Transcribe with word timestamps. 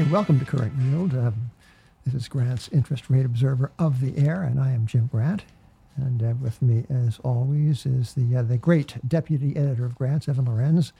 Hey, 0.00 0.10
welcome 0.10 0.38
to 0.38 0.46
Current 0.46 0.72
Yield. 0.80 1.12
Um, 1.12 1.50
this 2.06 2.14
is 2.14 2.26
Grant's 2.26 2.68
Interest 2.68 3.10
Rate 3.10 3.26
Observer 3.26 3.70
of 3.78 4.00
the 4.00 4.16
Air, 4.16 4.44
and 4.44 4.58
I 4.58 4.70
am 4.70 4.86
Jim 4.86 5.08
Grant. 5.12 5.44
And 5.94 6.22
uh, 6.22 6.32
with 6.40 6.62
me, 6.62 6.86
as 6.88 7.18
always, 7.22 7.84
is 7.84 8.14
the 8.14 8.36
uh, 8.38 8.42
the 8.42 8.56
great 8.56 8.96
deputy 9.06 9.54
editor 9.58 9.84
of 9.84 9.94
Grant's, 9.96 10.26
Evan 10.26 10.46
Lorenz. 10.46 10.94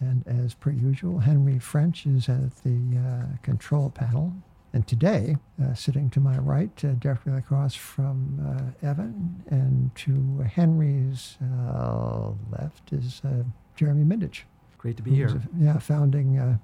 And 0.00 0.22
as 0.28 0.52
per 0.52 0.68
usual, 0.70 1.20
Henry 1.20 1.58
French 1.58 2.04
is 2.04 2.28
at 2.28 2.54
the 2.62 2.98
uh, 2.98 3.38
control 3.42 3.88
panel. 3.88 4.34
And 4.74 4.86
today, 4.86 5.38
uh, 5.64 5.72
sitting 5.72 6.10
to 6.10 6.20
my 6.20 6.36
right, 6.36 6.84
uh, 6.84 6.88
directly 6.88 7.32
across 7.32 7.74
from 7.74 8.38
uh, 8.84 8.86
Evan, 8.86 9.42
and 9.48 9.94
to 9.94 10.40
Henry's 10.42 11.38
uh, 11.42 12.32
left 12.52 12.92
is 12.92 13.22
uh, 13.24 13.44
Jeremy 13.76 14.04
Mindich. 14.04 14.40
Great 14.76 14.98
to 14.98 15.02
be 15.02 15.12
here. 15.12 15.28
a- 15.28 15.40
yeah, 15.58 15.78
founding, 15.78 16.58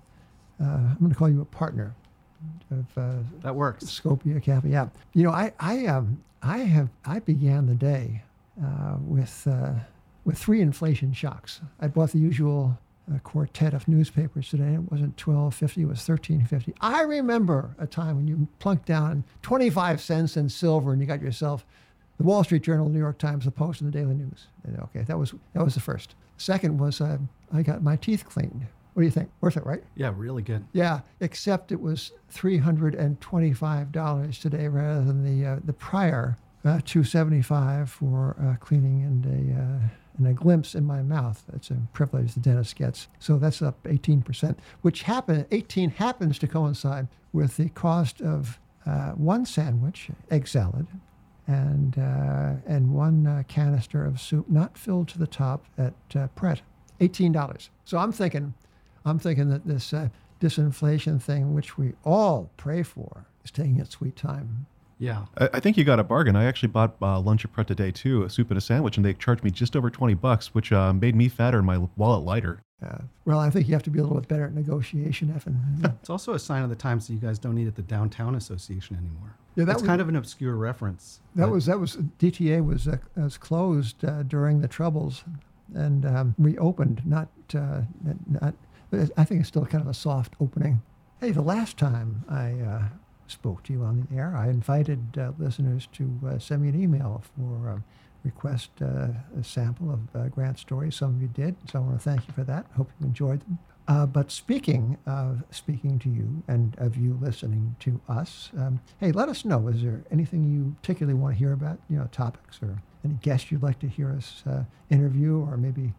uh, 0.60 0.64
I'm 0.64 0.96
going 0.98 1.10
to 1.10 1.16
call 1.16 1.28
you 1.28 1.40
a 1.40 1.44
partner 1.44 1.94
of 2.70 2.98
uh, 2.98 3.14
That 3.42 3.54
works. 3.54 3.84
Scopia 3.84 4.42
Capital. 4.42 4.70
Yeah, 4.70 4.88
you 5.14 5.22
know, 5.24 5.30
I 5.30 5.52
I 5.60 5.86
um 5.86 6.22
I 6.42 6.58
have 6.58 6.88
I 7.04 7.20
began 7.20 7.66
the 7.66 7.74
day 7.74 8.22
uh, 8.62 8.96
with 9.00 9.46
uh, 9.46 9.74
with 10.24 10.38
three 10.38 10.60
inflation 10.60 11.12
shocks. 11.12 11.60
I 11.80 11.88
bought 11.88 12.10
the 12.10 12.18
usual 12.18 12.78
uh, 13.12 13.18
quartet 13.20 13.74
of 13.74 13.86
newspapers 13.88 14.48
today. 14.48 14.74
It 14.74 14.90
wasn't 14.90 15.16
twelve 15.16 15.54
fifty; 15.54 15.82
it 15.82 15.88
was 15.88 16.02
thirteen 16.02 16.44
fifty. 16.44 16.74
I 16.80 17.02
remember 17.02 17.74
a 17.78 17.86
time 17.86 18.16
when 18.16 18.26
you 18.26 18.48
plunked 18.58 18.86
down 18.86 19.24
twenty 19.42 19.70
five 19.70 20.00
cents 20.00 20.36
in 20.36 20.48
silver 20.48 20.92
and 20.92 21.00
you 21.00 21.06
got 21.06 21.20
yourself 21.22 21.64
the 22.18 22.24
Wall 22.24 22.44
Street 22.44 22.62
Journal, 22.62 22.86
the 22.86 22.92
New 22.92 22.98
York 22.98 23.18
Times, 23.18 23.44
the 23.46 23.50
Post, 23.50 23.80
and 23.80 23.92
the 23.92 23.98
Daily 23.98 24.14
News. 24.14 24.46
And, 24.64 24.78
okay, 24.80 25.02
that 25.02 25.18
was 25.18 25.34
that 25.54 25.64
was 25.64 25.74
the 25.74 25.80
first. 25.80 26.14
Second 26.36 26.78
was 26.78 27.00
uh, 27.00 27.18
I 27.52 27.62
got 27.62 27.82
my 27.82 27.96
teeth 27.96 28.24
cleaned. 28.28 28.66
What 28.94 29.00
do 29.02 29.06
you 29.06 29.10
think? 29.10 29.30
Worth 29.40 29.56
it, 29.56 29.64
right? 29.64 29.82
Yeah, 29.94 30.12
really 30.14 30.42
good. 30.42 30.64
Yeah, 30.72 31.00
except 31.20 31.72
it 31.72 31.80
was 31.80 32.12
three 32.28 32.58
hundred 32.58 32.94
and 32.94 33.20
twenty-five 33.20 33.90
dollars 33.90 34.38
today 34.38 34.68
rather 34.68 35.02
than 35.02 35.24
the 35.24 35.46
uh, 35.46 35.58
the 35.64 35.72
prior 35.72 36.36
uh, 36.64 36.80
two 36.84 37.02
seventy-five 37.02 37.90
for 37.90 38.36
uh, 38.38 38.56
cleaning 38.64 39.02
and 39.02 39.24
a 39.26 39.62
uh, 39.62 39.88
and 40.18 40.26
a 40.26 40.34
glimpse 40.34 40.74
in 40.74 40.84
my 40.84 41.00
mouth. 41.00 41.42
That's 41.50 41.70
a 41.70 41.78
privilege 41.94 42.34
the 42.34 42.40
dentist 42.40 42.76
gets. 42.76 43.08
So 43.18 43.38
that's 43.38 43.62
up 43.62 43.78
eighteen 43.88 44.20
percent, 44.20 44.58
which 44.82 45.04
happen 45.04 45.46
eighteen 45.50 45.90
happens 45.90 46.38
to 46.40 46.46
coincide 46.46 47.08
with 47.32 47.56
the 47.56 47.70
cost 47.70 48.20
of 48.20 48.58
uh, 48.84 49.12
one 49.12 49.46
sandwich, 49.46 50.10
egg 50.30 50.46
salad, 50.46 50.86
and 51.46 51.98
uh, 51.98 52.56
and 52.66 52.92
one 52.92 53.26
uh, 53.26 53.42
canister 53.48 54.04
of 54.04 54.20
soup, 54.20 54.50
not 54.50 54.76
filled 54.76 55.08
to 55.08 55.18
the 55.18 55.26
top 55.26 55.64
at 55.78 55.94
uh, 56.14 56.26
Pret, 56.34 56.60
eighteen 57.00 57.32
dollars. 57.32 57.70
So 57.84 57.96
I'm 57.96 58.12
thinking, 58.12 58.52
I'm 59.04 59.18
thinking 59.18 59.48
that 59.50 59.66
this 59.66 59.92
uh, 59.92 60.08
disinflation 60.40 61.20
thing, 61.20 61.54
which 61.54 61.78
we 61.78 61.94
all 62.04 62.50
pray 62.56 62.82
for, 62.82 63.26
is 63.44 63.50
taking 63.50 63.78
its 63.80 63.90
sweet 63.90 64.16
time. 64.16 64.66
Yeah. 64.98 65.24
I, 65.38 65.48
I 65.54 65.60
think 65.60 65.76
you 65.76 65.84
got 65.84 65.98
a 65.98 66.04
bargain. 66.04 66.36
I 66.36 66.44
actually 66.44 66.68
bought 66.68 66.94
uh, 67.02 67.18
lunch 67.20 67.44
at 67.44 67.52
Pret 67.52 67.66
today 67.66 67.90
too, 67.90 68.22
a 68.22 68.30
soup 68.30 68.50
and 68.50 68.58
a 68.58 68.60
sandwich, 68.60 68.96
and 68.96 69.04
they 69.04 69.14
charged 69.14 69.42
me 69.42 69.50
just 69.50 69.74
over 69.76 69.90
twenty 69.90 70.14
bucks, 70.14 70.54
which 70.54 70.70
uh, 70.72 70.92
made 70.92 71.16
me 71.16 71.28
fatter 71.28 71.58
and 71.58 71.66
my 71.66 71.78
wallet 71.96 72.24
lighter. 72.24 72.60
Uh, 72.84 72.98
well, 73.24 73.38
I 73.38 73.48
think 73.48 73.68
you 73.68 73.74
have 73.74 73.82
to 73.84 73.90
be 73.90 74.00
a 74.00 74.02
little 74.02 74.18
bit 74.18 74.28
better 74.28 74.44
at 74.44 74.54
negotiation, 74.54 75.32
Evan. 75.34 75.56
It's 76.00 76.10
also 76.10 76.34
a 76.34 76.38
sign 76.38 76.64
of 76.64 76.68
the 76.70 76.74
times 76.76 77.06
that 77.06 77.12
you 77.12 77.20
guys 77.20 77.38
don't 77.38 77.54
need 77.54 77.68
it 77.68 77.76
the 77.76 77.82
Downtown 77.82 78.34
Association 78.34 78.96
anymore. 78.96 79.36
Yeah, 79.54 79.64
that 79.64 79.66
That's 79.66 79.82
was- 79.82 79.86
kind 79.88 80.00
of 80.00 80.08
an 80.08 80.16
obscure 80.16 80.56
reference. 80.56 81.20
That 81.36 81.48
was 81.50 81.66
that 81.66 81.78
was 81.78 81.96
DTA 82.18 82.64
was 82.64 82.88
uh, 82.88 82.98
was 83.16 83.38
closed 83.38 84.04
uh, 84.04 84.22
during 84.24 84.60
the 84.60 84.68
troubles, 84.68 85.24
and 85.74 86.04
um, 86.06 86.34
reopened. 86.38 87.02
Not 87.04 87.28
uh, 87.54 87.82
not. 88.40 88.54
I 88.92 89.24
think 89.24 89.40
it's 89.40 89.48
still 89.48 89.66
kind 89.66 89.82
of 89.82 89.88
a 89.88 89.94
soft 89.94 90.34
opening. 90.40 90.82
Hey, 91.20 91.30
the 91.30 91.42
last 91.42 91.76
time 91.78 92.24
I 92.28 92.52
uh, 92.60 92.82
spoke 93.26 93.62
to 93.64 93.72
you 93.72 93.82
on 93.82 94.06
the 94.10 94.16
air, 94.16 94.34
I 94.36 94.48
invited 94.48 95.18
uh, 95.18 95.32
listeners 95.38 95.88
to 95.92 96.20
uh, 96.26 96.38
send 96.38 96.62
me 96.62 96.68
an 96.68 96.80
email 96.80 97.22
for 97.36 97.70
uh, 97.70 97.78
request 98.24 98.70
uh, 98.80 99.08
a 99.38 99.42
sample 99.42 99.90
of 99.92 100.00
uh, 100.14 100.28
Grant 100.28 100.58
stories. 100.58 100.96
Some 100.96 101.14
of 101.16 101.22
you 101.22 101.28
did, 101.28 101.56
so 101.70 101.78
I 101.78 101.82
want 101.82 101.94
to 101.94 102.02
thank 102.02 102.26
you 102.26 102.34
for 102.34 102.44
that. 102.44 102.66
Hope 102.76 102.90
you 103.00 103.06
enjoyed 103.06 103.40
them. 103.40 103.58
Uh, 103.88 104.06
but 104.06 104.30
speaking 104.30 104.96
of 105.06 105.42
speaking 105.50 105.98
to 105.98 106.08
you 106.08 106.42
and 106.46 106.76
of 106.78 106.96
you 106.96 107.18
listening 107.20 107.74
to 107.80 108.00
us, 108.08 108.50
um, 108.56 108.80
hey, 109.00 109.10
let 109.10 109.28
us 109.28 109.44
know. 109.44 109.66
Is 109.68 109.82
there 109.82 110.04
anything 110.10 110.44
you 110.44 110.76
particularly 110.80 111.18
want 111.18 111.34
to 111.34 111.38
hear 111.38 111.52
about? 111.52 111.78
You 111.90 111.98
know, 111.98 112.08
topics 112.12 112.60
or 112.62 112.80
any 113.04 113.14
guests 113.14 113.50
you'd 113.50 113.62
like 113.62 113.80
to 113.80 113.88
hear 113.88 114.12
us 114.12 114.44
uh, 114.46 114.64
interview, 114.88 115.40
or 115.40 115.56
maybe 115.56 115.92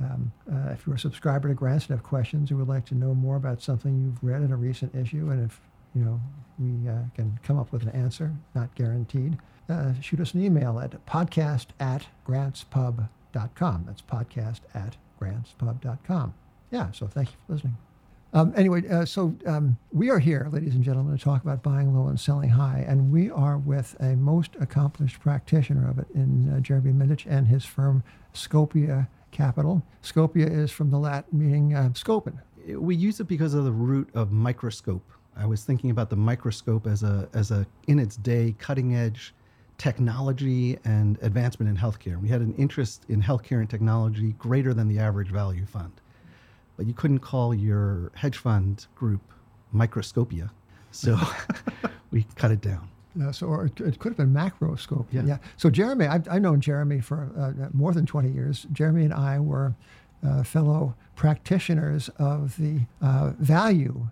um, 0.00 0.32
uh, 0.50 0.70
if 0.70 0.86
you're 0.86 0.96
a 0.96 0.98
subscriber 0.98 1.48
to 1.48 1.54
Grants 1.54 1.86
and 1.86 1.96
have 1.96 2.04
questions 2.04 2.50
or 2.50 2.56
would 2.56 2.68
like 2.68 2.86
to 2.86 2.94
know 2.94 3.14
more 3.14 3.36
about 3.36 3.60
something 3.60 4.00
you've 4.00 4.22
read 4.22 4.42
in 4.42 4.52
a 4.52 4.56
recent 4.56 4.94
issue, 4.94 5.30
and 5.30 5.44
if 5.44 5.60
you 5.94 6.02
know 6.04 6.20
we 6.58 6.88
uh, 6.88 7.02
can 7.14 7.38
come 7.42 7.58
up 7.58 7.72
with 7.72 7.82
an 7.82 7.90
answer, 7.90 8.32
not 8.54 8.74
guaranteed, 8.74 9.38
uh, 9.68 9.92
shoot 10.00 10.20
us 10.20 10.34
an 10.34 10.44
email 10.44 10.78
at 10.78 11.04
podcast 11.06 11.66
at 11.80 12.06
grantspub.com. 12.26 13.84
That's 13.86 14.02
podcast 14.02 14.60
at 14.74 14.96
grantspub.com. 15.20 16.34
Yeah, 16.70 16.90
so 16.92 17.06
thank 17.06 17.30
you 17.30 17.36
for 17.46 17.54
listening. 17.54 17.76
Um, 18.34 18.52
anyway, 18.56 18.86
uh, 18.88 19.06
so 19.06 19.34
um, 19.46 19.78
we 19.90 20.10
are 20.10 20.18
here, 20.18 20.48
ladies 20.52 20.74
and 20.74 20.84
gentlemen, 20.84 21.16
to 21.16 21.22
talk 21.22 21.42
about 21.42 21.62
buying 21.62 21.96
low 21.96 22.08
and 22.08 22.20
selling 22.20 22.50
high, 22.50 22.84
and 22.86 23.10
we 23.10 23.30
are 23.30 23.56
with 23.56 23.96
a 24.00 24.16
most 24.16 24.54
accomplished 24.60 25.18
practitioner 25.20 25.88
of 25.88 25.98
it 25.98 26.06
in 26.14 26.52
uh, 26.52 26.60
Jeremy 26.60 26.92
Mindich 26.92 27.24
and 27.26 27.48
his 27.48 27.64
firm 27.64 28.02
Scopia 28.34 29.08
Capital. 29.30 29.82
Scopia 30.02 30.50
is 30.50 30.70
from 30.70 30.90
the 30.90 30.98
Latin 30.98 31.38
meaning 31.38 31.74
uh, 31.74 31.90
scoping. 31.90 32.38
we 32.76 32.96
use 32.96 33.20
it 33.20 33.28
because 33.28 33.54
of 33.54 33.64
the 33.64 33.72
root 33.72 34.08
of 34.14 34.32
microscope. 34.32 35.04
I 35.36 35.46
was 35.46 35.64
thinking 35.64 35.90
about 35.90 36.10
the 36.10 36.16
microscope 36.16 36.86
as 36.86 37.02
a 37.02 37.28
as 37.32 37.50
a 37.50 37.66
in 37.86 37.98
its 37.98 38.16
day 38.16 38.54
cutting 38.58 38.96
edge 38.96 39.34
technology 39.78 40.76
and 40.84 41.18
advancement 41.22 41.70
in 41.70 41.76
healthcare. 41.76 42.20
We 42.20 42.28
had 42.28 42.40
an 42.40 42.52
interest 42.56 43.04
in 43.08 43.22
healthcare 43.22 43.60
and 43.60 43.70
technology 43.70 44.32
greater 44.32 44.74
than 44.74 44.88
the 44.88 44.98
average 44.98 45.28
value 45.28 45.64
fund. 45.64 45.92
But 46.76 46.86
you 46.86 46.94
couldn't 46.94 47.20
call 47.20 47.54
your 47.54 48.10
hedge 48.14 48.38
fund 48.38 48.86
group 48.96 49.20
microscopia. 49.72 50.50
So 50.90 51.16
we 52.10 52.26
cut 52.34 52.50
it 52.50 52.60
down. 52.60 52.88
Uh, 53.20 53.32
so, 53.32 53.46
or 53.46 53.66
it, 53.66 53.80
it 53.80 53.98
could 53.98 54.10
have 54.10 54.16
been 54.16 54.32
macroscope. 54.32 55.06
Yeah. 55.10 55.38
So, 55.56 55.70
Jeremy, 55.70 56.06
I've, 56.06 56.28
I've 56.28 56.42
known 56.42 56.60
Jeremy 56.60 57.00
for 57.00 57.30
uh, 57.36 57.68
more 57.72 57.92
than 57.92 58.06
20 58.06 58.30
years. 58.30 58.66
Jeremy 58.72 59.04
and 59.04 59.14
I 59.14 59.40
were 59.40 59.74
uh, 60.26 60.42
fellow 60.42 60.94
practitioners 61.16 62.08
of 62.18 62.56
the 62.56 62.80
uh, 63.00 63.32
value 63.38 64.08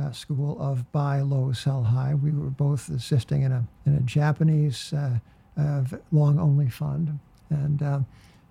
uh, 0.00 0.10
school 0.12 0.56
of 0.60 0.90
buy 0.92 1.20
low, 1.20 1.52
sell 1.52 1.82
high. 1.82 2.14
We 2.14 2.30
were 2.30 2.50
both 2.50 2.88
assisting 2.88 3.42
in 3.42 3.52
a, 3.52 3.66
in 3.86 3.94
a 3.94 4.00
Japanese 4.00 4.92
uh, 4.92 5.18
uh, 5.56 5.84
long 6.12 6.38
only 6.38 6.68
fund. 6.68 7.18
And 7.50 7.82
uh, 7.82 8.00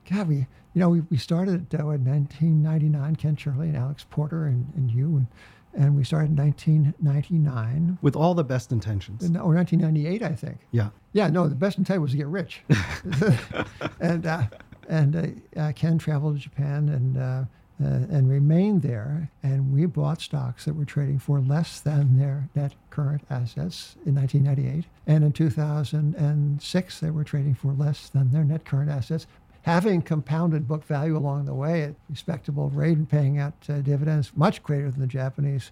God, 0.10 0.28
we, 0.28 0.36
you 0.36 0.48
know, 0.82 0.90
we, 0.90 1.02
we 1.02 1.18
started 1.18 1.74
uh, 1.74 1.90
in 1.90 2.06
1999, 2.06 3.16
Ken 3.16 3.36
Shirley 3.36 3.68
and 3.68 3.78
Alex 3.78 4.06
Porter 4.10 4.46
and, 4.46 4.72
and 4.76 4.92
you. 4.92 5.18
And, 5.18 5.28
and 5.76 5.96
we 5.96 6.04
started 6.04 6.32
in 6.32 6.38
1999. 6.38 8.00
With 8.02 8.16
all 8.16 8.34
the 8.34 8.44
best 8.44 8.72
intentions. 8.72 9.24
Or 9.24 9.54
1998, 9.54 10.22
I 10.22 10.34
think. 10.34 10.60
Yeah. 10.72 10.90
Yeah, 11.14 11.28
no, 11.30 11.48
the 11.48 11.56
best 11.56 11.78
intent 11.78 12.02
was 12.02 12.12
to 12.12 12.18
get 12.18 12.28
rich. 12.28 12.64
and 14.00 14.26
uh, 14.26 14.44
and 14.88 15.16
uh, 15.16 15.60
uh, 15.60 15.72
Ken 15.74 15.98
traveled 15.98 16.36
to 16.36 16.42
Japan 16.42 16.90
and 16.90 17.18
uh, 17.18 17.46
uh, 17.84 18.08
and 18.10 18.30
remained 18.30 18.82
there. 18.82 19.30
And 19.44 19.74
we 19.74 19.86
bought 19.86 20.22
stocks 20.22 20.66
that 20.66 20.76
were 20.76 20.86
trading 20.86 21.20
for 21.20 21.40
less 21.40 21.80
than 21.80 22.18
their 22.18 22.50
net 22.56 22.74
current 22.90 23.24
assets 23.30 23.98
in 24.06 24.16
1998. 24.16 24.86
And 25.08 25.24
in 25.24 25.32
2006, 25.34 27.00
they 27.00 27.12
were 27.12 27.24
trading 27.24 27.54
for 27.54 27.74
less 27.74 28.10
than 28.10 28.32
their 28.32 28.44
net 28.44 28.66
current 28.66 28.90
assets. 28.90 29.28
Having 29.66 30.04
compounded 30.04 30.68
book 30.68 30.84
value 30.84 31.18
along 31.18 31.46
the 31.46 31.54
way 31.56 31.82
at 31.82 31.96
respectable 32.08 32.70
rate 32.70 32.98
and 32.98 33.10
paying 33.10 33.40
out 33.40 33.54
uh, 33.68 33.80
dividends 33.82 34.32
much 34.36 34.62
greater 34.62 34.92
than 34.92 35.02
the 35.02 35.08
Japanese 35.08 35.72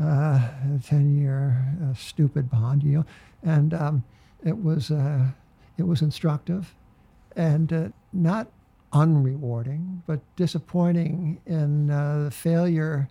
uh, 0.00 0.48
10 0.84 1.18
year 1.18 1.64
uh, 1.82 1.94
stupid 1.94 2.50
bond 2.50 2.82
yield. 2.82 3.06
And 3.42 3.72
um, 3.72 4.04
it 4.44 4.56
was 4.56 4.90
uh, 4.90 5.28
it 5.78 5.84
was 5.86 6.02
instructive 6.02 6.74
and 7.34 7.92
not 8.12 8.48
unrewarding, 8.92 10.02
but 10.06 10.20
disappointing 10.36 11.40
in 11.46 11.86
the 11.86 12.30
failure 12.30 13.08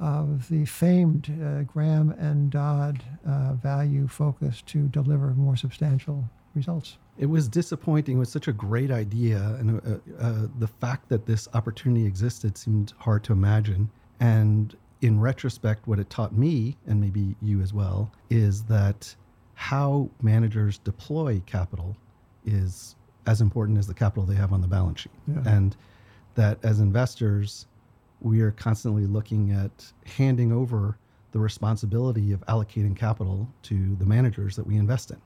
of 0.00 0.48
the 0.48 0.64
famed 0.64 1.30
uh, 1.44 1.62
Graham 1.64 2.10
and 2.12 2.50
Dodd 2.50 3.02
uh, 3.26 3.54
value 3.54 4.06
focus 4.06 4.62
to 4.66 4.88
deliver 4.88 5.34
more 5.34 5.56
substantial 5.56 6.24
results. 6.54 6.98
It 7.18 7.26
was 7.26 7.48
disappointing. 7.48 8.16
It 8.16 8.20
was 8.20 8.30
such 8.30 8.48
a 8.48 8.52
great 8.52 8.90
idea, 8.90 9.56
and 9.58 9.80
uh, 9.80 10.24
uh, 10.24 10.46
the 10.58 10.68
fact 10.68 11.08
that 11.08 11.26
this 11.26 11.48
opportunity 11.52 12.06
existed 12.06 12.56
seemed 12.56 12.92
hard 12.98 13.24
to 13.24 13.32
imagine. 13.32 13.90
And 14.20 14.76
in 15.00 15.20
retrospect, 15.20 15.86
what 15.86 15.98
it 15.98 16.10
taught 16.10 16.32
me, 16.32 16.76
and 16.86 17.00
maybe 17.00 17.34
you 17.42 17.60
as 17.60 17.72
well, 17.72 18.10
is 18.30 18.62
that 18.64 19.14
how 19.54 20.08
managers 20.22 20.78
deploy 20.78 21.42
capital 21.46 21.96
is 22.46 22.94
as 23.26 23.40
important 23.40 23.78
as 23.78 23.86
the 23.86 23.94
capital 23.94 24.24
they 24.24 24.36
have 24.36 24.52
on 24.52 24.60
the 24.60 24.68
balance 24.68 25.00
sheet. 25.00 25.12
Yeah. 25.26 25.42
And 25.44 25.76
that 26.36 26.58
as 26.62 26.78
investors, 26.78 27.66
we 28.20 28.40
are 28.40 28.52
constantly 28.52 29.06
looking 29.06 29.50
at 29.50 29.92
handing 30.06 30.52
over 30.52 30.96
the 31.32 31.38
responsibility 31.38 32.32
of 32.32 32.40
allocating 32.46 32.96
capital 32.96 33.48
to 33.62 33.96
the 33.96 34.06
managers 34.06 34.56
that 34.56 34.66
we 34.66 34.76
invest 34.76 35.10
in. 35.10 35.18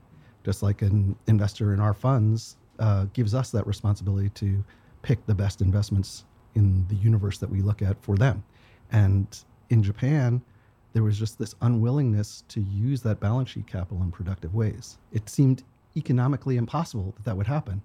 Just 0.43 0.63
like 0.63 0.81
an 0.81 1.15
investor 1.27 1.73
in 1.73 1.79
our 1.79 1.93
funds 1.93 2.57
uh, 2.79 3.05
gives 3.13 3.33
us 3.33 3.51
that 3.51 3.65
responsibility 3.65 4.29
to 4.29 4.63
pick 5.01 5.25
the 5.25 5.35
best 5.35 5.61
investments 5.61 6.25
in 6.55 6.85
the 6.87 6.95
universe 6.95 7.37
that 7.39 7.49
we 7.49 7.61
look 7.61 7.81
at 7.81 8.01
for 8.01 8.17
them. 8.17 8.43
And 8.91 9.27
in 9.69 9.81
Japan, 9.83 10.41
there 10.93 11.03
was 11.03 11.17
just 11.17 11.39
this 11.39 11.55
unwillingness 11.61 12.43
to 12.49 12.61
use 12.61 13.01
that 13.01 13.19
balance 13.19 13.49
sheet 13.49 13.67
capital 13.67 14.01
in 14.03 14.11
productive 14.11 14.53
ways. 14.53 14.97
It 15.11 15.29
seemed 15.29 15.63
economically 15.97 16.57
impossible 16.57 17.13
that 17.15 17.25
that 17.25 17.37
would 17.37 17.47
happen, 17.47 17.81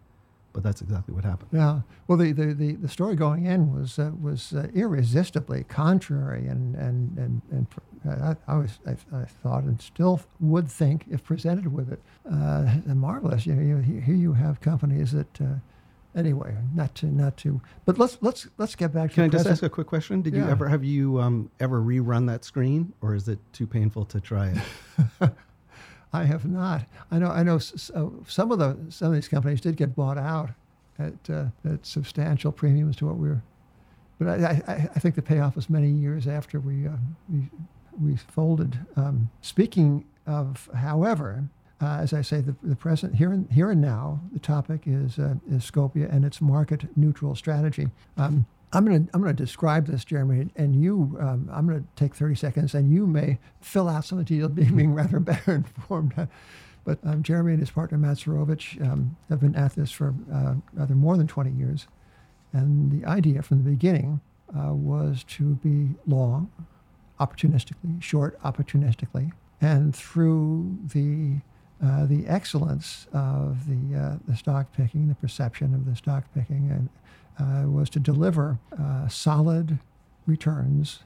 but 0.52 0.62
that's 0.62 0.80
exactly 0.80 1.14
what 1.14 1.24
happened. 1.24 1.50
Yeah. 1.52 1.80
Well, 2.06 2.18
the, 2.18 2.32
the, 2.32 2.54
the, 2.54 2.72
the 2.72 2.88
story 2.88 3.16
going 3.16 3.46
in 3.46 3.72
was 3.72 3.98
uh, 3.98 4.12
was 4.20 4.52
uh, 4.52 4.68
irresistibly 4.74 5.64
contrary, 5.64 6.46
and 6.46 6.74
and 6.74 7.16
and, 7.18 7.42
and 7.50 7.66
I, 8.04 8.36
I 8.46 8.56
was 8.56 8.78
I, 8.86 8.96
I, 9.16 9.24
thought 9.24 9.64
and 9.64 9.80
still 9.80 10.20
would 10.40 10.68
think 10.68 11.04
if 11.10 11.22
presented 11.22 11.72
with 11.72 11.92
it, 11.92 12.02
uh, 12.30 12.66
marvelous. 12.86 13.46
You 13.46 13.54
know, 13.54 13.82
here 13.82 14.14
you 14.14 14.32
have 14.34 14.60
companies 14.60 15.12
that. 15.12 15.40
Uh, 15.40 15.44
anyway, 16.14 16.56
not 16.74 16.94
to 16.96 17.06
not 17.06 17.36
to. 17.38 17.60
But 17.84 17.98
let's 17.98 18.18
let's 18.20 18.48
let's 18.58 18.74
get 18.74 18.92
back. 18.92 19.12
Can 19.12 19.30
to 19.30 19.36
I 19.36 19.40
just 19.40 19.48
ask 19.48 19.62
a 19.62 19.70
quick 19.70 19.86
question? 19.86 20.22
Did 20.22 20.34
yeah. 20.34 20.44
you 20.44 20.50
ever 20.50 20.68
have 20.68 20.84
you 20.84 21.20
um, 21.20 21.50
ever 21.60 21.80
rerun 21.80 22.26
that 22.26 22.44
screen, 22.44 22.92
or 23.00 23.14
is 23.14 23.28
it 23.28 23.38
too 23.52 23.66
painful 23.66 24.04
to 24.06 24.20
try 24.20 24.54
it? 25.20 25.30
I 26.12 26.25
have 26.25 26.44
not. 26.44 26.87
I 27.10 27.19
know. 27.19 27.28
I 27.28 27.43
know. 27.43 27.58
some 27.58 28.50
of 28.50 28.58
the 28.58 28.76
some 28.88 29.08
of 29.08 29.14
these 29.14 29.28
companies 29.28 29.60
did 29.60 29.76
get 29.76 29.94
bought 29.94 30.19
out 30.19 30.50
at 30.99 31.31
uh, 31.31 31.46
at 31.64 31.84
substantial 31.84 32.52
premiums 32.52 32.96
to 32.96 33.06
what 33.06 33.16
we 33.16 33.28
were. 33.28 33.43
But 34.19 34.40
I, 34.40 34.62
I, 34.66 34.75
I 34.96 34.99
think 34.99 35.14
the 35.14 35.22
payoff 35.22 35.55
was 35.55 35.70
many 35.70 35.88
years 35.88 36.26
after 36.26 36.60
we 36.60 36.87
uh, 36.87 36.93
we 37.31 37.49
we 38.00 38.16
folded. 38.16 38.78
Um, 38.96 39.31
speaking 39.43 40.05
of, 40.26 40.69
however, 40.75 41.44
uh, 41.81 41.99
as 42.00 42.12
I 42.12 42.22
say, 42.22 42.40
the, 42.40 42.56
the 42.62 42.76
present 42.76 43.14
here 43.14 43.32
and 43.32 43.50
here 43.50 43.70
and 43.70 43.81
now, 43.81 44.20
the 44.32 44.38
topic 44.38 44.82
is 44.87 45.19
uh, 45.19 45.34
is 45.50 45.70
Scopia 45.70 46.12
and 46.12 46.25
its 46.25 46.40
market 46.40 46.96
neutral 46.96 47.34
strategy. 47.34 47.88
Um, 48.16 48.46
I'm 48.73 48.85
going 48.85 49.06
to 49.06 49.11
I'm 49.15 49.23
going 49.23 49.35
to 49.35 49.43
describe 49.43 49.87
this, 49.87 50.05
Jeremy, 50.05 50.50
and 50.56 50.82
you. 50.82 51.17
Um, 51.20 51.49
I'm 51.53 51.67
going 51.67 51.81
to 51.81 51.88
take 51.97 52.15
30 52.15 52.35
seconds, 52.35 52.75
and 52.75 52.93
you 52.93 53.06
may 53.06 53.38
fill 53.61 53.88
out 53.88 54.05
some 54.05 54.19
of 54.19 54.26
the 54.26 54.35
details, 54.35 54.53
being 54.75 54.94
rather 54.94 55.20
better 55.20 55.55
informed. 55.55 56.29
But 56.85 57.00
um, 57.05 57.23
Jeremy 57.23 57.53
and 57.53 57.61
his 57.61 57.70
partner 57.70 57.99
Matt 57.99 58.17
Sirovich 58.17 58.81
um, 58.81 59.15
have 59.29 59.41
been 59.41 59.55
at 59.55 59.75
this 59.75 59.91
for 59.91 60.15
uh, 60.32 60.55
rather 60.73 60.94
more 60.94 61.19
than 61.19 61.26
20 61.26 61.50
years, 61.50 61.87
and 62.55 62.91
the 62.91 63.06
idea 63.06 63.43
from 63.43 63.62
the 63.62 63.70
beginning 63.70 64.23
uh, 64.59 64.73
was 64.73 65.23
to 65.25 65.56
be 65.56 65.97
long, 66.06 66.50
opportunistically, 67.20 68.03
short, 68.03 68.41
opportunistically, 68.41 69.32
and 69.61 69.94
through 69.94 70.79
the 70.94 71.41
uh, 71.85 72.06
the 72.06 72.26
excellence 72.26 73.06
of 73.12 73.67
the 73.67 73.99
uh, 73.99 74.17
the 74.26 74.35
stock 74.35 74.73
picking, 74.73 75.09
the 75.09 75.15
perception 75.15 75.75
of 75.75 75.85
the 75.85 75.94
stock 75.94 76.25
picking, 76.35 76.70
and 76.70 76.88
uh, 77.38 77.64
was 77.67 77.90
to 77.90 78.00
deliver 78.00 78.58
uh, 78.81 79.08
solid 79.08 79.79
returns 80.26 81.00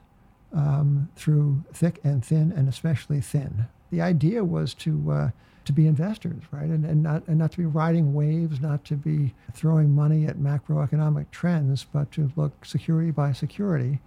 um, 0.53 1.09
through 1.15 1.63
thick 1.73 1.99
and 2.03 2.23
thin, 2.23 2.51
and 2.51 2.67
especially 2.67 3.21
thin. 3.21 3.67
The 3.91 4.01
idea 4.01 4.43
was 4.43 4.73
to 4.75 5.11
uh, 5.11 5.29
to 5.65 5.71
be 5.71 5.87
investors, 5.87 6.43
right, 6.51 6.65
and, 6.65 6.85
and 6.85 7.03
not 7.03 7.27
and 7.27 7.37
not 7.37 7.51
to 7.53 7.57
be 7.57 7.65
riding 7.65 8.13
waves, 8.13 8.59
not 8.59 8.83
to 8.85 8.95
be 8.95 9.33
throwing 9.53 9.95
money 9.95 10.25
at 10.25 10.37
macroeconomic 10.37 11.31
trends, 11.31 11.85
but 11.85 12.11
to 12.13 12.31
look 12.35 12.65
security 12.65 13.11
by 13.11 13.31
security, 13.31 13.99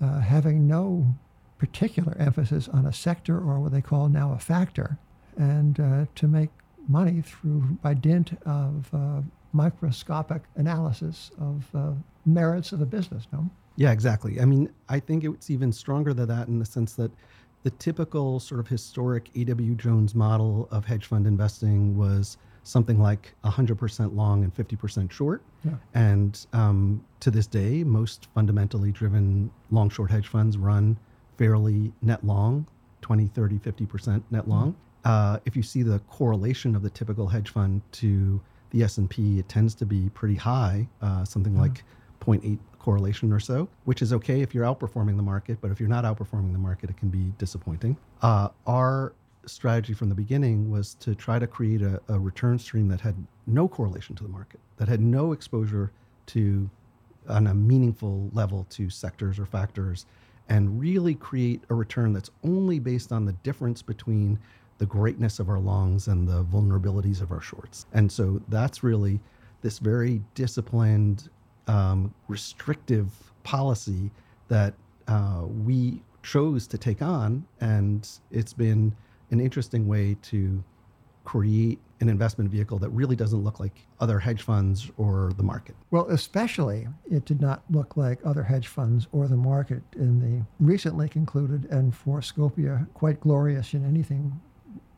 uh, 0.00 0.20
having 0.20 0.66
no 0.66 1.14
particular 1.58 2.16
emphasis 2.18 2.68
on 2.68 2.86
a 2.86 2.92
sector 2.92 3.38
or 3.38 3.58
what 3.58 3.72
they 3.72 3.80
call 3.80 4.08
now 4.08 4.32
a 4.32 4.38
factor, 4.38 4.98
and 5.36 5.80
uh, 5.80 6.06
to 6.14 6.28
make 6.28 6.50
money 6.86 7.22
through 7.22 7.60
by 7.82 7.94
dint 7.94 8.38
of 8.46 8.88
uh, 8.92 9.22
microscopic 9.54 10.42
analysis 10.56 11.30
of 11.40 11.64
uh, 11.74 11.92
merits 12.26 12.72
of 12.72 12.82
a 12.82 12.86
business. 12.86 13.26
No. 13.32 13.48
Yeah, 13.76 13.92
exactly. 13.92 14.40
I 14.40 14.44
mean, 14.44 14.70
I 14.88 15.00
think 15.00 15.24
it's 15.24 15.50
even 15.50 15.72
stronger 15.72 16.12
than 16.12 16.28
that 16.28 16.48
in 16.48 16.58
the 16.58 16.64
sense 16.64 16.94
that 16.94 17.10
the 17.62 17.70
typical 17.70 18.38
sort 18.40 18.60
of 18.60 18.68
historic 18.68 19.30
A.W. 19.34 19.74
Jones 19.76 20.14
model 20.14 20.68
of 20.70 20.84
hedge 20.84 21.06
fund 21.06 21.26
investing 21.26 21.96
was 21.96 22.36
something 22.62 22.98
like 23.00 23.34
100% 23.44 24.14
long 24.14 24.44
and 24.44 24.54
50% 24.54 25.10
short. 25.10 25.42
Yeah. 25.64 25.72
And 25.94 26.46
um, 26.52 27.04
to 27.20 27.30
this 27.30 27.46
day, 27.46 27.84
most 27.84 28.28
fundamentally 28.34 28.92
driven 28.92 29.50
long 29.70 29.88
short 29.88 30.10
hedge 30.10 30.28
funds 30.28 30.58
run 30.58 30.98
fairly 31.38 31.92
net 32.02 32.24
long, 32.24 32.66
20, 33.02 33.28
30, 33.28 33.58
50% 33.58 34.22
net 34.30 34.48
long. 34.48 34.72
Mm-hmm. 34.72 34.78
Uh, 35.04 35.38
if 35.44 35.56
you 35.56 35.62
see 35.62 35.82
the 35.82 35.98
correlation 36.00 36.74
of 36.74 36.82
the 36.82 36.90
typical 36.90 37.28
hedge 37.28 37.50
fund 37.50 37.82
to 37.92 38.40
the 38.74 38.82
S&P, 38.82 39.38
it 39.38 39.48
tends 39.48 39.74
to 39.76 39.86
be 39.86 40.10
pretty 40.10 40.34
high, 40.34 40.86
uh, 41.00 41.24
something 41.24 41.52
mm-hmm. 41.52 41.62
like 41.62 41.84
0.8 42.20 42.58
correlation 42.80 43.32
or 43.32 43.38
so, 43.38 43.68
which 43.84 44.02
is 44.02 44.12
okay 44.12 44.42
if 44.42 44.52
you're 44.52 44.64
outperforming 44.64 45.16
the 45.16 45.22
market, 45.22 45.58
but 45.60 45.70
if 45.70 45.78
you're 45.78 45.88
not 45.88 46.04
outperforming 46.04 46.52
the 46.52 46.58
market, 46.58 46.90
it 46.90 46.96
can 46.96 47.08
be 47.08 47.32
disappointing. 47.38 47.96
Uh, 48.20 48.48
our 48.66 49.14
strategy 49.46 49.94
from 49.94 50.08
the 50.08 50.14
beginning 50.14 50.70
was 50.70 50.94
to 50.94 51.14
try 51.14 51.38
to 51.38 51.46
create 51.46 51.82
a, 51.82 52.00
a, 52.08 52.18
return 52.18 52.58
stream 52.58 52.88
that 52.88 53.00
had 53.00 53.14
no 53.46 53.68
correlation 53.68 54.16
to 54.16 54.24
the 54.24 54.28
market, 54.28 54.58
that 54.78 54.88
had 54.88 55.00
no 55.00 55.32
exposure 55.32 55.92
to, 56.26 56.68
on 57.28 57.46
a 57.46 57.54
meaningful 57.54 58.28
level, 58.32 58.66
to 58.70 58.90
sectors 58.90 59.38
or 59.38 59.46
factors, 59.46 60.06
and 60.48 60.80
really 60.80 61.14
create 61.14 61.62
a 61.70 61.74
return 61.74 62.12
that's 62.12 62.30
only 62.42 62.78
based 62.78 63.12
on 63.12 63.24
the 63.24 63.32
difference 63.44 63.82
between 63.82 64.38
the 64.78 64.86
greatness 64.86 65.38
of 65.38 65.48
our 65.48 65.58
longs 65.58 66.08
and 66.08 66.28
the 66.28 66.44
vulnerabilities 66.44 67.20
of 67.20 67.30
our 67.30 67.40
shorts. 67.40 67.86
And 67.92 68.10
so 68.10 68.40
that's 68.48 68.82
really 68.82 69.20
this 69.62 69.78
very 69.78 70.20
disciplined, 70.34 71.30
um, 71.68 72.12
restrictive 72.28 73.10
policy 73.44 74.10
that 74.48 74.74
uh, 75.08 75.44
we 75.64 76.02
chose 76.22 76.66
to 76.66 76.78
take 76.78 77.02
on. 77.02 77.46
And 77.60 78.08
it's 78.30 78.52
been 78.52 78.94
an 79.30 79.40
interesting 79.40 79.86
way 79.86 80.16
to 80.22 80.62
create 81.24 81.78
an 82.00 82.08
investment 82.10 82.50
vehicle 82.50 82.78
that 82.78 82.90
really 82.90 83.16
doesn't 83.16 83.42
look 83.42 83.58
like 83.58 83.86
other 84.00 84.18
hedge 84.18 84.42
funds 84.42 84.90
or 84.98 85.32
the 85.36 85.42
market. 85.42 85.74
Well, 85.90 86.06
especially 86.10 86.86
it 87.10 87.24
did 87.24 87.40
not 87.40 87.62
look 87.70 87.96
like 87.96 88.18
other 88.24 88.42
hedge 88.42 88.68
funds 88.68 89.06
or 89.12 89.26
the 89.26 89.36
market 89.36 89.82
in 89.96 90.20
the 90.20 90.44
recently 90.64 91.08
concluded 91.08 91.66
and 91.70 91.94
for 91.94 92.20
Scopia 92.20 92.86
quite 92.92 93.20
glorious 93.20 93.72
in 93.72 93.86
anything 93.86 94.38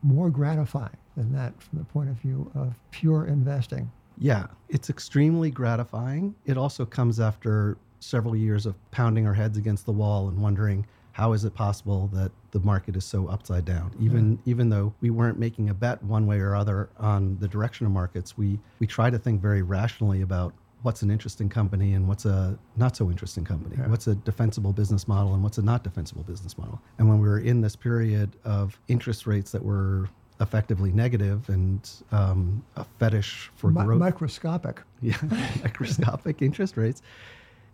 more 0.07 0.29
gratifying 0.29 0.97
than 1.15 1.33
that 1.33 1.61
from 1.61 1.79
the 1.79 1.85
point 1.85 2.09
of 2.09 2.15
view 2.15 2.49
of 2.55 2.73
pure 2.91 3.25
investing. 3.25 3.91
Yeah, 4.17 4.47
it's 4.69 4.89
extremely 4.89 5.51
gratifying. 5.51 6.33
It 6.45 6.57
also 6.57 6.85
comes 6.85 7.19
after 7.19 7.77
several 7.99 8.35
years 8.35 8.65
of 8.65 8.75
pounding 8.91 9.27
our 9.27 9.33
heads 9.33 9.57
against 9.57 9.85
the 9.85 9.91
wall 9.91 10.29
and 10.29 10.41
wondering 10.41 10.85
how 11.11 11.33
is 11.33 11.43
it 11.43 11.53
possible 11.55 12.09
that 12.13 12.31
the 12.51 12.59
market 12.59 12.95
is 12.95 13.03
so 13.03 13.27
upside 13.27 13.65
down 13.65 13.91
even 13.99 14.33
yeah. 14.33 14.51
even 14.51 14.69
though 14.69 14.93
we 15.01 15.09
weren't 15.09 15.39
making 15.39 15.67
a 15.69 15.73
bet 15.73 16.01
one 16.03 16.27
way 16.27 16.37
or 16.37 16.55
other 16.55 16.89
on 16.99 17.35
the 17.39 17.47
direction 17.47 17.87
of 17.87 17.91
markets 17.91 18.37
we 18.37 18.59
we 18.79 18.85
try 18.85 19.09
to 19.09 19.17
think 19.17 19.41
very 19.41 19.63
rationally 19.63 20.21
about 20.21 20.53
what's 20.83 21.01
an 21.01 21.09
interesting 21.09 21.49
company 21.49 21.93
and 21.93 22.07
what's 22.07 22.25
a 22.25 22.57
not 22.75 22.95
so 22.95 23.09
interesting 23.09 23.43
company 23.43 23.75
yeah. 23.77 23.87
what's 23.87 24.07
a 24.07 24.15
defensible 24.15 24.71
business 24.71 25.07
model 25.07 25.33
and 25.33 25.43
what's 25.43 25.57
a 25.57 25.61
not 25.61 25.83
defensible 25.83 26.23
business 26.23 26.57
model 26.57 26.79
and 26.97 27.07
when 27.07 27.19
we 27.19 27.27
were 27.27 27.39
in 27.39 27.61
this 27.61 27.75
period 27.75 28.35
of 28.45 28.79
interest 28.87 29.25
rates 29.25 29.51
that 29.51 29.63
were 29.63 30.07
effectively 30.39 30.91
negative 30.91 31.49
and 31.49 31.89
um, 32.11 32.63
a 32.75 32.85
fetish 32.99 33.51
for 33.55 33.71
Mi- 33.71 33.83
growth 33.83 33.99
microscopic 33.99 34.81
yeah 35.01 35.17
microscopic 35.63 36.41
interest 36.41 36.77
rates 36.77 37.01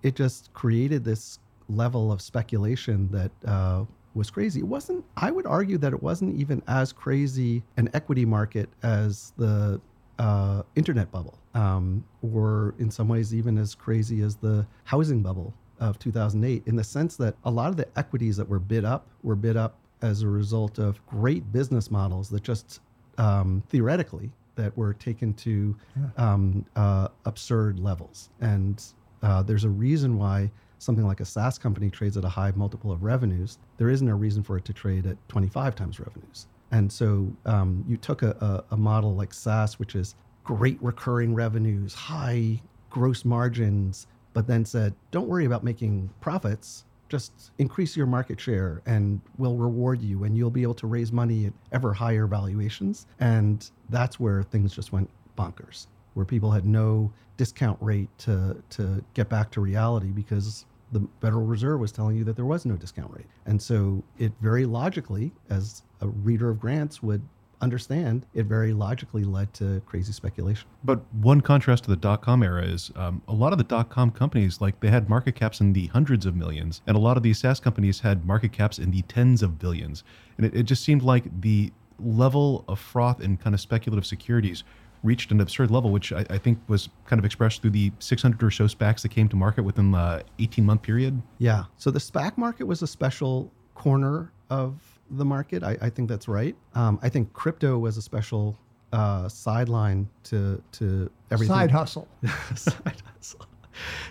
it 0.02 0.16
just 0.16 0.54
created 0.54 1.04
this 1.04 1.40
level 1.70 2.12
of 2.12 2.22
speculation 2.22 3.10
that 3.12 3.32
uh, 3.50 3.86
was 4.14 4.30
crazy. 4.30 4.60
It 4.60 4.68
wasn't, 4.68 5.04
I 5.18 5.32
would 5.32 5.46
argue 5.46 5.78
that 5.80 5.94
it 5.94 6.04
wasn't 6.04 6.40
even 6.40 6.62
as 6.68 6.92
crazy 6.92 7.64
an 7.78 7.90
equity 7.94 8.26
market 8.26 8.70
as 8.84 9.34
the 9.38 9.82
uh, 10.20 10.64
internet 10.76 11.12
bubble, 11.12 11.38
um, 11.54 12.04
or 12.22 12.74
in 12.80 12.90
some 12.90 13.08
ways, 13.08 13.34
even 13.34 13.58
as 13.58 13.76
crazy 13.76 14.22
as 14.22 14.36
the 14.36 14.66
housing 14.86 15.22
bubble 15.22 15.54
of 15.80 16.00
2008, 16.00 16.64
in 16.66 16.76
the 16.76 16.84
sense 16.84 17.16
that 17.18 17.36
a 17.46 17.52
lot 17.52 17.70
of 17.70 17.78
the 17.78 17.88
equities 17.98 18.38
that 18.38 18.48
were 18.48 18.60
bid 18.60 18.86
up 18.86 19.08
were 19.22 19.36
bid 19.36 19.58
up 19.58 19.76
as 20.02 20.22
a 20.22 20.28
result 20.28 20.80
of 20.80 21.06
great 21.08 21.52
business 21.52 21.90
models 21.90 22.30
that 22.30 22.44
just 22.44 22.82
um, 23.18 23.64
theoretically 23.70 24.32
that 24.56 24.76
were 24.78 24.94
taken 24.94 25.34
to 25.34 25.76
um, 26.18 26.66
uh, 26.76 27.08
absurd 27.26 27.80
levels. 27.80 28.30
And 28.42 28.84
uh, 29.22 29.42
there's 29.42 29.64
a 29.64 29.70
reason 29.70 30.18
why 30.18 30.52
something 30.84 31.08
like 31.08 31.22
a 31.22 31.26
SaaS 31.26 31.58
company 31.58 31.90
trades 31.90 32.18
at 32.18 32.26
a 32.26 32.30
high 32.30 32.52
multiple 32.56 32.92
of 32.92 33.04
revenues, 33.04 33.58
there 33.78 33.90
isn't 33.90 34.08
a 34.08 34.16
reason 34.16 34.44
for 34.44 34.58
it 34.58 34.66
to 34.66 34.74
trade 34.74 35.08
at 35.08 35.18
25 35.30 35.76
times 35.76 36.00
revenues. 36.00 36.48
And 36.72 36.92
so 36.92 37.32
um, 37.46 37.86
you 37.88 37.98
took 37.98 38.22
a, 38.22 38.32
a, 38.72 38.74
a, 38.74 38.78
model 38.78 39.16
like 39.16 39.34
SaaS, 39.34 39.80
which 39.80 39.96
is 39.96 40.16
great 40.44 40.78
recurring 40.82 41.34
revenues, 41.34 41.94
high 41.94 42.62
gross 42.90 43.26
margins, 43.26 44.08
but 44.34 44.48
then 44.48 44.66
said, 44.66 44.94
don't 45.12 45.28
worry 45.28 45.46
about 45.46 45.64
making 45.64 46.10
profits, 46.22 46.86
just 47.10 47.52
increase 47.60 47.96
your 47.96 48.08
market 48.08 48.40
share 48.40 48.82
and 48.86 49.22
we'll 49.38 49.56
reward 49.56 50.02
you 50.02 50.24
and 50.24 50.36
you'll 50.36 50.50
be 50.50 50.64
able 50.64 50.74
to 50.74 50.88
raise 50.88 51.12
money 51.12 51.46
at 51.46 51.54
ever 51.72 51.94
higher 51.94 52.26
valuations. 52.26 53.06
And 53.20 53.70
that's 53.90 54.20
where 54.20 54.44
things 54.44 54.74
just 54.74 54.92
went 54.92 55.10
bonkers, 55.38 55.88
where 56.16 56.26
people 56.26 56.52
had 56.52 56.66
no 56.66 57.12
discount 57.38 57.78
rate 57.82 58.10
to, 58.20 58.62
to 58.72 59.04
get 59.14 59.30
back 59.30 59.52
to 59.52 59.62
reality 59.62 60.08
because 60.08 60.66
the 60.92 61.08
Federal 61.22 61.46
Reserve 61.46 61.80
was 61.80 61.92
telling 61.92 62.16
you 62.16 62.24
that 62.24 62.36
there 62.36 62.46
was 62.46 62.66
no 62.66 62.76
discount 62.76 63.12
rate. 63.12 63.26
And 63.46 63.62
so 63.62 64.04
it 64.20 64.32
very 64.42 64.66
logically, 64.66 65.32
as 65.50 65.84
a 66.02 66.08
reader 66.08 66.50
of 66.50 66.60
grants 66.60 67.02
would 67.02 67.22
understand, 67.64 68.26
it 68.34 68.46
very 68.46 68.74
logically 68.74 69.24
led 69.24 69.54
to 69.56 69.82
crazy 69.86 70.14
speculation. 70.14 70.68
But 70.84 71.02
one 71.14 71.42
contrast 71.42 71.86
to 71.86 71.90
the 71.90 71.96
dot 71.96 72.22
com 72.22 72.44
era 72.44 72.64
is 72.64 72.92
um, 72.96 73.22
a 73.28 73.34
lot 73.34 73.52
of 73.52 73.58
the 73.58 73.64
dot 73.64 73.90
com 73.90 74.12
companies, 74.12 74.62
like 74.62 74.80
they 74.80 74.90
had 74.90 75.10
market 75.10 75.36
caps 75.36 75.62
in 75.62 75.74
the 75.74 75.88
hundreds 75.88 76.26
of 76.26 76.36
millions, 76.36 76.82
and 76.86 76.96
a 76.96 77.00
lot 77.00 77.18
of 77.18 77.24
these 77.24 77.40
SaaS 77.40 77.60
companies 77.60 78.02
had 78.02 78.26
market 78.26 78.52
caps 78.52 78.80
in 78.80 78.92
the 78.92 79.02
tens 79.04 79.42
of 79.42 79.60
billions. 79.60 80.04
And 80.38 80.46
it, 80.46 80.56
it 80.56 80.64
just 80.64 80.84
seemed 80.84 81.02
like 81.02 81.42
the 81.42 81.72
level 82.00 82.66
of 82.68 82.80
froth 82.80 83.22
and 83.22 83.40
kind 83.40 83.54
of 83.54 83.62
speculative 83.62 84.06
securities 84.06 84.64
reached 85.04 85.32
an 85.32 85.42
absurd 85.42 85.70
level, 85.70 85.92
which 85.92 86.12
I, 86.14 86.26
I, 86.30 86.38
think 86.38 86.60
was 86.68 86.90
kind 87.06 87.20
of 87.20 87.26
expressed 87.26 87.62
through 87.62 87.72
the 87.72 87.92
600 88.00 88.42
or 88.42 88.50
so 88.50 88.66
SPACs 88.66 89.02
that 89.02 89.10
came 89.10 89.28
to 89.30 89.36
market 89.36 89.64
within 89.64 89.92
the 89.92 90.24
18 90.40 90.66
month 90.66 90.82
period. 90.82 91.22
Yeah. 91.38 91.66
So 91.78 91.92
the 91.92 92.00
SPAC 92.00 92.38
market 92.38 92.66
was 92.66 92.82
a 92.82 92.88
special 92.88 93.52
corner 93.76 94.32
of 94.50 94.93
the 95.18 95.26
market. 95.26 95.64
I, 95.64 95.78
I 95.82 95.90
think 95.90 96.10
that's 96.10 96.28
right. 96.28 96.56
Um, 96.76 97.00
I 97.02 97.10
think 97.10 97.34
crypto 97.34 97.78
was 97.78 97.98
a 97.98 98.02
special 98.02 98.58
uh, 98.92 99.28
sideline 99.28 100.08
to 100.24 100.62
to 100.74 101.10
everything. 101.32 101.56
Side 101.56 101.72
hustle. 101.72 102.08
Side 102.56 103.02
hustle. 103.16 103.46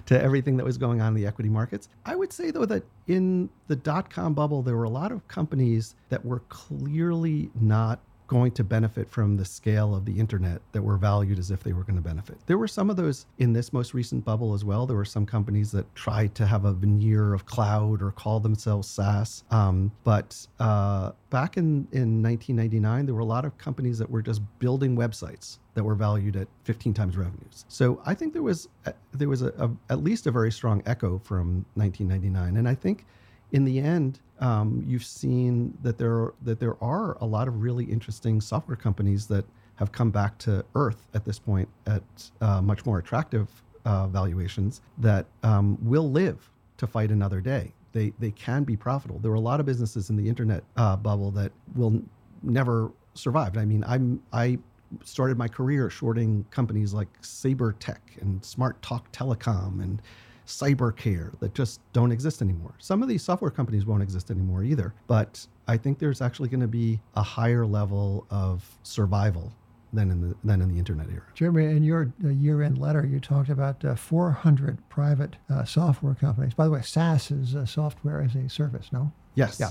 To 0.06 0.20
everything 0.20 0.56
that 0.56 0.64
was 0.64 0.76
going 0.76 1.00
on 1.00 1.08
in 1.08 1.14
the 1.14 1.26
equity 1.26 1.48
markets. 1.48 1.88
I 2.04 2.16
would 2.16 2.32
say 2.32 2.50
though 2.50 2.66
that 2.66 2.82
in 3.06 3.48
the 3.68 3.76
dot 3.76 4.10
com 4.10 4.34
bubble, 4.34 4.60
there 4.62 4.76
were 4.76 4.84
a 4.84 4.90
lot 4.90 5.12
of 5.12 5.26
companies 5.28 5.94
that 6.08 6.24
were 6.24 6.40
clearly 6.48 7.48
not 7.60 8.00
going 8.32 8.50
to 8.50 8.64
benefit 8.64 9.10
from 9.10 9.36
the 9.36 9.44
scale 9.44 9.94
of 9.94 10.06
the 10.06 10.18
internet 10.18 10.62
that 10.72 10.80
were 10.80 10.96
valued 10.96 11.38
as 11.38 11.50
if 11.50 11.62
they 11.62 11.74
were 11.74 11.82
going 11.82 11.96
to 11.96 12.02
benefit. 12.02 12.38
There 12.46 12.56
were 12.56 12.66
some 12.66 12.88
of 12.88 12.96
those 12.96 13.26
in 13.38 13.52
this 13.52 13.74
most 13.74 13.92
recent 13.92 14.24
bubble 14.24 14.54
as 14.54 14.64
well. 14.64 14.86
There 14.86 14.96
were 14.96 15.04
some 15.04 15.26
companies 15.26 15.70
that 15.72 15.94
tried 15.94 16.34
to 16.36 16.46
have 16.46 16.64
a 16.64 16.72
veneer 16.72 17.34
of 17.34 17.44
cloud 17.44 18.00
or 18.00 18.10
call 18.10 18.40
themselves 18.40 18.88
SaaS. 18.88 19.44
Um, 19.50 19.92
but 20.02 20.46
uh, 20.58 21.12
back 21.28 21.58
in, 21.58 21.86
in 21.92 22.22
1999, 22.22 23.04
there 23.04 23.14
were 23.14 23.20
a 23.20 23.24
lot 23.26 23.44
of 23.44 23.58
companies 23.58 23.98
that 23.98 24.08
were 24.08 24.22
just 24.22 24.40
building 24.60 24.96
websites 24.96 25.58
that 25.74 25.84
were 25.84 25.94
valued 25.94 26.36
at 26.36 26.48
15 26.64 26.94
times 26.94 27.18
revenues. 27.18 27.66
So 27.68 28.00
I 28.06 28.14
think 28.14 28.32
there 28.32 28.42
was 28.42 28.66
there 29.12 29.28
was 29.28 29.42
a, 29.42 29.48
a, 29.58 29.70
at 29.90 30.02
least 30.02 30.26
a 30.26 30.30
very 30.30 30.50
strong 30.50 30.82
echo 30.86 31.18
from 31.18 31.66
1999, 31.74 32.56
and 32.56 32.66
I 32.66 32.74
think 32.74 33.04
in 33.52 33.64
the 33.64 33.78
end, 33.78 34.18
um, 34.40 34.82
you've 34.86 35.04
seen 35.04 35.76
that 35.82 35.98
there 35.98 36.32
that 36.42 36.58
there 36.58 36.82
are 36.82 37.16
a 37.20 37.26
lot 37.26 37.46
of 37.46 37.62
really 37.62 37.84
interesting 37.84 38.40
software 38.40 38.76
companies 38.76 39.26
that 39.28 39.44
have 39.76 39.92
come 39.92 40.10
back 40.10 40.36
to 40.38 40.64
earth 40.74 41.06
at 41.14 41.24
this 41.24 41.38
point 41.38 41.68
at 41.86 42.02
uh, 42.40 42.60
much 42.60 42.84
more 42.84 42.98
attractive 42.98 43.48
uh, 43.84 44.06
valuations 44.08 44.80
that 44.98 45.26
um, 45.42 45.78
will 45.82 46.10
live 46.10 46.50
to 46.76 46.86
fight 46.86 47.10
another 47.10 47.40
day. 47.40 47.72
They 47.92 48.12
they 48.18 48.30
can 48.30 48.64
be 48.64 48.76
profitable. 48.76 49.20
There 49.20 49.30
were 49.30 49.36
a 49.36 49.40
lot 49.40 49.60
of 49.60 49.66
businesses 49.66 50.10
in 50.10 50.16
the 50.16 50.28
internet 50.28 50.64
uh, 50.76 50.96
bubble 50.96 51.30
that 51.32 51.52
will 51.74 51.92
n- 51.92 52.08
never 52.42 52.90
survive. 53.14 53.56
I 53.56 53.64
mean, 53.64 53.84
I'm 53.86 54.22
I 54.32 54.58
started 55.04 55.38
my 55.38 55.48
career 55.48 55.88
shorting 55.88 56.44
companies 56.50 56.92
like 56.92 57.08
SaberTech 57.22 58.20
and 58.20 58.44
Smart 58.44 58.80
Talk 58.82 59.10
Telecom 59.12 59.82
and 59.82 60.02
cybercare 60.46 61.38
that 61.40 61.54
just 61.54 61.80
don't 61.92 62.12
exist 62.12 62.42
anymore. 62.42 62.74
Some 62.78 63.02
of 63.02 63.08
these 63.08 63.22
software 63.22 63.50
companies 63.50 63.86
won't 63.86 64.02
exist 64.02 64.30
anymore 64.30 64.64
either, 64.64 64.94
but 65.06 65.46
I 65.68 65.76
think 65.76 65.98
there's 65.98 66.20
actually 66.20 66.48
going 66.48 66.60
to 66.60 66.68
be 66.68 67.00
a 67.14 67.22
higher 67.22 67.64
level 67.66 68.26
of 68.30 68.78
survival 68.82 69.52
than 69.92 70.10
in 70.10 70.20
the 70.20 70.34
than 70.42 70.62
in 70.62 70.72
the 70.72 70.78
internet 70.78 71.08
era. 71.10 71.24
Jeremy, 71.34 71.76
in 71.76 71.82
your 71.82 72.12
uh, 72.24 72.28
year-end 72.28 72.78
letter, 72.78 73.04
you 73.06 73.20
talked 73.20 73.50
about 73.50 73.84
uh, 73.84 73.94
400 73.94 74.78
private 74.88 75.36
uh, 75.50 75.64
software 75.64 76.14
companies. 76.14 76.54
By 76.54 76.64
the 76.64 76.70
way, 76.70 76.82
SaaS 76.82 77.30
is 77.30 77.54
uh, 77.54 77.66
software 77.66 78.22
as 78.22 78.34
a 78.34 78.48
service, 78.48 78.88
no? 78.92 79.12
Yes. 79.34 79.60
Yeah. 79.60 79.70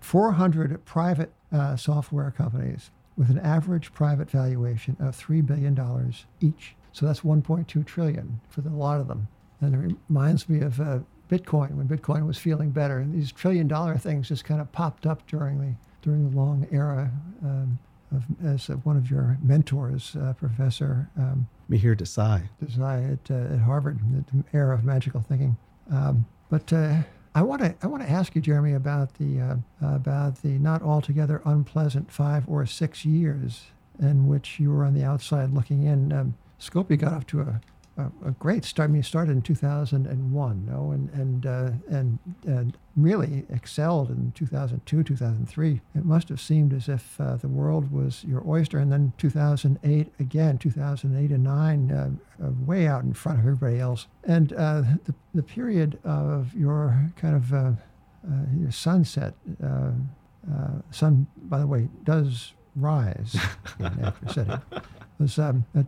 400 0.00 0.84
private 0.84 1.32
uh, 1.52 1.76
software 1.76 2.30
companies 2.30 2.90
with 3.16 3.30
an 3.30 3.38
average 3.38 3.92
private 3.92 4.30
valuation 4.30 4.96
of 5.00 5.14
three 5.14 5.40
billion 5.40 5.74
dollars 5.74 6.24
each. 6.40 6.74
So 6.92 7.06
that's 7.06 7.20
1.2 7.20 7.84
trillion 7.84 8.40
for 8.48 8.60
the, 8.60 8.70
a 8.70 8.72
lot 8.72 9.00
of 9.00 9.08
them. 9.08 9.28
And 9.60 9.74
it 9.74 9.96
reminds 10.08 10.48
me 10.48 10.60
of 10.60 10.80
uh, 10.80 11.00
Bitcoin 11.30 11.72
when 11.72 11.88
Bitcoin 11.88 12.26
was 12.26 12.38
feeling 12.38 12.70
better. 12.70 12.98
And 12.98 13.14
these 13.14 13.32
trillion 13.32 13.68
dollar 13.68 13.96
things 13.96 14.28
just 14.28 14.44
kind 14.44 14.60
of 14.60 14.70
popped 14.72 15.06
up 15.06 15.26
during 15.26 15.60
the 15.60 15.74
during 16.02 16.30
the 16.30 16.36
long 16.36 16.66
era 16.70 17.10
um, 17.42 17.78
of, 18.14 18.24
as 18.44 18.70
uh, 18.70 18.74
one 18.74 18.96
of 18.96 19.10
your 19.10 19.36
mentors, 19.42 20.16
uh, 20.16 20.32
Professor 20.34 21.10
um, 21.18 21.48
Mihir 21.68 21.96
Desai. 21.96 22.48
Desai 22.64 23.12
at, 23.12 23.30
uh, 23.30 23.54
at 23.54 23.60
Harvard, 23.60 23.98
the 24.32 24.44
era 24.52 24.74
of 24.74 24.84
magical 24.84 25.20
thinking. 25.20 25.56
Um, 25.90 26.24
but 26.50 26.72
uh, 26.72 26.98
I 27.34 27.42
want 27.42 27.62
to 27.62 27.74
I 27.82 27.86
want 27.86 28.02
to 28.02 28.10
ask 28.10 28.34
you, 28.34 28.40
Jeremy, 28.40 28.72
about 28.74 29.14
the 29.14 29.40
uh, 29.40 29.56
about 29.94 30.42
the 30.42 30.58
not 30.58 30.82
altogether 30.82 31.42
unpleasant 31.44 32.10
five 32.10 32.44
or 32.48 32.64
six 32.66 33.04
years 33.04 33.66
in 34.00 34.28
which 34.28 34.58
you 34.60 34.70
were 34.70 34.84
on 34.84 34.94
the 34.94 35.04
outside 35.04 35.52
looking 35.52 35.84
in. 35.84 36.12
Um, 36.12 36.34
Scopia 36.60 36.98
got 36.98 37.12
off 37.12 37.26
to 37.28 37.40
a 37.42 37.60
a, 37.98 38.30
great 38.38 38.64
start. 38.64 38.90
I 38.90 38.92
mean, 38.92 39.02
started 39.02 39.32
in 39.32 39.42
2001, 39.42 40.66
no, 40.66 40.90
and 40.92 41.10
and 41.10 41.46
uh, 41.46 41.70
and 41.90 42.18
and 42.46 42.76
really 42.96 43.44
excelled 43.50 44.10
in 44.10 44.32
2002, 44.32 45.02
2003. 45.02 45.80
It 45.94 46.04
must 46.04 46.28
have 46.28 46.40
seemed 46.40 46.72
as 46.72 46.88
if 46.88 47.20
uh, 47.20 47.36
the 47.36 47.48
world 47.48 47.92
was 47.92 48.24
your 48.24 48.42
oyster. 48.46 48.78
And 48.78 48.92
then 48.92 49.12
2008 49.18 50.12
again, 50.20 50.58
2008 50.58 51.30
and 51.30 51.44
nine, 51.44 51.90
uh, 51.90 52.44
uh, 52.44 52.50
way 52.64 52.86
out 52.86 53.04
in 53.04 53.12
front 53.12 53.38
of 53.38 53.44
everybody 53.44 53.80
else. 53.80 54.06
And 54.24 54.52
uh, 54.52 54.82
the 55.04 55.14
the 55.34 55.42
period 55.42 55.98
of 56.04 56.54
your 56.54 57.10
kind 57.16 57.34
of 57.36 57.52
uh, 57.52 57.72
your 58.58 58.70
sunset. 58.70 59.34
sun, 60.90 61.26
by 61.44 61.58
the 61.58 61.66
way, 61.66 61.88
does 62.04 62.52
rise 62.76 63.36
after 63.80 64.32
setting 64.32 64.62
was 65.18 65.38
um, 65.38 65.64
at, 65.74 65.86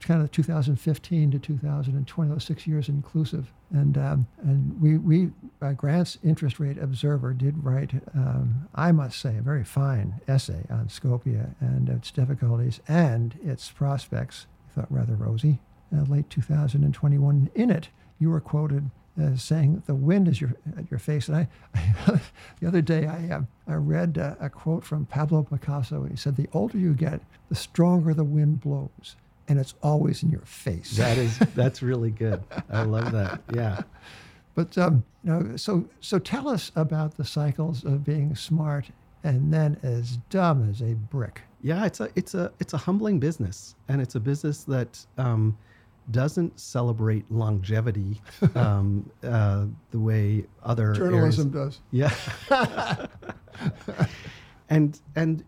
kind 0.00 0.22
of 0.22 0.30
2015 0.30 1.30
to 1.30 1.38
2020, 1.38 2.30
those 2.30 2.44
six 2.44 2.66
years 2.66 2.88
inclusive. 2.88 3.52
And 3.72 3.96
um, 3.96 4.26
and 4.42 4.80
we 4.80 4.98
we 4.98 5.30
uh, 5.62 5.72
Grant's 5.72 6.18
interest 6.24 6.58
rate 6.58 6.78
observer 6.78 7.32
did 7.32 7.62
write, 7.64 7.92
um, 8.14 8.68
I 8.74 8.90
must 8.92 9.20
say, 9.20 9.36
a 9.36 9.42
very 9.42 9.64
fine 9.64 10.20
essay 10.26 10.64
on 10.70 10.88
Scopia 10.88 11.54
and 11.60 11.88
its 11.88 12.10
difficulties 12.10 12.80
and 12.88 13.38
its 13.44 13.70
prospects. 13.70 14.46
I 14.70 14.80
thought 14.80 14.92
rather 14.92 15.14
rosy. 15.14 15.60
Uh, 15.96 16.02
late 16.04 16.30
2021. 16.30 17.50
In 17.54 17.70
it, 17.70 17.88
you 18.20 18.30
were 18.30 18.40
quoted 18.40 18.90
uh, 19.20 19.36
saying 19.36 19.82
the 19.86 19.94
wind 19.94 20.28
is 20.28 20.40
your 20.40 20.54
at 20.76 20.90
your 20.90 20.98
face. 20.98 21.28
And 21.28 21.36
I, 21.36 21.48
I 21.74 22.20
the 22.60 22.68
other 22.68 22.82
day 22.82 23.06
I 23.06 23.34
uh, 23.34 23.42
I 23.66 23.74
read 23.74 24.18
uh, 24.18 24.34
a 24.40 24.48
quote 24.50 24.84
from 24.84 25.06
Pablo 25.06 25.42
Picasso, 25.42 26.02
and 26.02 26.10
he 26.10 26.16
said, 26.16 26.36
"The 26.36 26.48
older 26.52 26.78
you 26.78 26.94
get, 26.94 27.20
the 27.48 27.54
stronger 27.54 28.14
the 28.14 28.24
wind 28.24 28.60
blows, 28.60 29.16
and 29.48 29.58
it's 29.58 29.74
always 29.82 30.22
in 30.22 30.30
your 30.30 30.40
face." 30.42 30.96
That 30.96 31.18
is 31.18 31.38
that's 31.54 31.82
really 31.82 32.10
good. 32.10 32.42
I 32.70 32.82
love 32.82 33.12
that. 33.12 33.40
Yeah. 33.54 33.82
But 34.54 34.76
um, 34.78 35.04
you 35.24 35.32
know, 35.32 35.56
so 35.56 35.84
so 36.00 36.18
tell 36.18 36.48
us 36.48 36.72
about 36.76 37.16
the 37.16 37.24
cycles 37.24 37.84
of 37.84 38.04
being 38.04 38.34
smart 38.34 38.90
and 39.22 39.52
then 39.52 39.78
as 39.82 40.16
dumb 40.30 40.68
as 40.68 40.80
a 40.80 40.94
brick. 40.94 41.42
Yeah, 41.62 41.84
it's 41.84 42.00
a 42.00 42.08
it's 42.14 42.34
a 42.34 42.52
it's 42.58 42.72
a 42.72 42.78
humbling 42.78 43.18
business, 43.18 43.74
and 43.88 44.00
it's 44.00 44.14
a 44.14 44.20
business 44.20 44.64
that. 44.64 45.04
Um, 45.18 45.56
doesn't 46.10 46.58
celebrate 46.58 47.30
longevity 47.30 48.20
um, 48.54 49.10
uh, 49.22 49.66
the 49.90 49.98
way 49.98 50.44
other 50.62 50.92
journalism 50.92 51.54
areas, 51.54 51.80
does. 51.92 52.16
Yeah. 52.50 53.06
and 54.70 55.00
and 55.16 55.44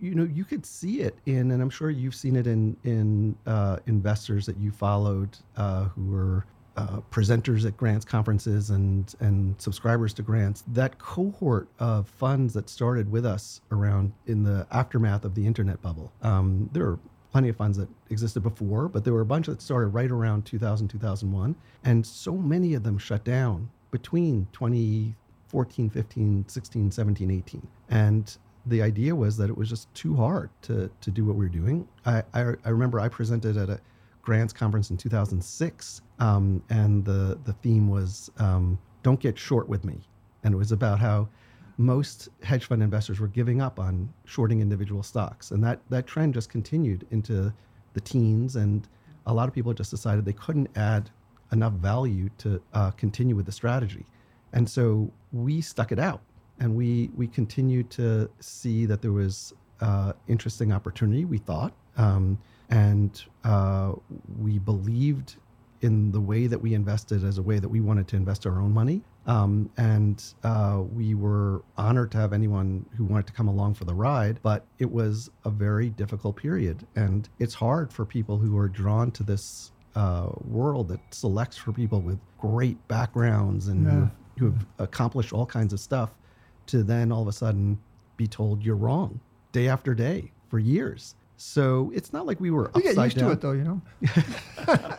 you 0.00 0.14
know 0.14 0.24
you 0.24 0.44
could 0.44 0.66
see 0.66 1.00
it 1.00 1.16
in, 1.26 1.50
and 1.52 1.62
I'm 1.62 1.70
sure 1.70 1.90
you've 1.90 2.14
seen 2.14 2.36
it 2.36 2.46
in 2.46 2.76
in 2.84 3.36
uh, 3.46 3.78
investors 3.86 4.46
that 4.46 4.56
you 4.58 4.70
followed 4.70 5.36
uh, 5.56 5.84
who 5.84 6.10
were 6.10 6.44
uh, 6.76 7.00
presenters 7.10 7.64
at 7.64 7.76
grants 7.76 8.04
conferences 8.04 8.70
and 8.70 9.14
and 9.20 9.54
subscribers 9.60 10.12
to 10.14 10.22
grants 10.22 10.64
that 10.68 10.98
cohort 10.98 11.68
of 11.78 12.08
funds 12.08 12.52
that 12.54 12.68
started 12.68 13.10
with 13.10 13.24
us 13.24 13.60
around 13.70 14.12
in 14.26 14.42
the 14.42 14.66
aftermath 14.72 15.24
of 15.24 15.34
the 15.36 15.46
internet 15.46 15.80
bubble 15.82 16.12
um, 16.22 16.68
there 16.72 16.84
are 16.86 16.98
plenty 17.34 17.48
of 17.48 17.56
funds 17.56 17.76
that 17.76 17.88
existed 18.10 18.44
before, 18.44 18.88
but 18.88 19.02
there 19.02 19.12
were 19.12 19.22
a 19.22 19.26
bunch 19.26 19.48
that 19.48 19.60
started 19.60 19.88
right 19.88 20.12
around 20.12 20.46
2000, 20.46 20.86
2001. 20.86 21.56
And 21.82 22.06
so 22.06 22.32
many 22.36 22.74
of 22.74 22.84
them 22.84 22.96
shut 22.96 23.24
down 23.24 23.68
between 23.90 24.46
2014, 24.52 25.90
15, 25.90 26.44
16, 26.46 26.90
17, 26.92 27.30
18. 27.32 27.66
And 27.90 28.36
the 28.66 28.80
idea 28.80 29.16
was 29.16 29.36
that 29.38 29.50
it 29.50 29.58
was 29.58 29.68
just 29.68 29.92
too 29.94 30.14
hard 30.14 30.48
to, 30.62 30.88
to 31.00 31.10
do 31.10 31.24
what 31.24 31.34
we 31.34 31.46
were 31.46 31.50
doing. 31.50 31.88
I, 32.06 32.22
I, 32.34 32.54
I 32.64 32.68
remember 32.68 33.00
I 33.00 33.08
presented 33.08 33.56
at 33.56 33.68
a 33.68 33.80
grants 34.22 34.52
conference 34.52 34.90
in 34.90 34.96
2006, 34.96 36.02
um, 36.20 36.62
and 36.70 37.04
the, 37.04 37.36
the 37.46 37.52
theme 37.54 37.88
was 37.88 38.30
um, 38.38 38.78
don't 39.02 39.18
get 39.18 39.36
short 39.36 39.68
with 39.68 39.84
me. 39.84 39.98
and 40.44 40.54
it 40.54 40.56
was 40.56 40.70
about 40.70 41.00
how 41.00 41.28
most 41.76 42.28
hedge 42.42 42.66
fund 42.66 42.82
investors 42.82 43.20
were 43.20 43.28
giving 43.28 43.60
up 43.60 43.80
on 43.80 44.12
shorting 44.24 44.60
individual 44.60 45.02
stocks, 45.02 45.50
and 45.50 45.62
that 45.64 45.80
that 45.90 46.06
trend 46.06 46.34
just 46.34 46.48
continued 46.48 47.06
into 47.10 47.52
the 47.94 48.00
teens, 48.00 48.56
and 48.56 48.88
a 49.26 49.34
lot 49.34 49.48
of 49.48 49.54
people 49.54 49.72
just 49.72 49.90
decided 49.90 50.24
they 50.24 50.32
couldn't 50.32 50.68
add 50.76 51.10
enough 51.52 51.72
value 51.74 52.28
to 52.38 52.60
uh, 52.74 52.90
continue 52.92 53.34
with 53.34 53.46
the 53.46 53.52
strategy, 53.52 54.06
and 54.52 54.68
so 54.68 55.10
we 55.32 55.60
stuck 55.60 55.92
it 55.92 55.98
out, 55.98 56.20
and 56.60 56.74
we 56.74 57.10
we 57.16 57.26
continued 57.26 57.90
to 57.90 58.30
see 58.40 58.86
that 58.86 59.02
there 59.02 59.12
was 59.12 59.52
uh, 59.80 60.12
interesting 60.28 60.72
opportunity. 60.72 61.24
We 61.24 61.38
thought, 61.38 61.72
um, 61.96 62.38
and 62.70 63.22
uh, 63.42 63.92
we 64.40 64.58
believed 64.58 65.36
in 65.80 66.10
the 66.12 66.20
way 66.20 66.46
that 66.46 66.58
we 66.58 66.72
invested 66.72 67.24
as 67.24 67.38
a 67.38 67.42
way 67.42 67.58
that 67.58 67.68
we 67.68 67.80
wanted 67.80 68.08
to 68.08 68.16
invest 68.16 68.46
our 68.46 68.60
own 68.60 68.72
money. 68.72 69.02
Um, 69.26 69.70
and 69.78 70.22
uh, 70.42 70.82
we 70.92 71.14
were 71.14 71.62
honored 71.78 72.10
to 72.12 72.18
have 72.18 72.32
anyone 72.34 72.84
who 72.96 73.04
wanted 73.04 73.26
to 73.28 73.32
come 73.32 73.48
along 73.48 73.74
for 73.74 73.84
the 73.86 73.94
ride, 73.94 74.38
but 74.42 74.66
it 74.78 74.90
was 74.90 75.30
a 75.44 75.50
very 75.50 75.88
difficult 75.90 76.36
period. 76.36 76.86
And 76.94 77.28
it's 77.38 77.54
hard 77.54 77.92
for 77.92 78.04
people 78.04 78.36
who 78.36 78.56
are 78.58 78.68
drawn 78.68 79.10
to 79.12 79.22
this 79.22 79.72
uh, 79.96 80.28
world 80.46 80.88
that 80.88 81.00
selects 81.10 81.56
for 81.56 81.72
people 81.72 82.00
with 82.00 82.18
great 82.38 82.76
backgrounds 82.88 83.68
and 83.68 83.86
Yeah. 83.86 84.08
who, 84.38 84.46
have, 84.46 84.66
accomplished 84.78 85.32
all 85.32 85.46
kinds 85.46 85.72
of 85.72 85.80
stuff 85.80 86.10
to 86.66 86.82
then 86.82 87.10
all 87.12 87.22
of 87.22 87.28
a 87.28 87.32
sudden 87.32 87.78
be 88.16 88.26
told 88.26 88.62
you're 88.64 88.76
wrong 88.76 89.20
day 89.52 89.68
after 89.68 89.94
day 89.94 90.32
for 90.48 90.58
years. 90.58 91.14
So 91.36 91.90
it's 91.94 92.12
not 92.12 92.26
like 92.26 92.40
we 92.40 92.50
were 92.50 92.68
upside 92.68 92.82
get 92.84 92.96
used 93.04 93.16
down. 93.16 93.26
to 93.28 93.32
it, 93.32 93.40
though, 93.40 93.52
you 93.52 93.64
know. 93.64 93.80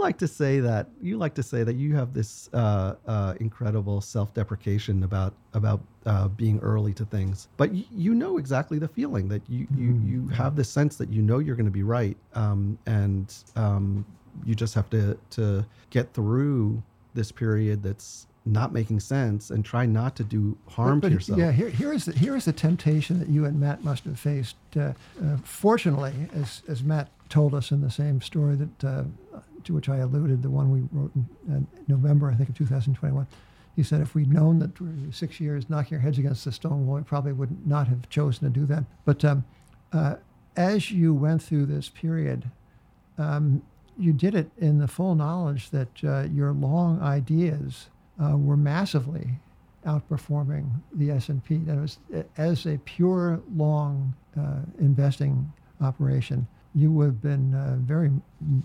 Like 0.00 0.16
to 0.18 0.28
say 0.28 0.60
that 0.60 0.88
you 1.02 1.18
like 1.18 1.34
to 1.34 1.42
say 1.42 1.62
that 1.62 1.74
you 1.76 1.94
have 1.94 2.14
this 2.14 2.48
uh, 2.54 2.94
uh, 3.06 3.34
incredible 3.38 4.00
self-deprecation 4.00 5.02
about 5.02 5.34
about 5.52 5.80
uh, 6.06 6.28
being 6.28 6.58
early 6.60 6.94
to 6.94 7.04
things, 7.04 7.48
but 7.58 7.70
y- 7.70 7.84
you 7.92 8.14
know 8.14 8.38
exactly 8.38 8.78
the 8.78 8.88
feeling 8.88 9.28
that 9.28 9.42
you 9.48 9.66
you, 9.76 9.90
Mm-hmm. 9.92 10.08
you 10.10 10.28
have 10.28 10.56
this 10.56 10.70
sense 10.70 10.96
that 10.96 11.10
you 11.10 11.20
know 11.20 11.38
you're 11.38 11.54
going 11.54 11.66
to 11.66 11.70
be 11.70 11.82
right, 11.82 12.16
um, 12.34 12.78
and 12.86 13.32
um, 13.56 14.06
you 14.46 14.54
just 14.54 14.74
have 14.74 14.88
to 14.90 15.18
to 15.32 15.66
get 15.90 16.12
through 16.14 16.82
this 17.14 17.30
period 17.30 17.82
that's 17.82 18.26
not 18.46 18.72
making 18.72 19.00
sense 19.00 19.50
and 19.50 19.64
try 19.66 19.84
not 19.84 20.16
to 20.16 20.24
do 20.24 20.56
harm 20.66 20.98
But- 21.00 21.08
to 21.08 21.14
yourself. 21.14 21.38
Yeah, 21.38 21.52
here, 21.52 21.68
here 21.68 21.92
is 21.92 22.06
the 22.06 22.12
here 22.12 22.34
is 22.36 22.46
the 22.46 22.54
temptation 22.54 23.18
that 23.18 23.28
you 23.28 23.44
and 23.44 23.60
Matt 23.60 23.84
must 23.84 24.04
have 24.04 24.18
faced. 24.18 24.56
Uh, 24.74 24.80
uh, 25.22 25.36
fortunately, 25.44 26.14
as 26.34 26.62
as 26.68 26.82
Matt 26.82 27.10
told 27.28 27.54
us 27.54 27.70
in 27.70 27.82
the 27.82 27.90
same 27.90 28.20
story 28.22 28.56
that 28.56 28.84
uh, 28.84 29.04
to 29.64 29.74
which 29.74 29.88
I 29.88 29.98
alluded, 29.98 30.42
the 30.42 30.50
one 30.50 30.70
we 30.70 30.82
wrote 30.92 31.12
in 31.48 31.66
November, 31.88 32.30
I 32.30 32.34
think, 32.34 32.48
of 32.48 32.56
2021. 32.56 33.26
He 33.76 33.82
said, 33.82 34.00
if 34.00 34.14
we'd 34.14 34.32
known 34.32 34.58
that 34.58 34.78
we 34.80 34.88
six 35.12 35.40
years 35.40 35.70
knocking 35.70 35.96
our 35.96 36.02
heads 36.02 36.18
against 36.18 36.44
the 36.44 36.52
stone 36.52 36.86
wall, 36.86 36.96
we 36.96 37.02
probably 37.02 37.32
would 37.32 37.66
not 37.66 37.86
have 37.88 38.08
chosen 38.08 38.52
to 38.52 38.60
do 38.60 38.66
that. 38.66 38.84
But 39.04 39.24
um, 39.24 39.44
uh, 39.92 40.16
as 40.56 40.90
you 40.90 41.14
went 41.14 41.42
through 41.42 41.66
this 41.66 41.88
period, 41.88 42.50
um, 43.16 43.62
you 43.98 44.12
did 44.12 44.34
it 44.34 44.50
in 44.58 44.78
the 44.78 44.88
full 44.88 45.14
knowledge 45.14 45.70
that 45.70 46.04
uh, 46.04 46.22
your 46.32 46.52
long 46.52 47.00
ideas 47.00 47.88
uh, 48.22 48.36
were 48.36 48.56
massively 48.56 49.28
outperforming 49.86 50.68
the 50.92 51.10
S&P. 51.10 51.58
That 51.58 51.76
was 51.76 51.98
as 52.36 52.66
a 52.66 52.78
pure 52.78 53.40
long 53.54 54.14
uh, 54.38 54.60
investing 54.78 55.52
operation, 55.80 56.46
you 56.74 56.90
would 56.92 57.06
have 57.06 57.22
been 57.22 57.54
uh, 57.54 57.76
very 57.80 58.10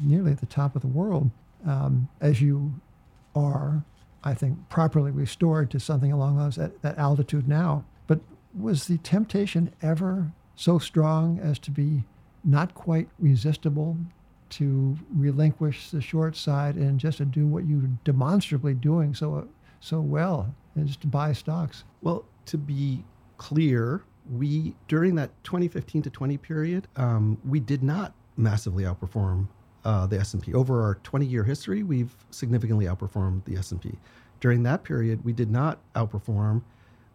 nearly 0.02 0.32
at 0.32 0.40
the 0.40 0.46
top 0.46 0.76
of 0.76 0.82
the 0.82 0.88
world 0.88 1.30
um, 1.66 2.08
as 2.22 2.42
you 2.42 2.74
are, 3.36 3.84
I 4.24 4.34
think, 4.34 4.70
properly 4.70 5.12
restored 5.12 5.72
to 5.72 5.79
something 5.79 6.12
along 6.12 6.38
those 6.38 6.58
at 6.58 6.82
that 6.82 6.98
altitude 6.98 7.48
now. 7.48 7.84
But 8.08 8.20
was 8.58 8.88
the 8.88 8.98
temptation 9.00 9.74
ever 9.82 10.32
so 10.56 10.79
strong 10.79 11.40
as 11.40 11.60
to 11.60 11.72
be 11.72 12.03
not 12.44 12.75
quite 12.75 13.10
resistible 13.20 13.98
to 14.48 14.98
relinquish 15.14 15.90
the 15.90 16.01
short 16.01 16.36
side 16.36 16.75
and 16.75 17.00
just 17.00 17.18
to 17.18 17.25
do 17.25 17.48
what 17.48 17.66
you're 17.66 17.90
demonstrably 18.03 18.74
doing 18.74 19.14
so 19.14 19.48
so 19.79 20.00
well 20.00 20.53
is 20.75 20.98
to 20.98 21.08
buy 21.08 21.34
stocks. 21.34 21.84
Well, 22.01 22.25
to 22.48 22.58
be 22.58 23.03
clear, 23.38 24.03
we 24.31 24.75
during 24.88 25.16
that 25.16 25.31
2015 25.44 26.03
to 26.03 26.09
20 26.09 26.38
period, 26.38 26.88
um, 26.96 27.38
we 27.48 27.59
did 27.59 27.83
not 27.83 28.14
massively 28.38 28.83
outperform 28.83 29.48
uh, 29.83 30.05
the 30.07 30.20
S&P. 30.20 30.53
Over 30.53 30.81
our 30.81 30.96
20-year 31.03 31.44
history, 31.44 31.83
we've 31.83 32.16
significantly 32.31 32.85
outperformed 32.85 33.46
the 33.46 33.55
S&P. 33.55 33.94
During 34.40 34.64
that 34.64 34.83
period, 34.83 35.24
we 35.24 35.31
did 35.31 35.51
not 35.51 35.79
outperform. 35.96 36.64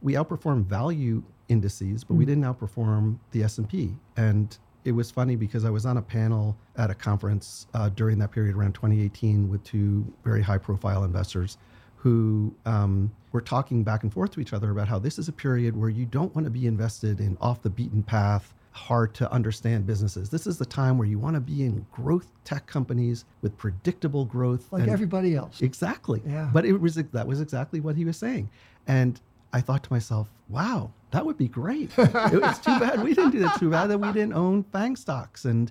We 0.02 0.14
outperformed 0.14 0.64
value 0.64 1.22
indices, 1.48 2.04
but 2.04 2.14
we 2.14 2.24
didn't 2.24 2.44
outperform 2.44 3.18
the 3.32 3.42
S&P. 3.42 3.96
And 4.16 4.56
it 4.84 4.92
was 4.92 5.10
funny 5.10 5.36
because 5.36 5.64
I 5.64 5.70
was 5.70 5.84
on 5.84 5.96
a 5.96 6.02
panel 6.02 6.56
at 6.76 6.90
a 6.90 6.94
conference 6.94 7.66
uh, 7.74 7.90
during 7.90 8.18
that 8.20 8.30
period 8.30 8.56
around 8.56 8.74
2018 8.74 9.50
with 9.50 9.62
two 9.64 10.06
very 10.24 10.40
high-profile 10.40 11.04
investors 11.04 11.58
who 11.96 12.54
um, 12.64 13.10
were 13.32 13.40
talking 13.40 13.82
back 13.84 14.02
and 14.02 14.12
forth 14.12 14.32
to 14.32 14.40
each 14.40 14.52
other 14.52 14.70
about 14.70 14.88
how 14.88 14.98
this 14.98 15.18
is 15.18 15.28
a 15.28 15.32
period 15.32 15.76
where 15.76 15.90
you 15.90 16.06
don't 16.06 16.34
want 16.34 16.44
to 16.44 16.50
be 16.50 16.66
invested 16.66 17.20
in 17.20 17.36
off 17.40 17.62
the 17.62 17.70
beaten 17.70 18.02
path, 18.02 18.54
hard 18.72 19.14
to 19.14 19.30
understand 19.32 19.86
businesses. 19.86 20.30
This 20.30 20.46
is 20.46 20.58
the 20.58 20.66
time 20.66 20.98
where 20.98 21.06
you 21.06 21.18
want 21.18 21.34
to 21.34 21.40
be 21.40 21.64
in 21.64 21.84
growth 21.92 22.28
tech 22.44 22.66
companies 22.66 23.24
with 23.42 23.56
predictable 23.56 24.24
growth. 24.24 24.72
Like 24.72 24.88
everybody 24.88 25.34
else. 25.34 25.60
Exactly. 25.60 26.22
Yeah. 26.26 26.50
But 26.52 26.64
it 26.64 26.80
was 26.80 26.94
that 26.94 27.26
was 27.26 27.40
exactly 27.40 27.80
what 27.80 27.96
he 27.96 28.04
was 28.04 28.16
saying, 28.16 28.50
and 28.86 29.20
I 29.52 29.60
thought 29.60 29.82
to 29.84 29.92
myself, 29.92 30.30
"Wow, 30.48 30.92
that 31.10 31.24
would 31.24 31.36
be 31.36 31.48
great." 31.48 31.90
it 31.98 32.40
was 32.40 32.58
too 32.58 32.78
bad 32.78 33.02
we 33.02 33.14
didn't 33.14 33.32
do 33.32 33.40
that. 33.40 33.58
Too 33.58 33.70
bad 33.70 33.88
that 33.88 33.98
we 33.98 34.12
didn't 34.12 34.34
own 34.34 34.64
FAANG 34.64 34.96
stocks, 34.96 35.44
and 35.44 35.70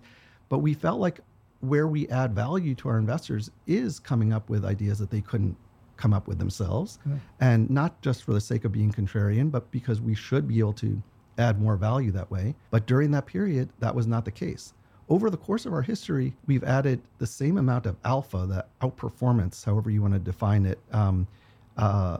but 0.50 0.60
we 0.60 0.74
felt 0.74 1.00
like 1.00 1.20
where 1.62 1.88
we 1.88 2.08
add 2.08 2.34
value 2.34 2.74
to 2.74 2.90
our 2.90 2.98
investors 2.98 3.52
is 3.68 4.00
coming 4.00 4.32
up 4.32 4.50
with 4.50 4.64
ideas 4.64 5.00
that 5.00 5.10
they 5.10 5.22
couldn't 5.22 5.58
come 6.00 6.14
up 6.14 6.28
with 6.28 6.40
themselves, 6.40 6.98
Yeah. 7.06 7.16
and 7.42 7.70
not 7.70 8.02
just 8.02 8.24
for 8.24 8.34
the 8.34 8.40
sake 8.42 8.64
of 8.66 8.72
being 8.72 8.92
contrarian, 8.92 9.52
but 9.52 9.70
because 9.70 10.00
we 10.02 10.16
should 10.16 10.48
be 10.48 10.60
able 10.60 10.74
to 10.74 11.02
add 11.38 11.62
more 11.62 11.76
value 11.76 12.12
that 12.12 12.32
way. 12.32 12.56
But 12.72 12.88
during 12.88 13.12
that 13.12 13.26
period, 13.26 13.70
that 13.80 13.94
was 13.94 14.08
not 14.08 14.24
the 14.26 14.32
case. 14.32 14.74
Over 15.10 15.30
the 15.30 15.38
course 15.38 15.66
of 15.66 15.74
our 15.74 15.82
history, 15.82 16.36
we've 16.48 16.64
added 16.64 17.02
the 17.18 17.28
same 17.28 17.58
amount 17.58 17.86
of 17.86 17.98
alpha, 18.06 18.46
that 18.48 18.70
outperformance, 18.80 19.66
however 19.66 19.90
you 19.90 20.02
want 20.02 20.14
to 20.14 20.20
define 20.20 20.66
it. 20.66 20.80
Um, 20.92 21.28
uh, 21.78 22.18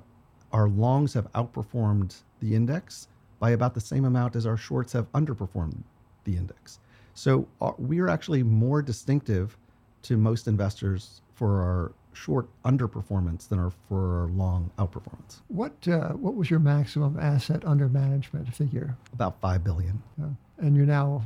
our 0.52 0.68
longs 0.68 1.14
have 1.14 1.32
outperformed 1.34 2.22
the 2.42 2.56
index 2.56 3.08
by 3.40 3.52
about 3.52 3.74
the 3.74 3.82
same 3.82 4.06
amount 4.06 4.36
as 4.36 4.46
our 4.46 4.58
shorts 4.58 4.92
have 4.94 5.10
underperformed 5.14 5.84
the 6.26 6.36
index. 6.36 6.80
So 7.14 7.48
uh, 7.62 7.72
we 7.78 8.00
are 8.00 8.10
actually 8.10 8.44
more 8.44 8.82
distinctive 8.82 9.58
to 10.04 10.18
most 10.18 10.48
investors 10.48 11.22
for 11.36 11.62
our 11.62 11.92
short 12.20 12.48
underperformance 12.66 13.48
than 13.48 13.60
our 13.60 13.72
for 13.88 14.22
our 14.22 14.28
long 14.28 14.70
outperformance. 14.78 15.42
What 15.48 15.88
uh, 15.88 16.10
what 16.10 16.36
was 16.36 16.50
your 16.50 16.60
maximum 16.60 17.18
asset 17.20 17.64
under 17.66 17.88
management 17.88 18.54
figure? 18.54 18.98
About 19.14 19.40
five 19.40 19.64
billion, 19.64 20.02
Uh, 20.22 20.28
and 20.58 20.76
you're 20.76 20.86
now 20.86 21.24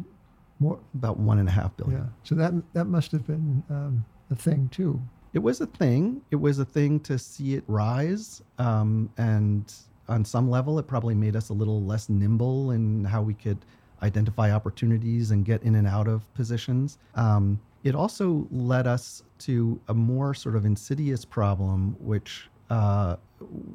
more. 0.60 0.79
about 0.93 1.17
one 1.17 1.39
and 1.39 1.49
a 1.49 1.51
half 1.51 1.75
billion. 1.77 2.01
Yeah. 2.01 2.08
So 2.23 2.36
that 2.36 2.53
that 2.73 2.86
must 2.86 3.12
have 3.12 3.25
been 3.25 3.63
um, 3.69 4.06
a 4.29 4.36
thing 4.36 4.69
too. 4.69 5.01
it 5.34 5.39
was 5.39 5.62
a 5.62 5.65
thing. 5.65 6.21
It 6.29 6.36
was 6.47 6.60
a 6.60 6.65
thing 6.65 6.99
to 7.01 7.17
see 7.17 7.56
it 7.56 7.63
rise, 7.67 8.43
um, 8.60 9.10
and 9.17 9.63
on 10.08 10.23
some 10.25 10.49
level, 10.49 10.77
it 10.79 10.86
probably 10.88 11.15
made 11.15 11.36
us 11.36 11.49
a 11.49 11.53
little 11.53 11.82
less 11.82 12.08
nimble 12.10 12.71
in 12.71 13.06
how 13.06 13.21
we 13.23 13.34
could 13.34 13.58
identify 14.03 14.51
opportunities 14.51 15.32
and 15.32 15.45
get 15.45 15.63
in 15.63 15.75
and 15.75 15.88
out 15.88 16.08
of 16.08 16.19
positions. 16.36 16.97
Um, 17.15 17.60
it 17.84 17.96
also 17.96 18.48
led 18.52 18.88
us 18.88 19.24
to 19.39 19.80
a 19.89 19.93
more 19.93 20.34
sort 20.34 20.56
of 20.56 20.65
insidious 20.65 21.26
problem, 21.26 21.96
which 22.00 22.50
uh, 22.69 23.17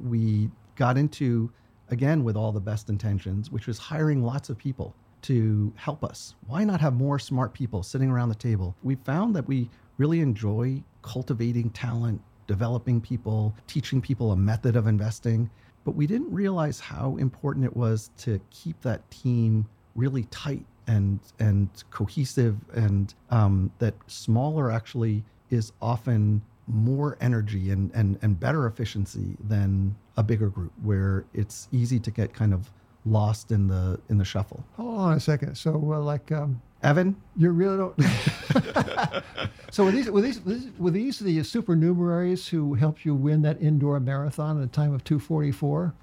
we 0.02 0.50
got 0.76 0.96
into 0.96 1.50
again 1.90 2.24
with 2.24 2.36
all 2.36 2.52
the 2.52 2.60
best 2.60 2.88
intentions, 2.88 3.50
which 3.50 3.66
was 3.66 3.78
hiring 3.78 4.22
lots 4.22 4.48
of 4.48 4.58
people 4.58 4.94
to 5.22 5.72
help 5.76 6.04
us. 6.04 6.34
Why 6.46 6.64
not 6.64 6.80
have 6.80 6.94
more 6.94 7.18
smart 7.18 7.52
people 7.52 7.82
sitting 7.82 8.10
around 8.10 8.28
the 8.28 8.34
table? 8.34 8.74
We 8.82 8.94
found 8.96 9.34
that 9.36 9.46
we 9.46 9.68
really 9.98 10.20
enjoy 10.20 10.82
cultivating 11.02 11.70
talent, 11.70 12.20
developing 12.46 13.00
people, 13.00 13.54
teaching 13.66 14.00
people 14.00 14.32
a 14.32 14.36
method 14.36 14.76
of 14.76 14.86
investing, 14.86 15.50
but 15.84 15.96
we 15.96 16.06
didn't 16.06 16.32
realize 16.32 16.78
how 16.78 17.16
important 17.16 17.64
it 17.64 17.76
was 17.76 18.10
to 18.18 18.40
keep 18.50 18.80
that 18.82 19.10
team 19.10 19.66
really 19.96 20.24
tight 20.24 20.64
and 20.88 21.20
and 21.38 21.68
cohesive 21.90 22.56
and 22.74 23.14
um, 23.30 23.70
that 23.78 23.94
smaller 24.08 24.72
actually 24.72 25.22
is 25.50 25.72
often 25.80 26.42
more 26.68 27.16
energy 27.20 27.70
and, 27.70 27.90
and, 27.94 28.18
and 28.22 28.38
better 28.38 28.66
efficiency 28.66 29.36
than 29.48 29.94
a 30.16 30.22
bigger 30.22 30.48
group 30.48 30.72
where 30.82 31.24
it's 31.32 31.68
easy 31.72 31.98
to 31.98 32.10
get 32.10 32.34
kind 32.34 32.52
of 32.52 32.70
lost 33.06 33.52
in 33.52 33.68
the 33.68 33.98
in 34.10 34.18
the 34.18 34.24
shuffle. 34.24 34.64
Hold 34.76 34.98
on 34.98 35.16
a 35.16 35.20
second. 35.20 35.54
So, 35.56 35.70
uh, 35.92 36.00
like, 36.00 36.30
um, 36.30 36.60
Evan, 36.82 37.16
You 37.36 37.50
really 37.50 37.76
don't. 37.76 38.00
so 39.70 39.84
were 39.84 39.90
these, 39.90 40.10
were 40.10 40.20
these 40.20 40.40
were 40.78 40.90
these 40.90 41.18
the 41.18 41.38
supernumeraries 41.38 42.48
who 42.48 42.74
helped 42.74 43.04
you 43.04 43.14
win 43.14 43.42
that 43.42 43.60
indoor 43.60 43.98
marathon 43.98 44.58
at 44.58 44.64
a 44.64 44.68
time 44.68 44.92
of 44.92 45.02
244? 45.04 45.94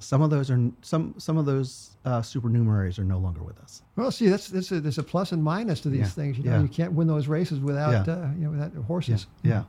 Some 0.00 0.22
of 0.22 0.30
those 0.30 0.50
are 0.50 0.70
some 0.82 1.14
some 1.18 1.36
of 1.38 1.46
those 1.46 1.96
uh, 2.04 2.20
supernumeraries 2.20 2.98
are 2.98 3.04
no 3.04 3.18
longer 3.18 3.42
with 3.42 3.58
us. 3.60 3.82
Well, 3.96 4.10
see, 4.10 4.28
that's, 4.28 4.48
that's 4.48 4.70
a, 4.72 4.80
there's 4.80 4.98
a 4.98 5.02
plus 5.02 5.32
and 5.32 5.42
minus 5.42 5.80
to 5.80 5.88
these 5.90 6.00
Yeah, 6.00 6.06
things. 6.06 6.38
You 6.38 6.44
know, 6.44 6.52
yeah. 6.56 6.62
you 6.62 6.68
can't 6.68 6.92
win 6.92 7.06
those 7.06 7.26
races 7.28 7.58
without 7.60 8.06
Yeah. 8.06 8.12
uh, 8.14 8.28
you 8.34 8.44
know 8.44 8.50
without 8.50 8.72
horses. 8.86 9.26
Yeah, 9.42 9.64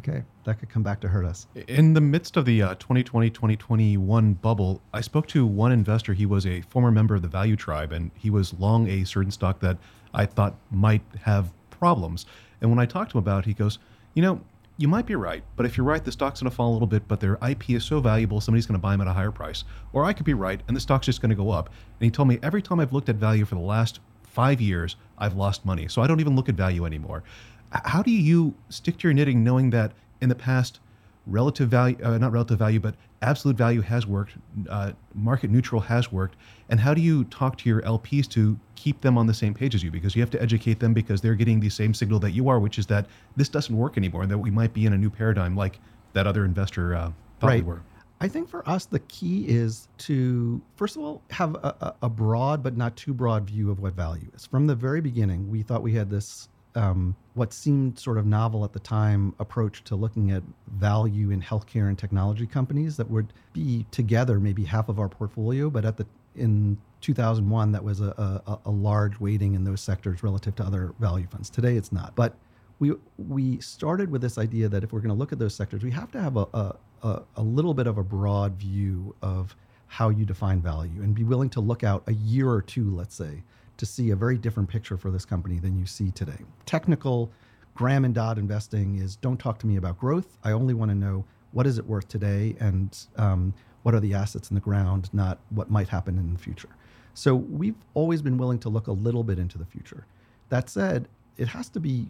Okay. 0.00 0.22
that 0.44 0.58
could 0.58 0.68
come 0.68 0.82
back 0.82 1.00
to 1.00 1.08
hurt 1.08 1.24
us. 1.24 1.46
In 1.66 1.94
the 1.94 2.00
midst 2.00 2.36
of 2.36 2.44
the 2.44 2.60
uh, 2.62 2.74
2020 2.74 3.30
2021 3.30 4.34
bubble, 4.34 4.82
I 4.92 5.00
spoke 5.00 5.26
to 5.28 5.46
one 5.46 5.72
investor. 5.72 6.12
He 6.12 6.26
was 6.26 6.44
a 6.46 6.60
former 6.62 6.90
member 6.90 7.14
of 7.14 7.22
the 7.22 7.28
Value 7.28 7.56
Tribe, 7.56 7.92
and 7.92 8.10
he 8.14 8.28
was 8.30 8.52
long 8.54 8.88
a 8.88 9.04
certain 9.04 9.30
stock 9.30 9.60
that 9.60 9.78
I 10.12 10.26
thought 10.26 10.56
might 10.70 11.02
have 11.22 11.52
problems. 11.70 12.26
And 12.60 12.68
when 12.70 12.78
I 12.78 12.86
talked 12.86 13.12
to 13.12 13.18
him 13.18 13.22
about 13.24 13.44
it, 13.44 13.46
he 13.46 13.54
goes, 13.54 13.78
You 14.14 14.22
know, 14.22 14.40
you 14.78 14.86
might 14.86 15.06
be 15.06 15.16
right, 15.16 15.42
but 15.56 15.66
if 15.66 15.76
you're 15.76 15.84
right, 15.84 16.04
the 16.04 16.12
stock's 16.12 16.40
going 16.40 16.48
to 16.48 16.54
fall 16.54 16.70
a 16.70 16.72
little 16.72 16.86
bit, 16.86 17.08
but 17.08 17.18
their 17.18 17.36
IP 17.46 17.70
is 17.70 17.84
so 17.84 17.98
valuable, 17.98 18.40
somebody's 18.40 18.64
going 18.64 18.78
to 18.78 18.82
buy 18.82 18.92
them 18.92 19.00
at 19.00 19.08
a 19.08 19.12
higher 19.12 19.32
price. 19.32 19.64
Or 19.92 20.04
I 20.04 20.12
could 20.12 20.24
be 20.24 20.34
right, 20.34 20.60
and 20.68 20.76
the 20.76 20.80
stock's 20.80 21.06
just 21.06 21.20
going 21.20 21.30
to 21.30 21.36
go 21.36 21.50
up. 21.50 21.66
And 21.66 22.04
he 22.04 22.10
told 22.12 22.28
me 22.28 22.38
every 22.44 22.62
time 22.62 22.78
I've 22.78 22.92
looked 22.92 23.08
at 23.08 23.16
value 23.16 23.44
for 23.44 23.56
the 23.56 23.60
last 23.60 23.98
five 24.22 24.60
years, 24.60 24.94
I've 25.18 25.34
lost 25.34 25.66
money. 25.66 25.88
So 25.88 26.00
I 26.00 26.06
don't 26.06 26.20
even 26.20 26.36
look 26.36 26.48
at 26.48 26.54
value 26.54 26.86
anymore. 26.86 27.24
How 27.72 28.02
do 28.02 28.12
you 28.12 28.54
stick 28.68 28.98
to 28.98 29.08
your 29.08 29.14
knitting 29.14 29.42
knowing 29.42 29.70
that 29.70 29.92
in 30.20 30.28
the 30.28 30.36
past, 30.36 30.78
relative 31.26 31.68
value, 31.68 31.98
uh, 32.02 32.16
not 32.16 32.30
relative 32.30 32.58
value, 32.58 32.78
but 32.78 32.94
absolute 33.22 33.56
value 33.56 33.80
has 33.80 34.06
worked, 34.06 34.32
uh, 34.68 34.92
market 35.14 35.50
neutral 35.50 35.80
has 35.82 36.12
worked? 36.12 36.36
And 36.68 36.78
how 36.80 36.94
do 36.94 37.00
you 37.00 37.24
talk 37.24 37.56
to 37.58 37.68
your 37.68 37.82
LPs 37.82 38.28
to 38.30 38.58
keep 38.76 39.00
them 39.00 39.18
on 39.18 39.26
the 39.26 39.34
same 39.34 39.54
page 39.54 39.74
as 39.74 39.82
you? 39.82 39.90
Because 39.90 40.14
you 40.14 40.22
have 40.22 40.30
to 40.30 40.42
educate 40.42 40.78
them 40.80 40.94
because 40.94 41.20
they're 41.20 41.34
getting 41.34 41.60
the 41.60 41.68
same 41.70 41.94
signal 41.94 42.18
that 42.20 42.30
you 42.32 42.48
are, 42.48 42.60
which 42.60 42.78
is 42.78 42.86
that 42.86 43.06
this 43.36 43.48
doesn't 43.48 43.76
work 43.76 43.96
anymore 43.96 44.22
and 44.22 44.30
that 44.30 44.38
we 44.38 44.50
might 44.50 44.72
be 44.72 44.86
in 44.86 44.92
a 44.92 44.98
new 44.98 45.10
paradigm 45.10 45.56
like 45.56 45.80
that 46.12 46.26
other 46.26 46.44
investor 46.44 46.94
uh, 46.94 47.10
thought 47.40 47.46
Right. 47.48 47.64
we 47.64 47.68
were. 47.68 47.82
I 48.20 48.26
think 48.26 48.48
for 48.48 48.68
us, 48.68 48.84
the 48.84 48.98
key 49.00 49.46
is 49.46 49.86
to, 49.98 50.60
first 50.74 50.96
of 50.96 51.02
all, 51.02 51.22
have 51.30 51.54
a, 51.56 51.74
a- 51.80 51.94
a 52.02 52.08
broad 52.08 52.62
but 52.64 52.76
not 52.76 52.96
too 52.96 53.14
broad 53.14 53.44
view 53.48 53.70
of 53.70 53.78
what 53.78 53.94
value 53.94 54.26
is. 54.34 54.44
From 54.44 54.66
the 54.66 54.74
very 54.74 55.00
beginning, 55.00 55.48
we 55.48 55.62
thought 55.62 55.82
we 55.84 55.92
had 55.94 56.10
this, 56.10 56.48
um, 56.78 57.16
what 57.34 57.52
seemed 57.52 57.98
sort 57.98 58.18
of 58.18 58.24
novel 58.24 58.64
at 58.64 58.72
the 58.72 58.78
time, 58.78 59.34
approach 59.38 59.82
to 59.84 59.96
looking 59.96 60.30
at 60.30 60.42
value 60.68 61.30
in 61.30 61.42
healthcare 61.42 61.88
and 61.88 61.98
technology 61.98 62.46
companies 62.46 62.96
that 62.96 63.10
would 63.10 63.32
be 63.52 63.84
together 63.90 64.38
maybe 64.38 64.64
half 64.64 64.88
of 64.88 64.98
our 64.98 65.08
portfolio, 65.08 65.68
but 65.68 65.84
at 65.84 65.96
the 65.96 66.06
in 66.36 66.78
2001, 67.00 67.72
that 67.72 67.82
was 67.82 68.00
a, 68.00 68.40
a, 68.46 68.58
a 68.66 68.70
large 68.70 69.18
weighting 69.18 69.54
in 69.54 69.64
those 69.64 69.80
sectors 69.80 70.22
relative 70.22 70.54
to 70.54 70.62
other 70.62 70.94
value 71.00 71.26
funds. 71.26 71.50
Today, 71.50 71.76
it's 71.76 71.90
not. 71.90 72.14
But 72.14 72.34
we 72.78 72.92
we 73.16 73.60
started 73.60 74.10
with 74.10 74.22
this 74.22 74.38
idea 74.38 74.68
that 74.68 74.84
if 74.84 74.92
we're 74.92 75.00
going 75.00 75.14
to 75.14 75.18
look 75.18 75.32
at 75.32 75.40
those 75.40 75.54
sectors, 75.54 75.82
we 75.82 75.90
have 75.90 76.12
to 76.12 76.20
have 76.20 76.36
a, 76.36 76.46
a, 76.54 76.76
a, 77.02 77.22
a 77.36 77.42
little 77.42 77.74
bit 77.74 77.88
of 77.88 77.98
a 77.98 78.04
broad 78.04 78.54
view 78.54 79.16
of 79.20 79.56
how 79.88 80.10
you 80.10 80.24
define 80.24 80.60
value 80.60 81.02
and 81.02 81.14
be 81.14 81.24
willing 81.24 81.50
to 81.50 81.60
look 81.60 81.82
out 81.82 82.04
a 82.06 82.12
year 82.12 82.48
or 82.48 82.62
two, 82.62 82.94
let's 82.94 83.16
say, 83.16 83.42
to 83.78 83.86
see 83.86 84.10
a 84.10 84.16
very 84.16 84.36
different 84.36 84.68
picture 84.68 84.96
for 84.96 85.10
this 85.10 85.24
company 85.24 85.58
than 85.58 85.78
you 85.78 85.86
see 85.86 86.10
today. 86.10 86.38
Technical 86.66 87.30
Graham 87.74 88.04
and 88.04 88.14
Dodd 88.14 88.38
investing 88.38 88.96
is 88.96 89.16
don't 89.16 89.38
talk 89.38 89.58
to 89.60 89.66
me 89.66 89.76
about 89.76 89.98
growth. 89.98 90.36
I 90.44 90.52
only 90.52 90.74
want 90.74 90.90
to 90.90 90.94
know 90.94 91.24
what 91.52 91.66
is 91.66 91.78
it 91.78 91.86
worth 91.86 92.08
today 92.08 92.54
and 92.60 92.96
um, 93.16 93.54
what 93.82 93.94
are 93.94 94.00
the 94.00 94.14
assets 94.14 94.50
in 94.50 94.54
the 94.54 94.60
ground, 94.60 95.08
not 95.12 95.38
what 95.50 95.70
might 95.70 95.88
happen 95.88 96.18
in 96.18 96.32
the 96.32 96.38
future. 96.38 96.68
So 97.14 97.34
we've 97.34 97.76
always 97.94 98.20
been 98.20 98.36
willing 98.36 98.58
to 98.60 98.68
look 98.68 98.86
a 98.86 98.92
little 98.92 99.24
bit 99.24 99.38
into 99.38 99.58
the 99.58 99.64
future. 99.64 100.06
That 100.50 100.68
said, 100.68 101.08
it 101.36 101.48
has 101.48 101.68
to 101.70 101.80
be 101.80 102.08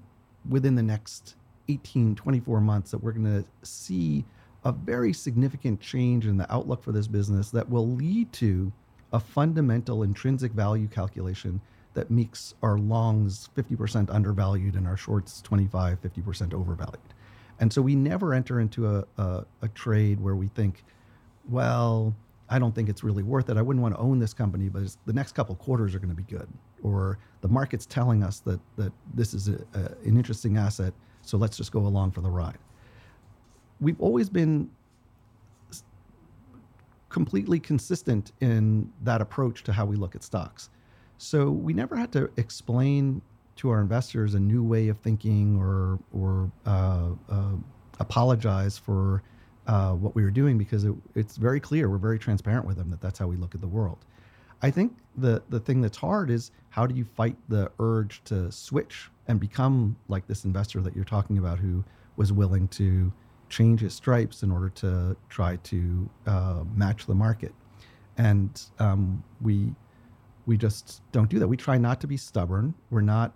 within 0.48 0.74
the 0.74 0.82
next 0.82 1.36
18, 1.68 2.14
24 2.14 2.60
months 2.60 2.90
that 2.90 2.98
we're 2.98 3.12
going 3.12 3.42
to 3.42 3.44
see 3.66 4.24
a 4.64 4.72
very 4.72 5.12
significant 5.12 5.80
change 5.80 6.26
in 6.26 6.36
the 6.36 6.52
outlook 6.52 6.82
for 6.82 6.92
this 6.92 7.06
business 7.06 7.50
that 7.50 7.68
will 7.68 7.86
lead 7.86 8.32
to 8.34 8.72
a 9.12 9.20
fundamental 9.20 10.02
intrinsic 10.02 10.52
value 10.52 10.88
calculation 10.88 11.60
that 11.94 12.10
makes 12.10 12.54
our 12.62 12.78
longs 12.78 13.48
50% 13.56 14.08
undervalued 14.14 14.74
and 14.74 14.86
our 14.86 14.96
shorts 14.96 15.40
25, 15.42 16.00
50% 16.00 16.54
overvalued. 16.54 17.00
And 17.60 17.72
so 17.72 17.82
we 17.82 17.96
never 17.96 18.34
enter 18.34 18.60
into 18.60 18.86
a, 18.86 19.04
a, 19.16 19.44
a 19.62 19.68
trade 19.68 20.20
where 20.20 20.36
we 20.36 20.48
think, 20.48 20.84
well, 21.48 22.14
I 22.48 22.58
don't 22.58 22.74
think 22.74 22.88
it's 22.88 23.02
really 23.02 23.22
worth 23.22 23.50
it. 23.50 23.56
I 23.56 23.62
wouldn't 23.62 23.82
want 23.82 23.94
to 23.94 24.00
own 24.00 24.18
this 24.18 24.32
company, 24.32 24.68
but 24.68 24.82
the 25.06 25.12
next 25.12 25.32
couple 25.32 25.54
quarters 25.56 25.94
are 25.94 25.98
going 25.98 26.14
to 26.14 26.14
be 26.14 26.22
good. 26.22 26.48
Or 26.82 27.18
the 27.40 27.48
market's 27.48 27.84
telling 27.84 28.22
us 28.22 28.40
that, 28.40 28.60
that 28.76 28.92
this 29.14 29.34
is 29.34 29.48
a, 29.48 29.58
an 29.74 30.16
interesting 30.16 30.56
asset, 30.56 30.94
so 31.22 31.36
let's 31.36 31.56
just 31.56 31.72
go 31.72 31.80
along 31.80 32.12
for 32.12 32.20
the 32.20 32.30
ride. 32.30 32.58
We've 33.80 34.00
always 34.00 34.28
been 34.28 34.70
completely 37.08 37.58
consistent 37.58 38.32
in 38.40 38.90
that 39.02 39.20
approach 39.20 39.64
to 39.64 39.72
how 39.72 39.84
we 39.84 39.96
look 39.96 40.14
at 40.14 40.22
stocks. 40.22 40.70
So 41.16 41.50
we 41.50 41.72
never 41.72 41.96
had 41.96 42.12
to 42.12 42.30
explain 42.36 43.22
to 43.56 43.70
our 43.70 43.80
investors 43.80 44.34
a 44.34 44.40
new 44.40 44.62
way 44.62 44.88
of 44.88 44.98
thinking 44.98 45.56
or 45.60 45.98
or 46.12 46.50
uh, 46.64 47.10
uh, 47.28 47.56
apologize 47.98 48.78
for 48.78 49.22
uh, 49.66 49.92
what 49.92 50.14
we 50.14 50.22
were 50.22 50.30
doing 50.30 50.56
because 50.56 50.84
it, 50.84 50.94
it's 51.14 51.36
very 51.36 51.60
clear. 51.60 51.90
We're 51.90 51.98
very 51.98 52.18
transparent 52.18 52.66
with 52.66 52.76
them 52.76 52.90
that 52.90 53.00
that's 53.00 53.18
how 53.18 53.26
we 53.26 53.36
look 53.36 53.54
at 53.54 53.60
the 53.60 53.68
world. 53.68 53.98
I 54.62 54.70
think 54.70 54.96
the 55.16 55.42
the 55.48 55.60
thing 55.60 55.80
that's 55.80 55.96
hard 55.96 56.30
is 56.30 56.50
how 56.70 56.86
do 56.86 56.94
you 56.94 57.04
fight 57.04 57.36
the 57.48 57.70
urge 57.80 58.22
to 58.24 58.50
switch 58.52 59.10
and 59.26 59.40
become 59.40 59.96
like 60.08 60.26
this 60.26 60.44
investor 60.44 60.80
that 60.80 60.94
you're 60.94 61.04
talking 61.04 61.38
about 61.38 61.58
who 61.58 61.84
was 62.16 62.32
willing 62.32 62.68
to 62.68 63.12
change 63.48 63.80
his 63.80 63.94
stripes 63.94 64.42
in 64.42 64.50
order 64.50 64.68
to 64.68 65.16
try 65.28 65.56
to 65.56 66.08
uh, 66.26 66.64
match 66.74 67.06
the 67.06 67.14
market, 67.14 67.54
and 68.16 68.62
um, 68.78 69.22
we 69.40 69.74
we 70.46 70.56
just 70.56 71.02
don't 71.12 71.28
do 71.28 71.38
that. 71.38 71.48
We 71.48 71.56
try 71.56 71.76
not 71.78 72.00
to 72.00 72.06
be 72.06 72.16
stubborn. 72.16 72.74
We're 72.90 73.02
not 73.02 73.34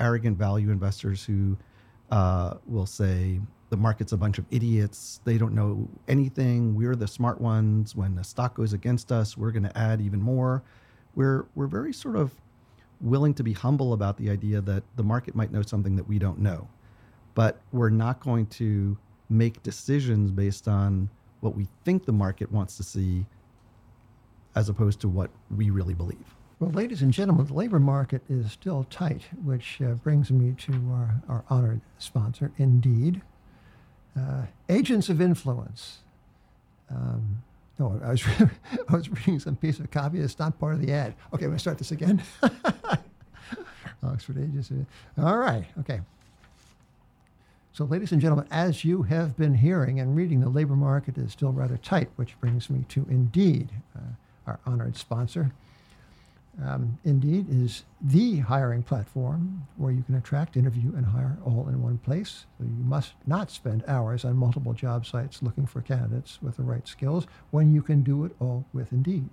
arrogant 0.00 0.38
value 0.38 0.70
investors 0.70 1.24
who 1.24 1.56
uh, 2.10 2.54
will 2.66 2.86
say 2.86 3.40
the 3.70 3.76
market's 3.76 4.12
a 4.12 4.16
bunch 4.16 4.38
of 4.38 4.46
idiots. 4.50 5.20
They 5.24 5.36
don't 5.36 5.54
know 5.54 5.88
anything. 6.08 6.74
We're 6.74 6.96
the 6.96 7.08
smart 7.08 7.40
ones. 7.40 7.94
When 7.94 8.14
the 8.14 8.24
stock 8.24 8.54
goes 8.54 8.72
against 8.72 9.12
us, 9.12 9.36
we're 9.36 9.50
going 9.50 9.64
to 9.64 9.76
add 9.76 10.00
even 10.00 10.22
more. 10.22 10.62
We're 11.14 11.46
we're 11.54 11.66
very 11.66 11.92
sort 11.92 12.16
of 12.16 12.32
willing 13.00 13.34
to 13.34 13.42
be 13.42 13.52
humble 13.52 13.92
about 13.92 14.16
the 14.16 14.30
idea 14.30 14.60
that 14.62 14.84
the 14.96 15.02
market 15.02 15.34
might 15.34 15.52
know 15.52 15.62
something 15.62 15.96
that 15.96 16.08
we 16.08 16.18
don't 16.18 16.38
know, 16.38 16.68
but 17.34 17.60
we're 17.72 17.90
not 17.90 18.20
going 18.20 18.46
to 18.46 18.96
make 19.28 19.62
decisions 19.62 20.30
based 20.30 20.68
on 20.68 21.08
what 21.40 21.54
we 21.54 21.68
think 21.84 22.04
the 22.06 22.12
market 22.12 22.50
wants 22.50 22.76
to 22.76 22.82
see, 22.82 23.26
as 24.54 24.68
opposed 24.68 25.00
to 25.00 25.08
what 25.08 25.30
we 25.54 25.70
really 25.70 25.94
believe. 25.94 26.34
Well, 26.60 26.70
ladies 26.70 27.02
and 27.02 27.12
gentlemen, 27.12 27.46
the 27.46 27.54
labor 27.54 27.80
market 27.80 28.22
is 28.28 28.52
still 28.52 28.84
tight, 28.88 29.22
which 29.44 29.80
uh, 29.82 29.94
brings 29.94 30.30
me 30.30 30.54
to 30.58 30.72
our, 30.92 31.22
our 31.28 31.44
honored 31.50 31.80
sponsor, 31.98 32.52
Indeed. 32.58 33.20
Uh, 34.16 34.42
agents 34.68 35.08
of 35.08 35.20
influence. 35.20 35.98
Um, 36.88 37.42
no, 37.78 38.00
I 38.04 38.10
was, 38.10 38.24
I 38.88 38.94
was 38.94 39.10
reading 39.10 39.40
some 39.40 39.56
piece 39.56 39.80
of 39.80 39.90
copy. 39.90 40.20
It's 40.20 40.38
not 40.38 40.58
part 40.60 40.74
of 40.74 40.80
the 40.80 40.92
ad. 40.92 41.14
Okay, 41.32 41.44
I'm 41.44 41.50
going 41.50 41.54
to 41.54 41.58
start 41.58 41.78
this 41.78 41.90
again. 41.90 42.22
Oxford 44.04 44.38
Agents. 44.38 44.70
All 45.18 45.38
right, 45.38 45.64
okay. 45.80 46.00
So, 47.74 47.84
ladies 47.84 48.12
and 48.12 48.20
gentlemen, 48.20 48.46
as 48.52 48.84
you 48.84 49.02
have 49.02 49.36
been 49.36 49.54
hearing 49.54 49.98
and 49.98 50.14
reading, 50.14 50.40
the 50.40 50.48
labor 50.48 50.76
market 50.76 51.18
is 51.18 51.32
still 51.32 51.50
rather 51.50 51.76
tight, 51.76 52.08
which 52.14 52.38
brings 52.38 52.70
me 52.70 52.84
to 52.90 53.04
Indeed, 53.10 53.68
uh, 53.96 54.12
our 54.46 54.60
honored 54.64 54.96
sponsor. 54.96 55.52
Um, 56.62 57.00
Indeed 57.02 57.46
is 57.50 57.82
the 58.00 58.38
hiring 58.38 58.84
platform 58.84 59.66
where 59.76 59.90
you 59.90 60.04
can 60.04 60.14
attract, 60.14 60.56
interview, 60.56 60.94
and 60.94 61.06
hire 61.06 61.36
all 61.44 61.66
in 61.68 61.82
one 61.82 61.98
place. 61.98 62.46
So 62.58 62.64
you 62.64 62.84
must 62.84 63.14
not 63.26 63.50
spend 63.50 63.82
hours 63.88 64.24
on 64.24 64.36
multiple 64.36 64.72
job 64.72 65.04
sites 65.04 65.42
looking 65.42 65.66
for 65.66 65.80
candidates 65.80 66.38
with 66.40 66.56
the 66.56 66.62
right 66.62 66.86
skills 66.86 67.26
when 67.50 67.74
you 67.74 67.82
can 67.82 68.04
do 68.04 68.24
it 68.24 68.36
all 68.38 68.64
with 68.72 68.92
Indeed. 68.92 69.28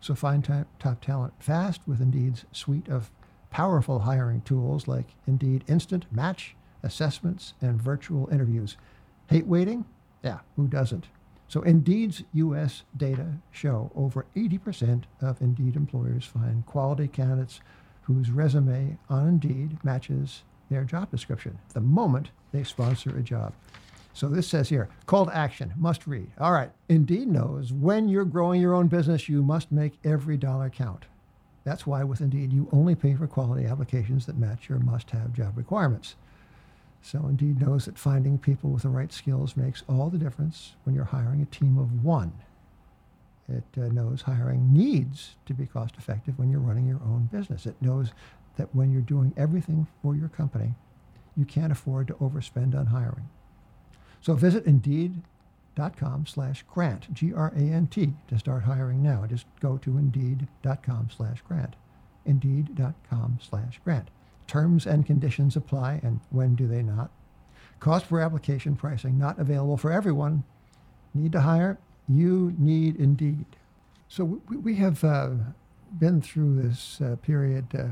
So 0.00 0.14
find 0.14 0.42
top, 0.42 0.66
top 0.78 1.02
talent 1.02 1.34
fast 1.40 1.82
with 1.86 2.00
Indeed's 2.00 2.46
suite 2.52 2.88
of 2.88 3.10
powerful 3.50 3.98
hiring 3.98 4.40
tools 4.40 4.88
like 4.88 5.08
Indeed 5.26 5.62
Instant 5.68 6.06
Match, 6.10 6.56
assessments, 6.86 7.54
and 7.60 7.82
virtual 7.82 8.28
interviews. 8.32 8.76
Hate 9.28 9.46
waiting? 9.46 9.84
Yeah, 10.22 10.38
who 10.56 10.66
doesn't? 10.66 11.08
So 11.48 11.62
Indeed's 11.62 12.22
U.S. 12.32 12.82
data 12.96 13.26
show 13.50 13.92
over 13.94 14.26
80% 14.34 15.04
of 15.20 15.40
Indeed 15.40 15.76
employers 15.76 16.24
find 16.24 16.64
quality 16.66 17.08
candidates 17.08 17.60
whose 18.02 18.30
resume 18.30 18.98
on 19.08 19.28
Indeed 19.28 19.78
matches 19.84 20.42
their 20.70 20.84
job 20.84 21.10
description 21.10 21.58
the 21.74 21.80
moment 21.80 22.30
they 22.52 22.64
sponsor 22.64 23.16
a 23.16 23.22
job. 23.22 23.52
So 24.12 24.28
this 24.28 24.48
says 24.48 24.70
here, 24.70 24.88
call 25.04 25.26
to 25.26 25.36
action, 25.36 25.74
must 25.76 26.06
read. 26.06 26.30
All 26.38 26.52
right, 26.52 26.70
Indeed 26.88 27.28
knows 27.28 27.72
when 27.72 28.08
you're 28.08 28.24
growing 28.24 28.60
your 28.60 28.74
own 28.74 28.88
business, 28.88 29.28
you 29.28 29.42
must 29.42 29.70
make 29.70 29.98
every 30.04 30.36
dollar 30.36 30.70
count. 30.70 31.04
That's 31.64 31.86
why 31.86 32.02
with 32.02 32.20
Indeed, 32.20 32.52
you 32.52 32.68
only 32.72 32.94
pay 32.94 33.14
for 33.14 33.26
quality 33.26 33.66
applications 33.66 34.24
that 34.26 34.38
match 34.38 34.68
your 34.68 34.78
must 34.78 35.10
have 35.10 35.32
job 35.32 35.56
requirements. 35.56 36.16
So 37.06 37.28
Indeed 37.28 37.60
knows 37.60 37.84
that 37.84 38.00
finding 38.00 38.36
people 38.36 38.70
with 38.70 38.82
the 38.82 38.88
right 38.88 39.12
skills 39.12 39.56
makes 39.56 39.84
all 39.88 40.10
the 40.10 40.18
difference 40.18 40.74
when 40.82 40.92
you're 40.92 41.04
hiring 41.04 41.40
a 41.40 41.44
team 41.44 41.78
of 41.78 42.02
one. 42.04 42.32
It 43.48 43.62
uh, 43.76 43.82
knows 43.92 44.22
hiring 44.22 44.72
needs 44.72 45.36
to 45.46 45.54
be 45.54 45.66
cost 45.66 45.94
effective 45.96 46.36
when 46.36 46.50
you're 46.50 46.58
running 46.58 46.84
your 46.84 47.00
own 47.04 47.28
business. 47.30 47.64
It 47.64 47.80
knows 47.80 48.10
that 48.56 48.74
when 48.74 48.90
you're 48.90 49.02
doing 49.02 49.32
everything 49.36 49.86
for 50.02 50.16
your 50.16 50.28
company, 50.28 50.74
you 51.36 51.44
can't 51.44 51.70
afford 51.70 52.08
to 52.08 52.14
overspend 52.14 52.74
on 52.74 52.86
hiring. 52.86 53.28
So 54.20 54.34
visit 54.34 54.66
Indeed.com 54.66 56.26
slash 56.26 56.64
grant, 56.68 57.14
G-R-A-N-T, 57.14 58.14
to 58.26 58.38
start 58.40 58.64
hiring 58.64 59.00
now. 59.00 59.24
Just 59.26 59.46
go 59.60 59.78
to 59.78 59.96
Indeed.com 59.96 61.10
slash 61.16 61.40
grant, 61.46 61.76
Indeed.com 62.24 63.38
slash 63.40 63.78
grant. 63.84 64.10
Terms 64.46 64.86
and 64.86 65.04
conditions 65.04 65.56
apply, 65.56 66.00
and 66.02 66.20
when 66.30 66.54
do 66.54 66.66
they 66.66 66.82
not? 66.82 67.10
Cost 67.80 68.08
per 68.08 68.20
application 68.20 68.76
pricing 68.76 69.18
not 69.18 69.38
available 69.38 69.76
for 69.76 69.92
everyone. 69.92 70.44
Need 71.14 71.32
to 71.32 71.40
hire? 71.40 71.78
You 72.08 72.54
need 72.58 72.96
Indeed. 72.96 73.44
So 74.08 74.40
we, 74.48 74.76
have 74.76 75.02
uh, 75.02 75.30
been 75.98 76.22
through 76.22 76.62
this 76.62 77.00
uh, 77.00 77.16
period, 77.22 77.66
uh, 77.74 77.88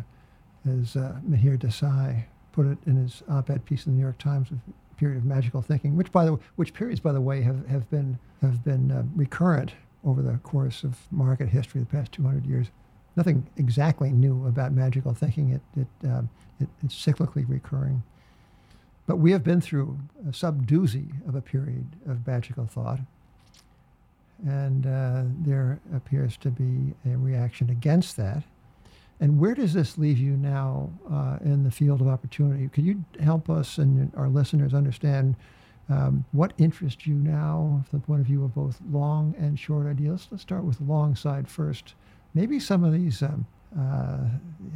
as 0.70 0.96
uh, 0.96 1.16
Mihir 1.28 1.58
Desai 1.58 2.24
put 2.52 2.66
it 2.66 2.78
in 2.86 2.96
his 2.96 3.22
op-ed 3.28 3.64
piece 3.64 3.86
in 3.86 3.92
the 3.92 3.96
New 3.96 4.02
York 4.02 4.18
Times, 4.18 4.48
a 4.50 4.94
period 4.94 5.18
of 5.18 5.24
magical 5.24 5.60
thinking, 5.60 5.96
which 5.96 6.12
by 6.12 6.24
the 6.24 6.34
way, 6.34 6.40
which 6.54 6.72
periods, 6.72 7.00
by 7.00 7.12
the 7.12 7.20
way, 7.20 7.42
have, 7.42 7.66
have 7.66 7.90
been 7.90 8.18
have 8.40 8.62
been 8.62 8.92
uh, 8.92 9.02
recurrent 9.16 9.72
over 10.04 10.22
the 10.22 10.38
course 10.38 10.84
of 10.84 10.98
market 11.10 11.48
history 11.48 11.80
the 11.80 11.86
past 11.86 12.12
200 12.12 12.46
years. 12.46 12.70
Nothing 13.16 13.46
exactly 13.56 14.10
new 14.10 14.46
about 14.46 14.72
magical 14.72 15.14
thinking. 15.14 15.50
It, 15.50 15.62
it, 15.80 16.08
um, 16.08 16.28
it 16.60 16.68
it's 16.82 16.94
cyclically 16.94 17.48
recurring. 17.48 18.02
But 19.06 19.16
we 19.16 19.32
have 19.32 19.44
been 19.44 19.60
through 19.60 19.98
a 20.26 20.32
subdoozy 20.32 21.26
of 21.28 21.34
a 21.34 21.42
period 21.42 21.86
of 22.06 22.26
magical 22.26 22.66
thought 22.66 23.00
and 24.46 24.86
uh, 24.86 25.22
there 25.40 25.80
appears 25.94 26.36
to 26.38 26.50
be 26.50 26.94
a 27.10 27.16
reaction 27.16 27.70
against 27.70 28.16
that. 28.16 28.42
And 29.20 29.38
where 29.38 29.54
does 29.54 29.72
this 29.72 29.96
leave 29.96 30.18
you 30.18 30.36
now 30.36 30.90
uh, 31.10 31.38
in 31.42 31.64
the 31.64 31.70
field 31.70 32.00
of 32.00 32.08
opportunity? 32.08 32.68
Could 32.68 32.84
you 32.84 33.04
help 33.20 33.48
us 33.48 33.78
and 33.78 34.12
our 34.16 34.28
listeners 34.28 34.74
understand 34.74 35.36
um, 35.88 36.24
what 36.32 36.52
interests 36.58 37.06
you 37.06 37.14
now 37.14 37.84
from 37.88 38.00
the 38.00 38.06
point 38.06 38.20
of 38.20 38.26
view 38.26 38.44
of 38.44 38.54
both 38.54 38.80
long 38.90 39.34
and 39.38 39.58
short 39.58 39.86
ideas? 39.86 40.28
Let's 40.30 40.42
start 40.42 40.64
with 40.64 40.78
the 40.78 40.84
long 40.84 41.14
side 41.14 41.48
first. 41.48 41.94
Maybe 42.34 42.60
some 42.60 42.84
of 42.84 42.92
these 42.92 43.22
um, 43.22 43.46
uh, 43.78 44.18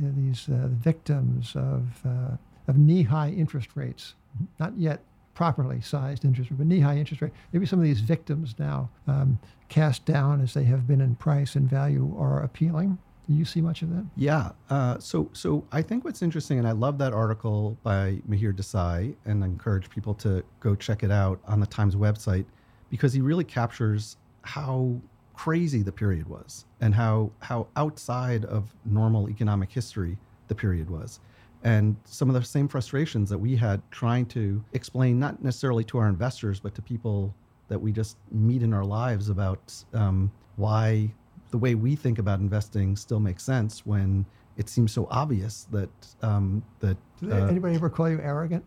these 0.01 0.49
uh, 0.49 0.69
victims 0.69 1.55
of 1.57 1.85
uh, 2.05 2.37
of 2.69 2.79
knee-high 2.79 3.31
interest 3.31 3.71
rates, 3.75 4.15
not 4.59 4.77
yet 4.77 5.01
properly 5.35 5.81
sized 5.81 6.25
interest 6.25 6.51
rate, 6.51 6.59
but 6.59 6.67
knee 6.67 6.81
high 6.81 6.97
interest 6.97 7.23
rate. 7.23 7.33
Maybe 7.53 7.65
some 7.65 7.79
of 7.79 7.85
these 7.85 8.01
victims 8.01 8.57
now, 8.59 8.91
um, 9.07 9.39
cast 9.69 10.05
down 10.05 10.41
as 10.41 10.53
they 10.53 10.65
have 10.65 10.87
been 10.87 11.01
in 11.01 11.15
price 11.15 11.55
and 11.55 11.71
value, 11.71 12.15
are 12.19 12.43
appealing. 12.43 12.99
Do 13.29 13.35
you 13.35 13.45
see 13.45 13.61
much 13.61 13.83
of 13.83 13.91
that? 13.91 14.05
Yeah. 14.17 14.51
Uh, 14.69 14.99
so, 14.99 15.31
so 15.33 15.65
I 15.71 15.81
think 15.81 16.05
what's 16.05 16.23
interesting, 16.23 16.59
and 16.59 16.67
I 16.67 16.73
love 16.73 16.99
that 16.99 17.13
article 17.13 17.77
by 17.83 18.21
Mihir 18.29 18.53
Desai, 18.53 19.15
and 19.27 19.45
I 19.45 19.47
encourage 19.47 19.89
people 19.91 20.15
to 20.15 20.43
go 20.59 20.75
check 20.75 21.03
it 21.03 21.11
out 21.13 21.39
on 21.47 21.61
the 21.61 21.67
Times 21.67 21.95
website, 21.95 22.47
because 22.91 23.13
he 23.13 23.21
really 23.21 23.45
captures 23.45 24.17
how 24.43 25.01
crazy 25.39 25.83
the 25.83 25.93
period 25.93 26.29
was 26.29 26.65
and 26.81 26.93
how 26.93 27.31
how 27.39 27.65
outside 27.77 28.45
of 28.47 28.75
normal 28.85 29.31
economic 29.31 29.71
history 29.71 30.19
the 30.49 30.55
period 30.55 30.91
was. 30.91 31.21
And 31.63 31.97
some 32.05 32.29
of 32.29 32.35
the 32.35 32.43
same 32.43 32.67
frustrations 32.67 33.31
that 33.31 33.39
we 33.39 33.55
had 33.55 33.81
trying 33.93 34.27
to 34.27 34.65
explain 34.73 35.21
not 35.21 35.41
necessarily 35.41 35.85
to 35.85 35.99
our 35.99 36.09
investors 36.09 36.59
but 36.59 36.75
to 36.75 36.83
people 36.83 37.33
that 37.69 37.79
we 37.79 37.93
just 37.93 38.17
meet 38.33 38.65
in 38.65 38.73
our 38.75 38.85
lives 38.85 39.29
about 39.29 39.73
um, 39.95 40.29
why 40.57 41.09
the 41.53 41.59
way 41.59 41.77
we 41.77 41.95
think 41.95 42.19
about 42.19 42.41
investing 42.41 42.97
still 42.97 43.21
makes 43.21 43.45
sense 43.45 43.87
when 43.87 44.27
it 44.57 44.69
seems 44.69 44.91
so 44.91 45.07
obvious 45.09 45.69
that 45.71 45.91
um, 46.21 46.65
that 46.81 46.97
uh, 47.31 47.47
anybody 47.47 47.77
ever 47.77 47.89
call 47.89 48.11
you 48.11 48.21
arrogant? 48.21 48.65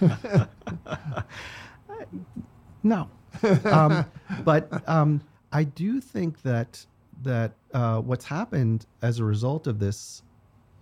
No. 2.86 3.08
Um, 3.64 4.06
but 4.44 4.88
um, 4.88 5.20
i 5.52 5.64
do 5.64 6.00
think 6.00 6.42
that 6.42 6.86
that 7.22 7.52
uh, 7.72 8.00
what's 8.00 8.24
happened 8.24 8.86
as 9.02 9.18
a 9.18 9.24
result 9.24 9.66
of 9.66 9.78
this 9.78 10.22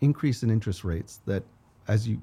increase 0.00 0.42
in 0.42 0.50
interest 0.50 0.84
rates 0.84 1.20
that, 1.26 1.42
as 1.88 2.06
you 2.08 2.20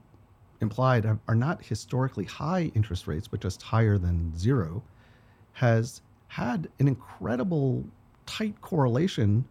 implied, 0.61 1.05
are 1.27 1.35
not 1.35 1.63
historically 1.63 2.25
high 2.25 2.71
interest 2.75 3.07
rates, 3.07 3.27
but 3.27 3.39
just 3.39 3.61
higher 3.61 3.97
than 3.97 4.37
zero, 4.37 4.83
has 5.53 6.01
had 6.27 6.69
an 6.79 6.87
incredible 6.87 7.83
tight 8.25 8.59
correlation 8.61 9.43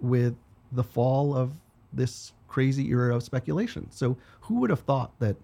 with 0.00 0.34
the 0.72 0.84
fall 0.84 1.34
of 1.34 1.52
this 1.92 2.32
crazy 2.48 2.88
era 2.88 3.14
of 3.14 3.22
speculation. 3.22 3.90
So, 3.90 4.16
who 4.40 4.56
would 4.56 4.70
have 4.70 4.80
thought 4.80 5.18
that 5.18 5.36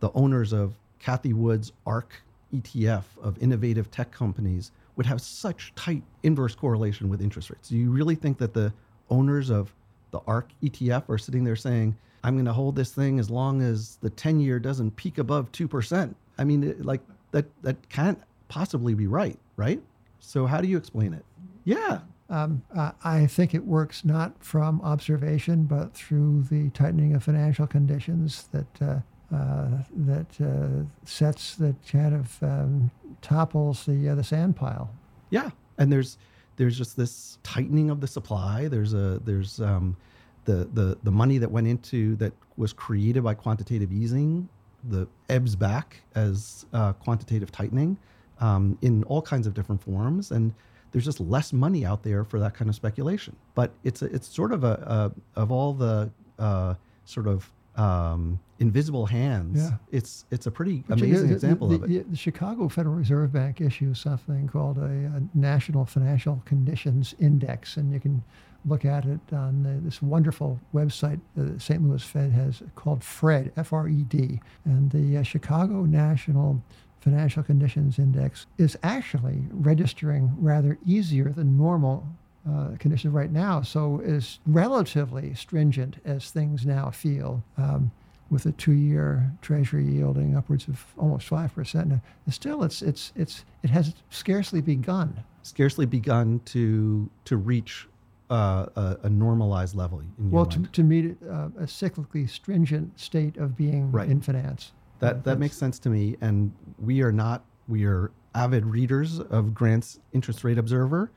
the 0.00 0.10
owners 0.12 0.52
of 0.52 0.74
Cathie 0.98 1.32
Wood's 1.32 1.72
ARK 1.86 2.22
ETF 2.54 3.04
of 3.20 3.42
innovative 3.42 3.90
tech 3.90 4.10
companies 4.12 4.70
would 4.96 5.06
have 5.06 5.20
such 5.20 5.72
tight 5.74 6.02
inverse 6.22 6.54
correlation 6.54 7.08
with 7.08 7.20
interest 7.20 7.50
rates? 7.50 7.68
Do 7.68 7.76
you 7.76 7.90
really 7.90 8.14
think 8.14 8.38
that 8.38 8.54
the 8.54 8.72
owners 9.10 9.50
of 9.50 9.72
the 10.10 10.20
ARK 10.26 10.50
ETF 10.62 11.08
are 11.08 11.18
sitting 11.18 11.44
there 11.44 11.56
saying, 11.56 11.96
I'm 12.24 12.34
going 12.34 12.46
to 12.46 12.52
hold 12.52 12.74
this 12.74 12.90
thing 12.90 13.18
as 13.18 13.30
long 13.30 13.62
as 13.62 13.96
the 14.02 14.10
10 14.10 14.40
year 14.40 14.58
doesn't 14.58 14.96
peak 14.96 15.18
above 15.18 15.52
2%. 15.52 16.14
I 16.38 16.44
mean, 16.44 16.64
it, 16.64 16.84
like 16.84 17.00
that, 17.30 17.46
that 17.62 17.88
can't 17.88 18.20
possibly 18.48 18.94
be 18.94 19.06
right, 19.06 19.38
right? 19.56 19.80
So, 20.18 20.46
how 20.46 20.60
do 20.60 20.68
you 20.68 20.76
explain 20.76 21.12
it? 21.12 21.24
Yeah. 21.64 22.00
Um, 22.28 22.62
uh, 22.74 22.92
I 23.04 23.26
think 23.26 23.54
it 23.54 23.64
works 23.64 24.04
not 24.04 24.42
from 24.42 24.80
observation, 24.80 25.64
but 25.64 25.94
through 25.94 26.44
the 26.50 26.70
tightening 26.70 27.14
of 27.14 27.22
financial 27.22 27.66
conditions 27.66 28.48
that 28.52 28.82
uh, 28.82 29.00
uh, 29.34 29.82
that 29.94 30.40
uh, 30.40 30.84
sets 31.04 31.54
that 31.56 31.76
kind 31.86 32.14
of 32.14 32.42
um, 32.42 32.90
topples 33.22 33.84
the 33.86 34.10
uh, 34.10 34.14
the 34.14 34.24
sand 34.24 34.56
pile. 34.56 34.90
Yeah, 35.30 35.50
and 35.78 35.92
there's 35.92 36.18
there's 36.56 36.76
just 36.76 36.96
this 36.96 37.38
tightening 37.42 37.90
of 37.90 38.00
the 38.00 38.06
supply. 38.06 38.68
There's 38.68 38.94
a 38.94 39.20
there's 39.24 39.60
um, 39.60 39.96
the 40.44 40.68
the 40.72 40.98
the 41.02 41.10
money 41.10 41.38
that 41.38 41.50
went 41.50 41.66
into 41.66 42.16
that 42.16 42.32
was 42.56 42.72
created 42.72 43.22
by 43.22 43.34
quantitative 43.34 43.92
easing, 43.92 44.48
the 44.88 45.06
ebbs 45.28 45.54
back 45.54 46.00
as 46.14 46.66
uh, 46.72 46.92
quantitative 46.94 47.52
tightening 47.52 47.98
um, 48.40 48.78
in 48.82 49.04
all 49.04 49.22
kinds 49.22 49.46
of 49.46 49.54
different 49.54 49.82
forms, 49.82 50.30
and 50.30 50.54
there's 50.92 51.04
just 51.04 51.20
less 51.20 51.52
money 51.52 51.84
out 51.84 52.02
there 52.02 52.24
for 52.24 52.38
that 52.38 52.54
kind 52.54 52.68
of 52.68 52.74
speculation. 52.74 53.36
But 53.54 53.72
it's 53.84 54.02
a, 54.02 54.06
it's 54.06 54.28
sort 54.28 54.52
of 54.52 54.64
a, 54.64 55.12
a 55.36 55.40
of 55.40 55.52
all 55.52 55.74
the 55.74 56.10
uh, 56.38 56.74
sort 57.04 57.26
of 57.26 57.50
um, 57.76 58.40
invisible 58.58 59.06
hands. 59.06 59.58
Yeah. 59.58 59.76
It's 59.90 60.24
it's 60.30 60.46
a 60.46 60.50
pretty 60.50 60.84
but 60.88 60.98
amazing 60.98 61.30
example 61.30 61.68
the, 61.68 61.74
of 61.76 61.90
it. 61.90 62.10
The 62.10 62.16
Chicago 62.16 62.68
Federal 62.68 62.94
Reserve 62.94 63.32
Bank 63.32 63.60
issues 63.60 64.00
something 64.00 64.48
called 64.48 64.78
a, 64.78 64.84
a, 64.84 65.22
National 65.34 65.84
Financial 65.84 66.42
Conditions 66.44 67.14
Index, 67.20 67.76
and 67.76 67.92
you 67.92 68.00
can 68.00 68.22
look 68.64 68.84
at 68.84 69.04
it 69.04 69.20
on 69.32 69.62
the, 69.62 69.80
this 69.84 70.02
wonderful 70.02 70.58
website 70.74 71.20
the 71.36 71.58
St. 71.60 71.82
Louis 71.82 72.02
Fed 72.02 72.32
has 72.32 72.62
called 72.74 73.04
FRED, 73.04 73.52
F-R-E-D, 73.56 74.40
and 74.64 74.90
the 74.90 75.18
uh, 75.18 75.22
Chicago 75.22 75.84
National 75.84 76.60
Financial 77.00 77.44
Conditions 77.44 78.00
Index 78.00 78.46
is 78.58 78.76
actually 78.82 79.44
registering 79.50 80.34
rather 80.40 80.78
easier 80.84 81.28
than 81.28 81.56
normal 81.56 82.04
uh, 82.48 82.70
conditions 82.78 83.12
right 83.12 83.30
now, 83.30 83.62
so 83.62 84.00
is 84.00 84.40
relatively 84.46 85.34
stringent 85.34 85.98
as 86.04 86.30
things 86.30 86.66
now 86.66 86.90
feel. 86.90 87.44
Um, 87.56 87.90
with 88.30 88.46
a 88.46 88.52
two-year 88.52 89.32
Treasury 89.42 89.84
yielding 89.84 90.36
upwards 90.36 90.68
of 90.68 90.84
almost 90.98 91.28
five 91.28 91.54
percent. 91.54 91.88
Now, 91.88 92.00
still, 92.30 92.62
it's 92.62 92.82
it's 92.82 93.12
it's 93.16 93.44
it 93.62 93.70
has 93.70 93.94
scarcely 94.10 94.60
begun. 94.60 95.22
Scarcely 95.42 95.86
begun 95.86 96.40
to 96.46 97.08
to 97.24 97.36
reach 97.36 97.88
uh, 98.30 98.66
a, 98.74 98.98
a, 99.04 99.08
normalized 99.08 99.76
level. 99.76 100.02
well, 100.18 100.46
to, 100.46 100.58
to, 100.58 100.82
meet 100.82 101.16
uh, 101.22 101.46
a 101.58 101.66
cyclically 101.66 102.28
stringent 102.28 102.98
state 102.98 103.36
of 103.36 103.56
being 103.56 103.92
right. 103.92 104.08
in 104.08 104.20
finance. 104.20 104.72
That 104.98 105.22
that 105.24 105.38
makes 105.38 105.56
sense 105.56 105.78
to 105.80 105.88
me, 105.88 106.16
and 106.20 106.52
we 106.78 107.02
are 107.02 107.12
not 107.12 107.44
we 107.68 107.84
are 107.84 108.10
avid 108.34 108.66
readers 108.66 109.20
of 109.20 109.54
Grant's 109.54 110.00
Interest 110.12 110.42
Rate 110.42 110.58
Observer 110.58 111.10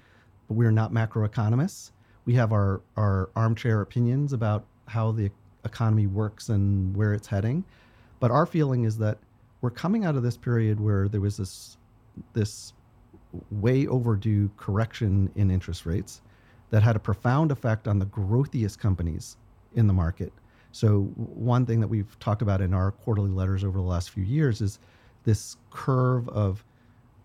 but 0.50 0.56
we're 0.56 0.72
not 0.72 0.91
macroeconomists. 0.91 1.91
We 2.26 2.34
have 2.34 2.52
our, 2.52 2.82
our 2.98 3.30
armchair 3.36 3.82
opinions 3.82 4.34
about 4.34 4.65
how 4.88 5.12
the 5.12 5.30
economy 5.65 6.08
works 6.08 6.50
and 6.50 6.95
where 6.95 7.13
it's 7.13 7.28
heading. 7.28 7.63
But 8.19 8.32
our 8.32 8.45
feeling 8.45 8.84
is 8.84 8.98
that 8.98 9.17
we're 9.62 9.69
coming 9.69 10.06
out 10.06 10.15
of 10.15 10.24
this 10.24 10.38
period 10.38 10.80
where 10.80 11.08
there 11.08 11.22
was 11.22 11.38
this 11.38 11.78
this 12.34 12.74
way 13.52 13.86
overdue 13.88 14.50
correction 14.58 15.32
in 15.36 15.52
interest 15.52 15.86
rates 15.86 16.22
that 16.72 16.84
had 16.84 16.95
a 16.95 17.00
profound 17.00 17.52
effect 17.52 17.88
on 17.88 18.00
the 18.00 18.06
growthiest 18.06 18.80
companies 18.80 19.38
in 19.76 19.88
the 19.88 19.93
market. 19.93 20.34
So 20.72 21.04
one 21.15 21.65
thing 21.65 21.80
that 21.80 21.88
we've 21.88 22.17
talked 22.19 22.41
about 22.41 22.62
in 22.62 22.74
our 22.74 22.91
quarterly 22.91 23.32
letters 23.32 23.63
over 23.63 23.78
the 23.78 23.86
last 23.86 24.12
few 24.12 24.24
years 24.24 24.62
is 24.62 24.80
this 25.24 25.58
curve 25.72 26.30
of 26.30 26.63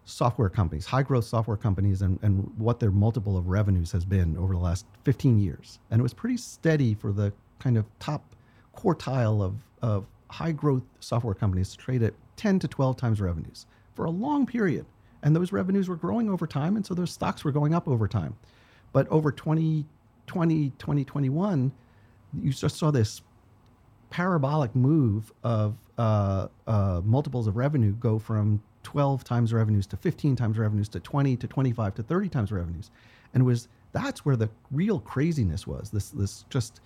software 0.06 0.48
companies, 0.48 0.84
high 0.84 1.02
growth 1.02 1.24
software 1.24 1.56
companies, 1.56 2.02
and, 2.02 2.18
and 2.22 2.50
what 2.58 2.80
their 2.80 2.90
multiple 2.90 3.36
of 3.36 3.48
revenues 3.48 3.90
has 3.92 4.04
been 4.04 4.36
over 4.36 4.54
the 4.54 4.60
last 4.60 4.86
15 5.04 5.38
years. 5.38 5.78
And 5.90 6.00
it 6.00 6.02
was 6.02 6.14
pretty 6.14 6.36
steady 6.36 6.94
for 6.94 7.12
the 7.12 7.32
kind 7.58 7.76
of 7.76 7.86
top 7.98 8.34
quartile 8.76 9.42
of, 9.42 9.54
of 9.82 10.06
high 10.30 10.52
growth 10.52 10.82
software 11.00 11.34
companies 11.34 11.70
to 11.70 11.76
trade 11.76 12.02
at 12.02 12.14
10 12.36 12.58
to 12.60 12.68
12 12.68 12.96
times 12.96 13.20
revenues 13.20 13.66
for 13.94 14.04
a 14.04 14.10
long 14.10 14.46
period. 14.46 14.86
And 15.22 15.34
those 15.34 15.52
revenues 15.52 15.88
were 15.88 15.96
growing 15.96 16.28
over 16.28 16.46
time. 16.46 16.76
And 16.76 16.84
so 16.84 16.94
those 16.94 17.10
stocks 17.10 17.44
were 17.44 17.52
going 17.52 17.74
up 17.74 17.88
over 17.88 18.06
time. 18.06 18.36
But 18.92 19.08
over 19.08 19.32
2020, 19.32 20.70
2021, 20.78 21.72
you 22.42 22.52
just 22.52 22.76
saw 22.76 22.90
this 22.90 23.22
parabolic 24.10 24.74
move 24.76 25.32
of 25.42 25.76
uh, 25.98 26.48
uh, 26.66 27.00
multiples 27.04 27.46
of 27.46 27.56
revenue 27.56 27.92
go 27.94 28.18
from 28.18 28.62
12 28.82 29.24
times 29.24 29.52
revenues 29.52 29.86
to 29.88 29.96
15 29.96 30.36
times 30.36 30.58
revenues 30.58 30.88
to 30.90 31.00
20 31.00 31.36
to 31.36 31.48
25 31.48 31.94
to 31.94 32.02
30 32.02 32.28
times 32.28 32.52
revenues. 32.52 32.90
And 33.32 33.44
was 33.44 33.68
that's 33.92 34.24
where 34.24 34.36
the 34.36 34.50
real 34.70 35.00
craziness 35.00 35.66
was 35.66 35.90
this 35.90 36.10
this 36.10 36.44
just 36.50 36.80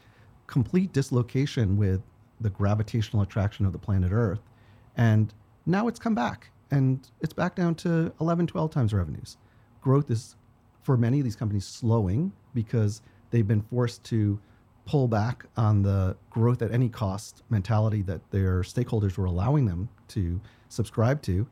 complete 0.49 0.93
dislocation 0.93 1.77
with 1.77 2.03
the 2.41 2.51
gravitational 2.51 3.23
attraction 3.23 3.65
of 3.65 3.73
the 3.73 3.79
planet 3.79 4.11
Earth. 4.13 4.41
And 4.97 5.33
now 5.67 5.87
it's 5.87 6.01
come 6.01 6.15
back 6.15 6.51
and 6.71 7.09
it's 7.21 7.33
back 7.33 7.55
down 7.55 7.77
to 7.77 8.13
11, 8.21 8.49
12 8.49 8.71
times 8.71 8.93
revenues. 8.93 9.37
Growth 9.81 10.11
is, 10.11 10.35
for 10.83 10.97
many 10.97 11.21
of 11.21 11.25
these 11.25 11.37
companies, 11.37 11.65
slowing 11.65 12.33
because 12.55 13.03
they've 13.31 13.47
been 13.47 13.63
forced 13.63 14.03
to 14.05 14.41
pull 14.87 15.07
back 15.07 15.45
on 15.57 15.83
the 15.83 16.17
growth 16.31 16.63
at 16.63 16.73
any 16.73 16.89
cost 16.89 17.43
mentality 17.51 18.01
that 18.03 18.31
their 18.31 18.63
stakeholders 18.63 19.19
were 19.19 19.27
allowing 19.27 19.67
them 19.67 19.89
to 20.09 20.41
subscribe 20.71 21.21
to. 21.23 21.47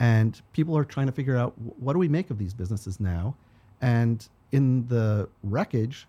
And 0.00 0.40
people 0.52 0.76
are 0.76 0.84
trying 0.84 1.06
to 1.06 1.12
figure 1.12 1.36
out 1.36 1.52
what 1.58 1.92
do 1.92 1.98
we 1.98 2.08
make 2.08 2.30
of 2.30 2.38
these 2.38 2.54
businesses 2.54 2.98
now? 2.98 3.36
And 3.82 4.26
in 4.52 4.86
the 4.88 5.28
wreckage, 5.42 6.06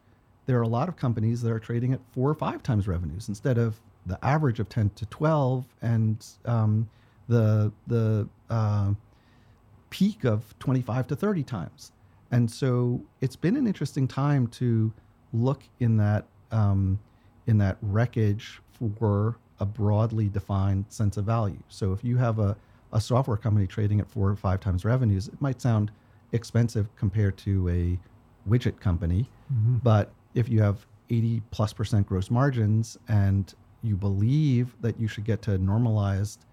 there 0.49 0.57
are 0.57 0.63
a 0.63 0.67
lot 0.67 0.89
of 0.89 0.95
companies 0.95 1.43
that 1.43 1.51
are 1.51 1.59
trading 1.59 1.93
at 1.93 1.99
four 2.11 2.27
or 2.27 2.33
five 2.33 2.63
times 2.63 2.87
revenues 2.87 3.29
instead 3.29 3.59
of 3.59 3.79
the 4.07 4.17
average 4.25 4.59
of 4.59 4.67
10 4.67 4.89
to 4.95 5.05
12 5.05 5.63
and 5.83 6.25
um, 6.45 6.89
the, 7.27 7.71
the 7.85 8.27
uh, 8.49 8.91
peak 9.91 10.23
of 10.23 10.57
25 10.57 11.05
to 11.05 11.15
30 11.15 11.43
times. 11.43 11.91
And 12.31 12.49
so 12.49 12.99
it's 13.21 13.35
been 13.35 13.57
an 13.57 13.67
interesting 13.67 14.07
time 14.07 14.47
to 14.47 14.91
look 15.33 15.61
in 15.81 15.97
that 15.97 16.25
um, 16.49 16.97
in 17.45 17.59
that 17.59 17.77
wreckage 17.83 18.59
for 18.97 19.37
a 19.59 19.67
broadly 19.67 20.29
defined 20.29 20.85
sense 20.89 21.17
of 21.17 21.25
value. 21.25 21.61
So 21.67 21.93
if 21.93 22.03
you 22.03 22.17
have 22.17 22.39
a, 22.39 22.57
a 22.91 22.99
software 22.99 23.37
company 23.37 23.67
trading 23.67 23.99
at 23.99 24.09
four 24.09 24.27
or 24.27 24.35
five 24.35 24.61
times 24.61 24.83
revenues, 24.83 25.27
it 25.27 25.39
might 25.39 25.61
sound 25.61 25.91
expensive 26.31 26.87
compared 26.95 27.37
to 27.37 27.69
a 27.69 27.99
widget 28.49 28.79
company. 28.79 29.29
Mm-hmm. 29.53 29.75
But 29.83 30.11
if 30.33 30.49
you 30.49 30.61
have 30.61 30.85
80 31.09 31.41
plus 31.51 31.73
percent 31.73 32.07
gross 32.07 32.29
margins 32.29 32.97
and 33.07 33.53
you 33.81 33.95
believe 33.95 34.75
that 34.81 34.99
you 34.99 35.07
should 35.07 35.23
get 35.23 35.41
to 35.43 35.53
a 35.53 35.57
normalized 35.57 36.45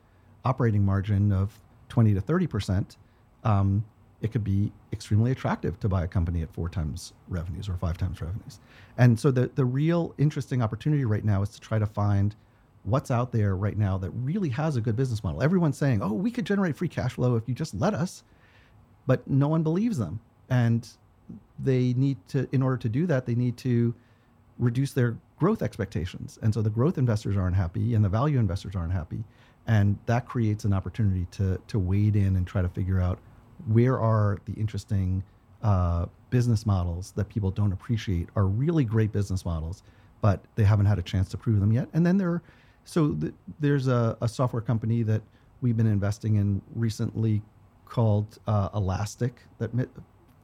operating 0.44 0.84
margin 0.84 1.32
of 1.32 1.58
20 1.88 2.14
to 2.14 2.20
30 2.20 2.46
percent, 2.46 2.96
um, 3.44 3.84
it 4.22 4.32
could 4.32 4.44
be 4.44 4.72
extremely 4.92 5.30
attractive 5.30 5.78
to 5.80 5.88
buy 5.88 6.04
a 6.04 6.08
company 6.08 6.42
at 6.42 6.52
four 6.52 6.68
times 6.68 7.12
revenues 7.28 7.68
or 7.68 7.76
five 7.76 7.98
times 7.98 8.20
revenues. 8.20 8.60
And 8.96 9.18
so 9.18 9.30
the, 9.30 9.50
the 9.54 9.64
real 9.64 10.14
interesting 10.18 10.62
opportunity 10.62 11.04
right 11.04 11.24
now 11.24 11.42
is 11.42 11.50
to 11.50 11.60
try 11.60 11.78
to 11.78 11.86
find 11.86 12.34
what's 12.84 13.10
out 13.10 13.32
there 13.32 13.56
right 13.56 13.76
now 13.76 13.98
that 13.98 14.10
really 14.10 14.48
has 14.48 14.76
a 14.76 14.80
good 14.80 14.96
business 14.96 15.22
model. 15.22 15.42
Everyone's 15.42 15.76
saying, 15.76 16.02
oh, 16.02 16.12
we 16.12 16.30
could 16.30 16.46
generate 16.46 16.76
free 16.76 16.88
cash 16.88 17.14
flow 17.14 17.36
if 17.36 17.48
you 17.48 17.54
just 17.54 17.74
let 17.74 17.94
us, 17.94 18.22
but 19.06 19.28
no 19.28 19.48
one 19.48 19.62
believes 19.62 19.98
them. 19.98 20.20
And 20.48 20.88
they 21.58 21.92
need 21.94 22.18
to, 22.28 22.48
in 22.52 22.62
order 22.62 22.76
to 22.76 22.88
do 22.88 23.06
that, 23.06 23.26
they 23.26 23.34
need 23.34 23.56
to 23.58 23.94
reduce 24.58 24.92
their 24.92 25.16
growth 25.38 25.62
expectations. 25.62 26.38
And 26.42 26.52
so 26.52 26.62
the 26.62 26.70
growth 26.70 26.98
investors 26.98 27.36
aren't 27.36 27.56
happy 27.56 27.94
and 27.94 28.04
the 28.04 28.08
value 28.08 28.38
investors 28.38 28.74
aren't 28.74 28.92
happy. 28.92 29.24
And 29.66 29.98
that 30.06 30.26
creates 30.26 30.64
an 30.64 30.72
opportunity 30.72 31.26
to, 31.32 31.60
to 31.66 31.78
wade 31.78 32.16
in 32.16 32.36
and 32.36 32.46
try 32.46 32.62
to 32.62 32.68
figure 32.68 33.00
out 33.00 33.18
where 33.66 33.98
are 33.98 34.38
the 34.44 34.52
interesting 34.52 35.24
uh, 35.62 36.06
business 36.30 36.66
models 36.66 37.12
that 37.16 37.28
people 37.28 37.50
don't 37.50 37.72
appreciate 37.72 38.28
are 38.36 38.46
really 38.46 38.84
great 38.84 39.12
business 39.12 39.44
models, 39.44 39.82
but 40.20 40.44
they 40.54 40.64
haven't 40.64 40.86
had 40.86 40.98
a 40.98 41.02
chance 41.02 41.28
to 41.30 41.36
prove 41.36 41.60
them 41.60 41.72
yet. 41.72 41.88
And 41.92 42.06
then 42.06 42.18
there, 42.18 42.42
so 42.84 43.08
the, 43.08 43.32
there's 43.58 43.88
a, 43.88 44.16
a, 44.20 44.28
software 44.28 44.62
company 44.62 45.02
that 45.02 45.22
we've 45.60 45.76
been 45.76 45.86
investing 45.86 46.36
in 46.36 46.62
recently 46.74 47.42
called 47.86 48.38
uh, 48.46 48.68
Elastic 48.74 49.40
that 49.58 49.74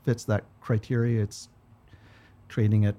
fits 0.04 0.24
that 0.24 0.44
criteria. 0.60 1.22
It's 1.22 1.48
trading 2.48 2.84
at 2.84 2.94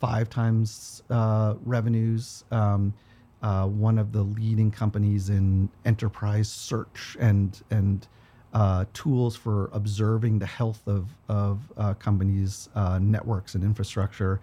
five 0.00 0.30
times 0.30 1.02
uh, 1.10 1.54
revenues. 1.64 2.44
Um, 2.50 2.94
uh, 3.42 3.66
one 3.66 3.98
of 3.98 4.12
the 4.12 4.22
leading 4.22 4.70
companies 4.70 5.30
in 5.30 5.68
enterprise 5.84 6.48
search 6.50 7.16
and 7.20 7.60
and 7.70 8.06
uh, 8.52 8.84
tools 8.94 9.36
for 9.36 9.70
observing 9.72 10.38
the 10.38 10.46
health 10.46 10.82
of 10.86 11.08
of 11.28 11.60
uh, 11.76 11.94
companies' 11.94 12.68
uh, 12.74 12.98
networks 13.00 13.54
and 13.54 13.62
infrastructure. 13.62 14.40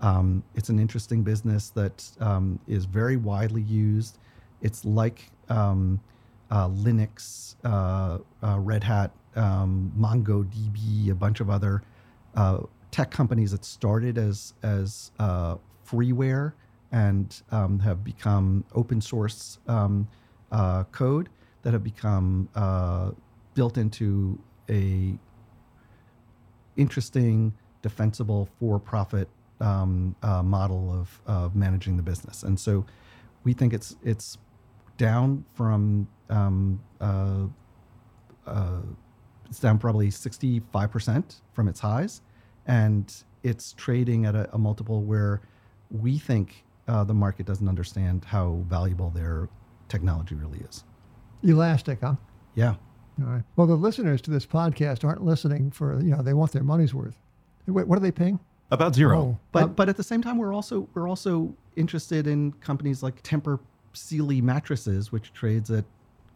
Um, 0.00 0.42
it's 0.54 0.68
an 0.68 0.78
interesting 0.78 1.22
business 1.22 1.70
that 1.70 2.08
um, 2.20 2.58
is 2.68 2.84
very 2.84 3.16
widely 3.16 3.62
used. 3.62 4.18
It's 4.62 4.84
like 4.84 5.30
um, 5.48 6.00
uh, 6.50 6.68
Linux, 6.68 7.56
Red 8.42 8.84
Hat, 8.84 9.10
um, 9.38 9.92
MongoDB, 9.98 11.10
a 11.10 11.14
bunch 11.14 11.40
of 11.40 11.48
other 11.48 11.82
tech 12.90 13.10
companies 13.10 13.52
that 13.52 13.64
started 13.64 14.18
as 14.18 14.54
as 14.62 15.12
freeware 15.86 16.52
and 16.92 17.42
um, 17.50 17.78
have 17.78 18.02
become 18.04 18.64
open 18.74 19.00
source 19.00 19.58
um, 19.68 20.08
uh, 20.52 20.84
code 20.84 21.28
that 21.62 21.72
have 21.72 21.84
become 21.84 22.48
uh, 22.54 23.10
built 23.54 23.76
into 23.76 24.38
a 24.70 25.18
interesting, 26.76 27.52
defensible, 27.82 28.48
for-profit 28.58 29.28
um, 29.60 30.14
uh, 30.22 30.42
model 30.42 30.92
of, 30.92 31.20
of 31.26 31.56
managing 31.56 31.96
the 31.96 32.02
business. 32.02 32.42
And 32.42 32.58
so, 32.58 32.86
we 33.44 33.52
think 33.52 33.72
it's 33.72 33.96
it's 34.04 34.38
down 34.96 35.44
from 35.54 36.08
um, 36.28 36.80
uh, 37.00 37.46
uh, 38.46 38.80
it's 39.48 39.60
down 39.60 39.78
probably 39.78 40.08
65% 40.08 41.40
from 41.52 41.68
its 41.68 41.80
highs, 41.80 42.20
and 42.66 43.12
it's 43.42 43.72
trading 43.72 44.26
at 44.26 44.34
a, 44.34 44.48
a 44.54 44.58
multiple 44.58 45.02
where 45.02 45.40
we 45.90 46.18
think 46.18 46.64
uh, 46.86 47.04
the 47.04 47.14
market 47.14 47.46
doesn't 47.46 47.68
understand 47.68 48.24
how 48.24 48.62
valuable 48.68 49.10
their 49.10 49.48
technology 49.88 50.34
really 50.34 50.58
is. 50.60 50.84
Elastic, 51.42 52.00
huh? 52.02 52.14
Yeah. 52.54 52.74
All 53.20 53.26
right. 53.26 53.42
Well, 53.56 53.66
the 53.66 53.74
listeners 53.74 54.20
to 54.22 54.30
this 54.30 54.46
podcast 54.46 55.04
aren't 55.04 55.24
listening 55.24 55.70
for 55.70 56.00
you 56.00 56.10
know 56.10 56.22
they 56.22 56.34
want 56.34 56.52
their 56.52 56.62
money's 56.62 56.94
worth. 56.94 57.16
Wait, 57.66 57.86
what 57.86 57.96
are 57.96 58.00
they 58.00 58.12
paying? 58.12 58.38
About 58.70 58.94
zero. 58.94 59.18
Oh, 59.18 59.38
but 59.52 59.62
um, 59.64 59.72
but 59.72 59.88
at 59.88 59.96
the 59.96 60.02
same 60.02 60.22
time, 60.22 60.38
we're 60.38 60.54
also 60.54 60.88
we're 60.94 61.08
also 61.08 61.54
interested 61.76 62.26
in 62.26 62.52
companies 62.52 63.02
like 63.02 63.22
Tempur 63.22 63.58
Sealy 63.92 64.40
mattresses, 64.40 65.10
which 65.10 65.32
trades 65.32 65.70
at 65.70 65.84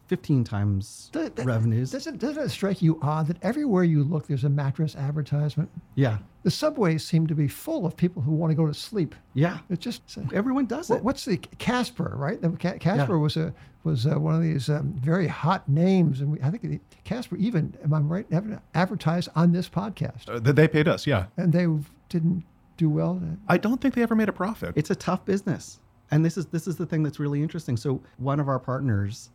15 0.08 0.44
times 0.44 1.10
that, 1.12 1.36
that, 1.36 1.46
revenues. 1.46 1.90
Doesn't, 1.90 2.18
doesn't 2.18 2.42
it 2.42 2.48
strike 2.50 2.82
you 2.82 2.98
odd 3.02 3.28
that 3.28 3.36
everywhere 3.42 3.84
you 3.84 4.04
look, 4.04 4.26
there's 4.26 4.44
a 4.44 4.48
mattress 4.48 4.94
advertisement? 4.96 5.70
Yeah. 5.94 6.18
The 6.42 6.50
subways 6.50 7.04
seem 7.04 7.26
to 7.28 7.34
be 7.34 7.48
full 7.48 7.86
of 7.86 7.96
people 7.96 8.20
who 8.20 8.32
want 8.32 8.50
to 8.50 8.54
go 8.54 8.66
to 8.66 8.74
sleep. 8.74 9.14
Yeah. 9.34 9.58
It's 9.70 9.82
just 9.82 10.02
everyone 10.34 10.66
does 10.66 10.90
it. 10.90 11.02
What's 11.02 11.24
the 11.24 11.38
Casper, 11.58 12.12
right? 12.16 12.40
The 12.40 12.50
Casper 12.50 13.14
yeah. 13.14 13.18
was 13.18 13.36
a 13.36 13.54
was 13.84 14.06
uh, 14.06 14.18
one 14.18 14.34
of 14.34 14.42
these 14.42 14.68
um, 14.68 14.92
very 14.94 15.26
hot 15.26 15.68
names, 15.68 16.20
and 16.20 16.32
we, 16.32 16.40
I 16.40 16.50
think 16.50 16.80
Casper 17.04 17.36
even, 17.36 17.74
am 17.82 17.92
I 17.92 18.00
right, 18.00 18.26
advertised 18.74 19.28
on 19.34 19.52
this 19.52 19.68
podcast. 19.68 20.28
Uh, 20.28 20.52
they 20.52 20.68
paid 20.68 20.86
us, 20.86 21.06
yeah. 21.06 21.26
And 21.36 21.52
they 21.52 21.66
didn't 22.08 22.44
do 22.76 22.88
well. 22.88 23.20
I 23.48 23.58
don't 23.58 23.80
think 23.80 23.94
they 23.94 24.02
ever 24.02 24.14
made 24.14 24.28
a 24.28 24.32
profit. 24.32 24.74
It's 24.76 24.90
a 24.90 24.94
tough 24.94 25.24
business, 25.24 25.80
and 26.10 26.24
this 26.24 26.36
is 26.36 26.46
this 26.46 26.66
is 26.66 26.76
the 26.76 26.86
thing 26.86 27.02
that's 27.02 27.18
really 27.18 27.42
interesting. 27.42 27.76
So 27.76 28.00
one 28.18 28.40
of 28.40 28.48
our 28.48 28.58
partners 28.58 29.30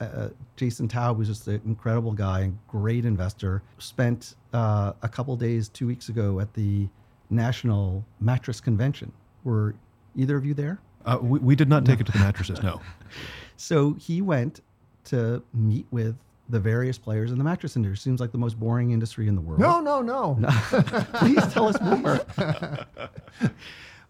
uh, 0.00 0.28
Jason 0.56 0.88
Taub 0.88 1.16
was 1.16 1.28
just 1.28 1.46
an 1.46 1.60
incredible 1.66 2.12
guy 2.12 2.40
and 2.40 2.58
great 2.68 3.04
investor. 3.04 3.62
Spent 3.78 4.34
uh, 4.52 4.92
a 5.02 5.08
couple 5.08 5.36
days 5.36 5.68
two 5.68 5.86
weeks 5.86 6.08
ago 6.08 6.40
at 6.40 6.52
the 6.54 6.88
National 7.28 8.04
Mattress 8.20 8.60
Convention. 8.60 9.12
Were 9.44 9.74
either 10.16 10.36
of 10.36 10.44
you 10.44 10.54
there? 10.54 10.80
Uh, 11.04 11.18
we, 11.20 11.38
we, 11.38 11.56
did 11.56 11.68
not 11.68 11.84
take 11.84 11.98
no. 11.98 12.02
it 12.02 12.06
to 12.06 12.12
the 12.12 12.18
mattresses, 12.18 12.62
no. 12.62 12.80
so 13.56 13.94
he 13.94 14.20
went 14.20 14.60
to 15.04 15.42
meet 15.54 15.86
with 15.90 16.16
the 16.50 16.60
various 16.60 16.98
players 16.98 17.30
in 17.30 17.38
the 17.38 17.44
mattress 17.44 17.76
industry. 17.76 17.96
Seems 17.96 18.20
like 18.20 18.32
the 18.32 18.38
most 18.38 18.58
boring 18.58 18.90
industry 18.90 19.28
in 19.28 19.34
the 19.34 19.40
world. 19.40 19.60
No, 19.60 19.80
no, 19.80 20.02
no. 20.02 20.38
Please 21.14 21.46
tell 21.52 21.68
us 21.68 21.80
more. 21.80 22.20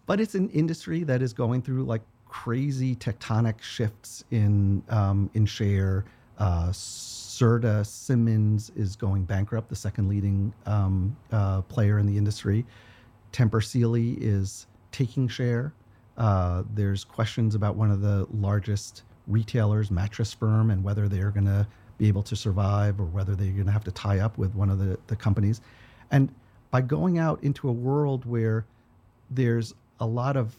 but 0.05 0.19
it's 0.19 0.35
an 0.35 0.49
industry 0.49 1.03
that 1.03 1.21
is 1.21 1.33
going 1.33 1.61
through 1.61 1.83
like 1.83 2.01
crazy 2.31 2.95
tectonic 2.95 3.61
shifts 3.61 4.23
in 4.31 4.81
um, 4.89 5.29
in 5.33 5.45
share. 5.45 6.05
Uh, 6.39 6.69
Serta 6.69 7.85
Simmons 7.85 8.71
is 8.75 8.95
going 8.95 9.25
bankrupt, 9.25 9.69
the 9.69 9.75
second 9.75 10.07
leading 10.07 10.51
um, 10.65 11.15
uh, 11.31 11.61
player 11.63 11.99
in 11.99 12.07
the 12.07 12.17
industry. 12.17 12.65
Tempur 13.31 13.63
Sealy 13.63 14.13
is 14.13 14.65
taking 14.91 15.27
share. 15.27 15.73
Uh, 16.17 16.63
there's 16.73 17.03
questions 17.03 17.53
about 17.53 17.75
one 17.75 17.91
of 17.91 18.01
the 18.01 18.25
largest 18.33 19.03
retailers, 19.27 19.91
Mattress 19.91 20.33
Firm, 20.33 20.71
and 20.71 20.83
whether 20.83 21.07
they're 21.07 21.31
going 21.31 21.45
to 21.45 21.67
be 21.97 22.07
able 22.07 22.23
to 22.23 22.35
survive 22.35 22.99
or 22.99 23.05
whether 23.05 23.35
they're 23.35 23.51
going 23.51 23.65
to 23.65 23.71
have 23.71 23.83
to 23.83 23.91
tie 23.91 24.19
up 24.19 24.37
with 24.37 24.55
one 24.55 24.69
of 24.69 24.79
the, 24.79 24.97
the 25.07 25.15
companies. 25.15 25.61
And 26.11 26.33
by 26.71 26.81
going 26.81 27.19
out 27.19 27.43
into 27.43 27.69
a 27.69 27.73
world 27.73 28.25
where 28.25 28.65
there's 29.29 29.73
a 29.99 30.05
lot 30.05 30.37
of 30.37 30.57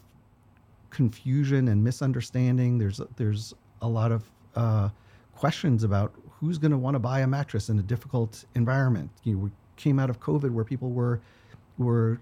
confusion 0.93 1.67
and 1.67 1.83
misunderstanding, 1.83 2.77
there's 2.77 3.01
there's 3.17 3.53
a 3.81 3.87
lot 3.87 4.11
of 4.11 4.23
uh, 4.55 4.89
questions 5.35 5.83
about 5.83 6.13
who's 6.39 6.57
going 6.57 6.71
to 6.71 6.77
want 6.77 6.95
to 6.95 6.99
buy 6.99 7.19
a 7.21 7.27
mattress 7.27 7.69
in 7.69 7.79
a 7.79 7.81
difficult 7.81 8.45
environment. 8.55 9.09
You 9.23 9.33
know, 9.33 9.39
we 9.39 9.51
came 9.75 9.99
out 9.99 10.09
of 10.09 10.19
COVID 10.21 10.51
where 10.51 10.63
people 10.63 10.91
were 10.91 11.19
were 11.77 12.21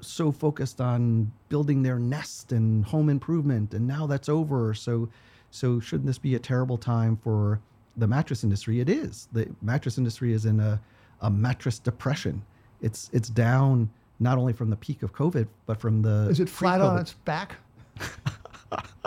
so 0.00 0.30
focused 0.30 0.80
on 0.80 1.32
building 1.48 1.82
their 1.82 1.98
nest 1.98 2.52
and 2.52 2.84
home 2.84 3.08
improvement, 3.08 3.74
and 3.74 3.86
now 3.86 4.06
that's 4.06 4.28
over. 4.28 4.74
So, 4.74 5.08
so 5.50 5.80
shouldn't 5.80 6.06
this 6.06 6.18
be 6.18 6.34
a 6.34 6.38
terrible 6.38 6.76
time 6.76 7.16
for 7.16 7.60
the 7.96 8.06
mattress 8.06 8.44
industry? 8.44 8.80
It 8.80 8.90
is. 8.90 9.28
The 9.32 9.48
mattress 9.62 9.96
industry 9.96 10.34
is 10.34 10.44
in 10.44 10.60
a, 10.60 10.80
a 11.22 11.30
mattress 11.30 11.78
depression. 11.78 12.44
It's 12.82 13.08
it's 13.14 13.30
down 13.30 13.88
not 14.20 14.36
only 14.36 14.52
from 14.52 14.68
the 14.70 14.76
peak 14.76 15.02
of 15.02 15.12
COVID, 15.14 15.48
but 15.66 15.80
from 15.80 16.02
the 16.02 16.28
is 16.28 16.40
it 16.40 16.48
flat 16.48 16.82
on 16.82 16.98
its 16.98 17.14
back? 17.24 17.56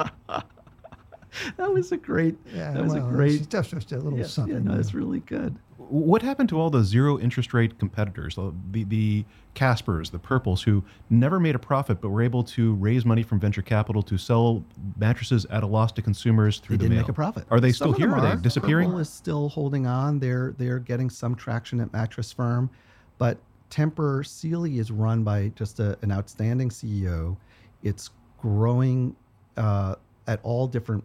that 1.57 1.71
was 1.71 1.91
a 1.91 1.97
great. 1.97 2.35
Yeah, 2.53 2.71
that 2.71 2.83
was 2.83 2.93
well, 2.93 3.07
a 3.07 3.11
great. 3.11 3.33
It's 3.41 3.47
just, 3.47 3.71
just 3.71 3.91
a 3.91 3.97
little 3.97 4.19
yeah, 4.19 4.25
something. 4.25 4.53
yeah, 4.53 4.59
no, 4.73 4.79
it's 4.79 4.93
really 4.93 5.19
good. 5.21 5.57
What 5.77 6.21
happened 6.21 6.49
to 6.49 6.59
all 6.59 6.69
the 6.69 6.83
zero 6.83 7.17
interest 7.17 7.53
rate 7.53 7.79
competitors, 7.79 8.35
the 8.35 8.83
the 8.83 9.25
Caspers, 9.55 10.11
the 10.11 10.19
Purples, 10.19 10.61
who 10.61 10.83
never 11.09 11.39
made 11.39 11.55
a 11.55 11.59
profit 11.59 12.01
but 12.01 12.09
were 12.09 12.21
able 12.21 12.43
to 12.43 12.73
raise 12.75 13.05
money 13.05 13.23
from 13.23 13.39
venture 13.39 13.61
capital 13.61 14.03
to 14.03 14.17
sell 14.17 14.63
mattresses 14.97 15.45
at 15.45 15.63
a 15.63 15.67
loss 15.67 15.91
to 15.93 16.01
consumers 16.01 16.59
through 16.59 16.77
they 16.77 16.85
the 16.85 16.89
didn't 16.89 16.97
mail? 16.97 17.03
make 17.03 17.09
a 17.09 17.13
profit. 17.13 17.45
Are 17.49 17.59
they 17.59 17.71
Some 17.71 17.93
still 17.93 17.93
here? 17.93 18.09
them 18.09 18.19
Are 18.19 18.35
they 18.35 18.41
disappearing? 18.41 18.87
Purple 18.89 18.99
is 18.99 19.09
still 19.09 19.49
holding 19.49 19.87
on. 19.87 20.19
They're 20.19 20.53
they're 20.57 20.79
getting 20.79 21.09
some 21.09 21.35
traction 21.35 21.79
at 21.79 21.93
Mattress 21.93 22.31
Firm, 22.33 22.69
but 23.17 23.37
Tempur 23.69 24.25
Sealy 24.25 24.79
is 24.79 24.91
run 24.91 25.23
by 25.23 25.51
just 25.55 25.79
a, 25.79 25.97
an 26.01 26.11
outstanding 26.11 26.69
CEO. 26.69 27.37
It's 27.83 28.09
growing 28.37 29.15
uh, 29.55 29.95
at 30.27 30.39
all 30.43 30.67
different 30.67 31.03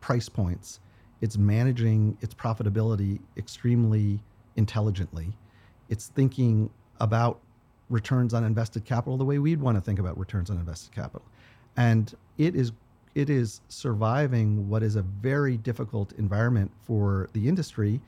price 0.00 0.28
points. 0.28 0.80
It's 1.20 1.36
managing 1.36 2.16
its 2.20 2.34
profitability 2.34 3.20
extremely 3.36 4.20
intelligently. 4.56 5.32
It's 5.88 6.06
thinking 6.06 6.70
about 7.00 7.40
returns 7.90 8.34
on 8.34 8.44
invested 8.44 8.84
capital 8.84 9.16
the 9.16 9.24
way 9.24 9.38
we'd 9.38 9.60
want 9.60 9.76
to 9.76 9.80
think 9.80 9.98
about 9.98 10.18
returns 10.18 10.50
on 10.50 10.58
invested 10.58 10.94
capital. 10.94 11.26
And 11.76 12.14
it 12.36 12.54
is 12.54 12.72
it 13.14 13.30
is 13.30 13.62
surviving 13.68 14.68
what 14.68 14.82
is 14.82 14.94
a 14.94 15.02
very 15.02 15.56
difficult 15.56 16.12
environment 16.12 16.70
for 16.84 17.28
the 17.32 17.48
industry 17.48 18.00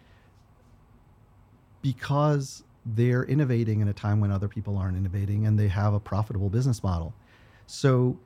because 1.82 2.62
they're 2.86 3.24
innovating 3.24 3.80
in 3.80 3.88
a 3.88 3.92
time 3.92 4.20
when 4.20 4.30
other 4.30 4.46
people 4.46 4.76
aren't 4.76 4.96
innovating 4.96 5.46
and 5.46 5.58
they 5.58 5.68
have 5.68 5.94
a 5.94 6.00
profitable 6.00 6.48
business 6.48 6.82
model. 6.82 7.12
So 7.66 8.18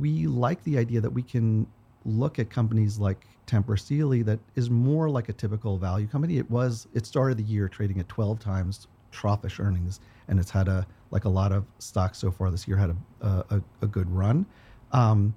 we 0.00 0.26
like 0.26 0.62
the 0.64 0.78
idea 0.78 1.00
that 1.00 1.10
we 1.10 1.22
can 1.22 1.66
look 2.04 2.38
at 2.38 2.50
companies 2.50 2.98
like 2.98 3.26
Tempur 3.46 3.78
Sealy 3.78 4.22
that 4.22 4.38
is 4.54 4.70
more 4.70 5.08
like 5.10 5.28
a 5.28 5.32
typical 5.32 5.78
value 5.78 6.06
company. 6.06 6.38
It 6.38 6.50
was 6.50 6.86
it 6.94 7.06
started 7.06 7.38
the 7.38 7.42
year 7.42 7.68
trading 7.68 8.00
at 8.00 8.08
12 8.08 8.38
times 8.38 8.86
troughish 9.12 9.60
earnings, 9.60 10.00
and 10.28 10.38
it's 10.38 10.50
had 10.50 10.68
a 10.68 10.86
like 11.10 11.24
a 11.24 11.28
lot 11.28 11.52
of 11.52 11.64
stocks 11.78 12.18
so 12.18 12.30
far 12.30 12.50
this 12.50 12.66
year 12.66 12.76
had 12.76 12.90
a 13.20 13.26
a, 13.50 13.62
a 13.82 13.86
good 13.86 14.10
run. 14.10 14.46
Um, 14.92 15.34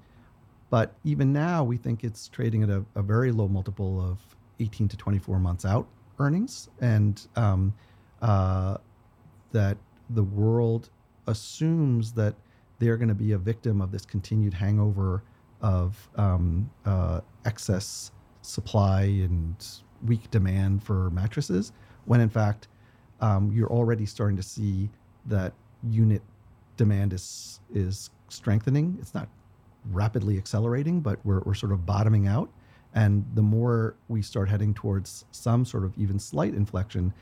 but 0.69 0.95
even 1.03 1.31
now, 1.31 1.63
we 1.63 1.77
think 1.77 2.03
it's 2.03 2.27
trading 2.27 2.63
at 2.63 2.69
a, 2.69 2.83
a, 2.95 3.01
very 3.01 3.31
low 3.31 3.47
multiple 3.47 4.01
of 4.01 4.19
18 4.59 4.89
to 4.89 4.97
24 4.97 5.39
months 5.39 5.63
out 5.63 5.87
earnings, 6.19 6.69
and 6.81 7.25
um, 7.35 7.73
uh, 8.21 8.77
that 9.53 9.77
the 10.09 10.23
world 10.23 10.89
assumes 11.25 12.11
that 12.13 12.35
they're 12.79 12.97
going 12.97 13.09
to 13.09 13.15
be 13.15 13.31
a 13.31 13.37
victim 13.37 13.81
of 13.81 13.91
this 13.91 14.05
continued 14.05 14.53
hangover 14.53 15.23
of 15.61 16.09
um, 16.15 16.69
uh, 16.85 17.21
excess 17.45 18.11
supply 18.41 19.03
and 19.03 19.65
weak 20.05 20.29
demand 20.31 20.83
for 20.83 21.09
mattresses, 21.09 21.71
when 22.05 22.21
in 22.21 22.29
fact 22.29 22.67
um, 23.21 23.51
you're 23.51 23.69
already 23.69 24.05
starting 24.05 24.37
to 24.37 24.43
see 24.43 24.89
that 25.25 25.53
unit 25.89 26.21
demand 26.77 27.13
is 27.13 27.59
is 27.73 28.09
strengthening. 28.29 28.97
It's 29.01 29.13
not 29.13 29.27
rapidly 29.91 30.37
accelerating, 30.37 30.99
but 30.99 31.19
we're, 31.23 31.39
we're 31.41 31.53
sort 31.53 31.71
of 31.71 31.85
bottoming 31.85 32.27
out. 32.27 32.49
And 32.93 33.25
the 33.35 33.41
more 33.41 33.95
we 34.07 34.21
start 34.21 34.49
heading 34.49 34.73
towards 34.73 35.25
some 35.31 35.65
sort 35.65 35.83
of 35.83 35.93
even 35.97 36.19
slight 36.19 36.53
inflection, 36.53 37.13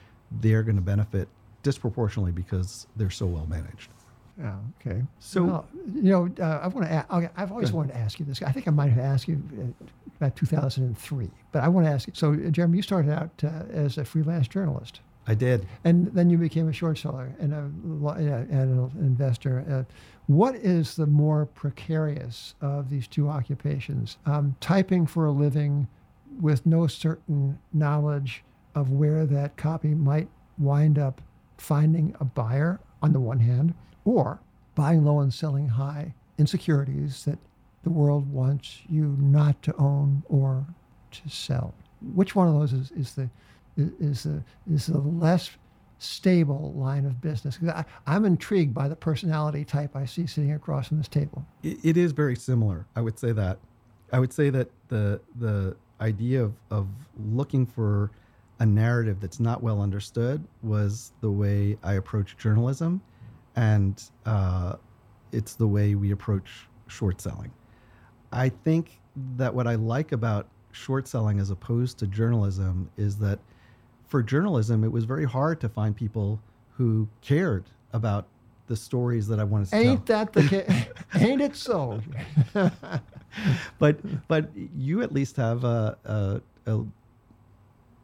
they're 0.41 0.63
going 0.63 0.77
to 0.77 0.81
benefit 0.81 1.27
disproportionately 1.63 2.31
because 2.31 2.87
they're 2.95 3.09
so 3.09 3.25
well 3.25 3.45
managed. 3.45 3.89
Yeah. 4.37 4.55
Okay. 4.81 5.01
So- 5.19 5.45
Well, 5.45 5.65
you 5.93 6.11
know, 6.11 6.29
uh, 6.39 6.59
I 6.63 6.67
want 6.67 6.87
to. 6.87 7.05
okay, 7.15 7.29
I've 7.37 7.51
always 7.51 7.71
wanted 7.71 7.93
to 7.93 7.97
ask 7.99 8.19
you 8.19 8.25
this. 8.25 8.41
I 8.41 8.51
think 8.51 8.67
I 8.67 8.71
might 8.71 8.89
have 8.89 8.99
asked 8.99 9.27
you 9.27 9.41
uh, 9.59 9.85
about 10.17 10.35
2003, 10.35 11.29
but 11.51 11.63
I 11.63 11.67
want 11.67 11.87
to 11.87 11.91
ask 11.91 12.07
you. 12.07 12.13
So, 12.15 12.33
uh, 12.33 12.49
Jeremy, 12.49 12.77
you 12.77 12.81
started 12.83 13.11
out 13.11 13.29
uh, 13.43 13.47
as 13.71 13.97
a 13.97 14.03
freelance 14.05 14.47
journalist, 14.47 14.99
I 15.27 15.35
did. 15.35 15.65
and 15.83 16.07
then 16.13 16.29
you 16.29 16.37
became 16.37 16.67
a 16.67 16.73
short 16.73 16.97
seller 16.97 17.33
and 17.39 17.53
a 17.53 17.57
and 17.57 18.51
an 18.51 18.91
investor. 18.99 19.65
Uh, 19.69 19.93
what 20.27 20.55
is 20.55 20.95
the 20.95 21.05
more 21.07 21.45
precarious 21.45 22.55
of 22.61 22.89
these 22.89 23.07
two 23.07 23.29
occupations? 23.29 24.17
Um, 24.25 24.55
typing 24.59 25.05
for 25.05 25.25
a 25.25 25.31
living 25.31 25.87
with 26.41 26.65
no 26.65 26.87
certain 26.87 27.57
knowledge 27.73 28.43
of 28.73 28.89
where 28.91 29.25
that 29.25 29.55
copy 29.55 29.95
might 29.95 30.27
wind 30.57 30.97
up 30.99 31.21
finding 31.57 32.13
a 32.19 32.25
buyer 32.25 32.79
on 33.01 33.13
the 33.13 33.19
one 33.19 33.39
hand, 33.39 33.73
or 34.05 34.39
buying 34.75 35.03
low 35.03 35.19
and 35.19 35.33
selling 35.33 35.67
high 35.67 36.13
in 36.37 36.47
securities 36.47 37.25
that 37.25 37.39
the 37.83 37.89
world 37.89 38.31
wants 38.31 38.81
you 38.89 39.15
not 39.19 39.61
to 39.63 39.75
own 39.77 40.23
or 40.27 40.65
to 41.11 41.29
sell. 41.29 41.73
Which 42.13 42.35
one 42.35 42.47
of 42.47 42.53
those 42.53 42.73
is, 42.73 42.91
is 42.91 43.13
the 43.13 43.29
is 43.77 44.23
the 44.23 44.43
is 44.71 44.87
the 44.87 44.97
less 44.97 45.51
stable 45.97 46.73
line 46.75 47.05
of 47.05 47.21
business? 47.21 47.59
I, 47.67 47.85
I'm 48.07 48.25
intrigued 48.25 48.73
by 48.73 48.87
the 48.87 48.95
personality 48.95 49.65
type 49.65 49.95
I 49.95 50.05
see 50.05 50.27
sitting 50.27 50.53
across 50.53 50.87
from 50.87 50.97
this 50.97 51.07
table. 51.07 51.45
It, 51.63 51.77
it 51.83 51.97
is 51.97 52.11
very 52.11 52.35
similar. 52.35 52.85
I 52.95 53.01
would 53.01 53.19
say 53.19 53.31
that. 53.33 53.59
I 54.11 54.19
would 54.19 54.33
say 54.33 54.49
that 54.49 54.69
the 54.87 55.21
the 55.39 55.75
idea 56.01 56.43
of, 56.43 56.53
of 56.71 56.87
looking 57.17 57.65
for 57.65 58.11
a 58.59 58.65
narrative 58.65 59.19
that's 59.19 59.39
not 59.39 59.61
well 59.61 59.81
understood 59.81 60.43
was 60.63 61.11
the 61.21 61.31
way 61.31 61.77
I 61.83 61.93
approached 61.93 62.37
journalism, 62.37 63.01
and 63.55 64.01
uh, 64.25 64.75
it's 65.31 65.55
the 65.55 65.67
way 65.67 65.95
we 65.95 66.11
approach 66.11 66.67
short 66.87 67.21
selling. 67.21 67.51
I 68.31 68.49
think 68.49 68.99
that 69.37 69.53
what 69.53 69.67
I 69.67 69.75
like 69.75 70.11
about 70.11 70.47
short 70.71 71.07
selling 71.07 71.39
as 71.39 71.49
opposed 71.49 71.97
to 71.99 72.07
journalism 72.07 72.89
is 72.97 73.17
that 73.19 73.39
for 74.07 74.21
journalism, 74.21 74.83
it 74.83 74.91
was 74.91 75.05
very 75.05 75.25
hard 75.25 75.59
to 75.61 75.69
find 75.69 75.95
people 75.95 76.41
who 76.77 77.07
cared 77.21 77.65
about 77.93 78.27
the 78.67 78.75
stories 78.75 79.27
that 79.27 79.39
I 79.39 79.43
wanted 79.43 79.65
to 79.65 79.71
tell. 79.71 79.81
Ain't 79.81 80.05
that 80.07 80.33
the 80.33 80.43
case? 80.43 80.85
Ain't 81.21 81.41
it 81.41 81.55
so? 81.55 82.01
but 83.79 84.27
but 84.27 84.49
you 84.75 85.01
at 85.01 85.11
least 85.11 85.37
have 85.37 85.63
a, 85.63 85.97
a, 86.05 86.41
a 86.71 86.85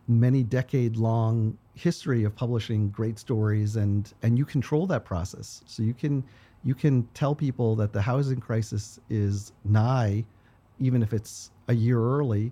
many 0.07 0.43
decade 0.43 0.97
long 0.97 1.57
history 1.81 2.23
of 2.23 2.35
publishing 2.35 2.89
great 2.89 3.17
stories 3.17 3.75
and 3.75 4.13
and 4.21 4.37
you 4.37 4.45
control 4.45 4.85
that 4.85 5.03
process 5.03 5.61
so 5.65 5.81
you 5.81 5.93
can 5.93 6.23
you 6.63 6.75
can 6.75 7.07
tell 7.13 7.33
people 7.33 7.75
that 7.75 7.91
the 7.91 8.01
housing 8.01 8.39
crisis 8.39 8.99
is 9.09 9.51
nigh 9.65 10.23
even 10.79 11.01
if 11.01 11.11
it's 11.11 11.51
a 11.67 11.73
year 11.73 11.99
early 11.99 12.51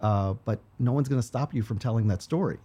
uh, 0.00 0.32
but 0.44 0.58
no 0.78 0.92
one's 0.92 1.08
going 1.08 1.20
to 1.20 1.26
stop 1.26 1.54
you 1.54 1.62
from 1.62 1.78
telling 1.78 2.06
that 2.06 2.22
story 2.22 2.58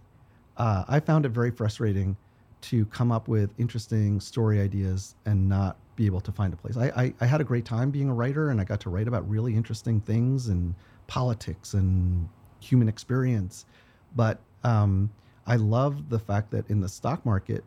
uh, 0.56 0.84
i 0.88 0.98
found 0.98 1.26
it 1.26 1.30
very 1.30 1.50
frustrating 1.50 2.16
to 2.60 2.84
come 2.86 3.12
up 3.12 3.28
with 3.28 3.50
interesting 3.58 4.20
story 4.20 4.60
ideas 4.60 5.14
and 5.26 5.48
not 5.48 5.76
be 5.96 6.06
able 6.06 6.20
to 6.20 6.32
find 6.32 6.52
a 6.52 6.56
place. 6.56 6.76
I, 6.76 6.86
I, 6.96 7.14
I, 7.20 7.26
had 7.26 7.40
a 7.40 7.44
great 7.44 7.64
time 7.64 7.90
being 7.90 8.08
a 8.08 8.14
writer 8.14 8.50
and 8.50 8.60
I 8.60 8.64
got 8.64 8.80
to 8.80 8.90
write 8.90 9.08
about 9.08 9.28
really 9.28 9.54
interesting 9.56 10.00
things 10.00 10.46
and 10.46 10.74
politics 11.08 11.74
and 11.74 12.28
human 12.60 12.88
experience. 12.88 13.66
But 14.14 14.38
um, 14.64 15.10
I 15.48 15.56
love 15.56 16.10
the 16.10 16.18
fact 16.18 16.50
that 16.50 16.68
in 16.68 16.80
the 16.80 16.88
stock 16.88 17.24
market, 17.24 17.64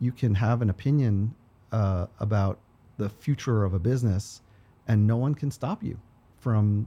you 0.00 0.12
can 0.12 0.34
have 0.34 0.60
an 0.60 0.68
opinion 0.68 1.34
uh, 1.72 2.06
about 2.20 2.58
the 2.98 3.08
future 3.08 3.64
of 3.64 3.72
a 3.72 3.78
business, 3.78 4.42
and 4.86 5.06
no 5.06 5.16
one 5.16 5.34
can 5.34 5.50
stop 5.50 5.82
you 5.82 5.98
from 6.38 6.86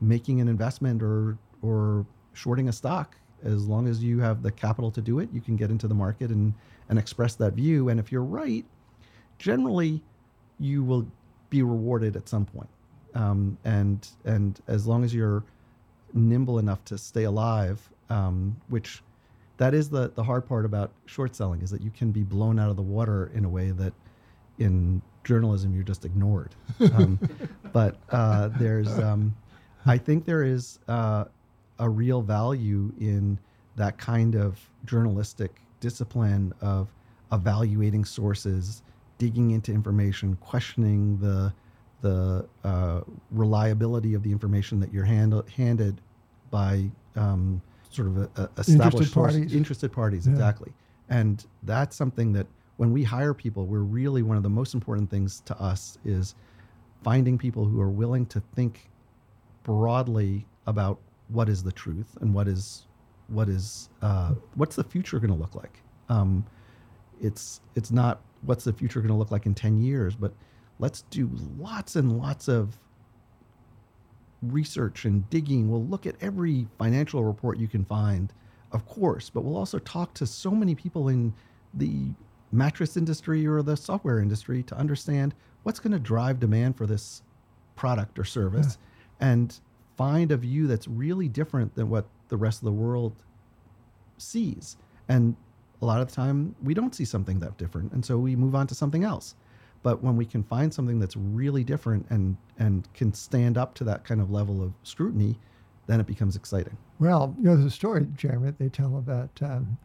making 0.00 0.40
an 0.40 0.48
investment 0.48 1.02
or 1.02 1.36
or 1.62 2.06
shorting 2.32 2.68
a 2.68 2.72
stock. 2.72 3.16
As 3.42 3.66
long 3.66 3.88
as 3.88 4.04
you 4.04 4.20
have 4.20 4.42
the 4.42 4.52
capital 4.52 4.92
to 4.92 5.00
do 5.00 5.18
it 5.18 5.28
you 5.32 5.40
can 5.40 5.56
get 5.56 5.70
into 5.70 5.88
the 5.88 5.94
market 5.94 6.30
and 6.30 6.54
and 6.88 6.96
express 6.98 7.34
that 7.36 7.54
view. 7.54 7.88
And 7.88 7.98
if 7.98 8.12
you're 8.12 8.22
right 8.22 8.64
generally 9.38 10.00
you 10.60 10.84
will 10.84 11.06
be 11.50 11.62
rewarded 11.62 12.14
at 12.16 12.28
some 12.28 12.44
point. 12.44 12.68
Um, 13.14 13.58
and 13.64 14.08
and 14.24 14.60
as 14.68 14.86
long 14.86 15.02
as 15.02 15.12
you're 15.12 15.42
nimble 16.14 16.60
enough 16.60 16.84
to 16.84 16.98
stay 16.98 17.24
alive 17.24 17.90
um, 18.10 18.56
which 18.68 19.02
that 19.56 19.74
is 19.74 19.90
the 19.90 20.10
the 20.14 20.22
hard 20.22 20.46
part 20.46 20.64
about 20.64 20.92
short 21.06 21.34
selling 21.34 21.60
is 21.62 21.70
that 21.70 21.82
you 21.82 21.90
can 21.90 22.10
be 22.10 22.22
blown 22.22 22.58
out 22.58 22.70
of 22.70 22.76
the 22.76 22.82
water 22.82 23.30
in 23.34 23.44
a 23.44 23.48
way 23.48 23.70
that 23.70 23.92
in 24.58 25.02
journalism 25.24 25.74
you're 25.74 25.84
just 25.84 26.04
ignored. 26.04 26.54
Um, 26.94 27.18
but 27.72 27.96
uh, 28.10 28.48
there's 28.58 28.98
um, 28.98 29.34
i 29.86 29.96
think 29.96 30.24
there 30.24 30.42
is 30.42 30.80
uh, 30.88 31.24
a 31.78 31.88
real 31.88 32.22
value 32.22 32.92
in 33.00 33.38
that 33.76 33.98
kind 33.98 34.34
of 34.34 34.58
journalistic 34.84 35.60
discipline 35.80 36.52
of 36.60 36.88
evaluating 37.30 38.04
sources 38.04 38.82
digging 39.18 39.52
into 39.52 39.72
information 39.72 40.36
questioning 40.40 41.16
the 41.18 41.52
the 42.02 42.46
uh, 42.64 43.00
reliability 43.30 44.14
of 44.14 44.22
the 44.24 44.32
information 44.32 44.80
that 44.80 44.92
you're 44.92 45.04
hand, 45.04 45.40
handed 45.56 46.00
by 46.50 46.90
um, 47.16 47.62
sort 47.94 48.08
of 48.08 48.16
a, 48.18 48.30
a 48.36 48.50
established 48.60 48.94
Interested 48.96 49.14
parties. 49.14 49.54
interested 49.54 49.92
parties 49.92 50.26
Yeah. 50.26 50.32
exactly 50.32 50.72
and 51.08 51.44
that's 51.64 51.96
something 51.96 52.32
that 52.32 52.46
when 52.76 52.92
we 52.92 53.02
hire 53.04 53.34
people 53.34 53.66
we're 53.66 53.80
really 53.80 54.22
one 54.22 54.36
of 54.36 54.42
the 54.42 54.50
most 54.50 54.74
important 54.74 55.10
things 55.10 55.40
to 55.46 55.58
us 55.60 55.98
is 56.04 56.34
finding 57.02 57.36
people 57.38 57.64
who 57.64 57.80
are 57.80 57.90
willing 57.90 58.26
to 58.26 58.40
think 58.54 58.88
broadly 59.62 60.46
about 60.66 60.98
what 61.28 61.48
is 61.48 61.62
the 61.62 61.72
truth 61.72 62.16
and 62.20 62.32
what 62.34 62.48
is 62.48 62.86
what 63.28 63.48
is 63.48 63.88
uh, 64.02 64.34
what's 64.56 64.76
the 64.76 64.84
future 64.84 65.18
going 65.18 65.30
to 65.30 65.36
look 65.36 65.54
like 65.54 65.82
um, 66.08 66.44
it's 67.20 67.60
it's 67.74 67.90
not 67.90 68.20
what's 68.42 68.64
the 68.64 68.72
future 68.72 69.00
going 69.00 69.08
to 69.12 69.16
look 69.16 69.30
like 69.30 69.46
in 69.46 69.54
10 69.54 69.78
years 69.78 70.14
but 70.16 70.32
let's 70.78 71.02
do 71.10 71.30
lots 71.58 71.96
and 71.96 72.18
lots 72.18 72.48
of 72.48 72.78
research 74.42 75.04
and 75.04 75.28
digging. 75.30 75.70
We'll 75.70 75.84
look 75.84 76.06
at 76.06 76.16
every 76.20 76.66
financial 76.78 77.24
report 77.24 77.58
you 77.58 77.68
can 77.68 77.84
find, 77.84 78.32
of 78.72 78.86
course, 78.86 79.30
but 79.30 79.44
we'll 79.44 79.56
also 79.56 79.78
talk 79.78 80.14
to 80.14 80.26
so 80.26 80.50
many 80.50 80.74
people 80.74 81.08
in 81.08 81.32
the 81.74 82.08
mattress 82.50 82.96
industry 82.96 83.46
or 83.46 83.62
the 83.62 83.76
software 83.76 84.18
industry 84.18 84.62
to 84.64 84.76
understand 84.76 85.34
what's 85.62 85.78
going 85.78 85.92
to 85.92 85.98
drive 85.98 86.40
demand 86.40 86.76
for 86.76 86.86
this 86.86 87.22
product 87.76 88.18
or 88.18 88.24
service 88.24 88.78
and 89.20 89.60
find 89.96 90.32
a 90.32 90.36
view 90.36 90.66
that's 90.66 90.88
really 90.88 91.28
different 91.28 91.74
than 91.74 91.88
what 91.88 92.06
the 92.28 92.36
rest 92.36 92.60
of 92.60 92.64
the 92.64 92.72
world 92.72 93.14
sees. 94.18 94.76
And 95.08 95.36
a 95.80 95.86
lot 95.86 96.00
of 96.00 96.08
the 96.08 96.14
time, 96.14 96.54
we 96.62 96.74
don't 96.74 96.94
see 96.94 97.04
something 97.04 97.40
that 97.40 97.56
different. 97.56 97.92
And 97.92 98.04
so 98.04 98.18
we 98.18 98.36
move 98.36 98.54
on 98.54 98.66
to 98.68 98.74
something 98.74 99.04
else. 99.04 99.34
But 99.82 100.02
when 100.02 100.16
we 100.16 100.24
can 100.24 100.42
find 100.42 100.72
something 100.72 100.98
that's 100.98 101.16
really 101.16 101.64
different 101.64 102.06
and, 102.10 102.36
and 102.58 102.88
can 102.94 103.12
stand 103.12 103.58
up 103.58 103.74
to 103.74 103.84
that 103.84 104.04
kind 104.04 104.20
of 104.20 104.30
level 104.30 104.62
of 104.62 104.72
scrutiny, 104.82 105.38
then 105.86 106.00
it 106.00 106.06
becomes 106.06 106.36
exciting. 106.36 106.76
Well, 107.00 107.34
you 107.38 107.44
know, 107.44 107.56
there's 107.56 107.66
a 107.66 107.70
story, 107.70 108.06
Jeremy, 108.16 108.52
they 108.58 108.68
tell 108.68 108.96
about 108.96 109.30
um, 109.42 109.76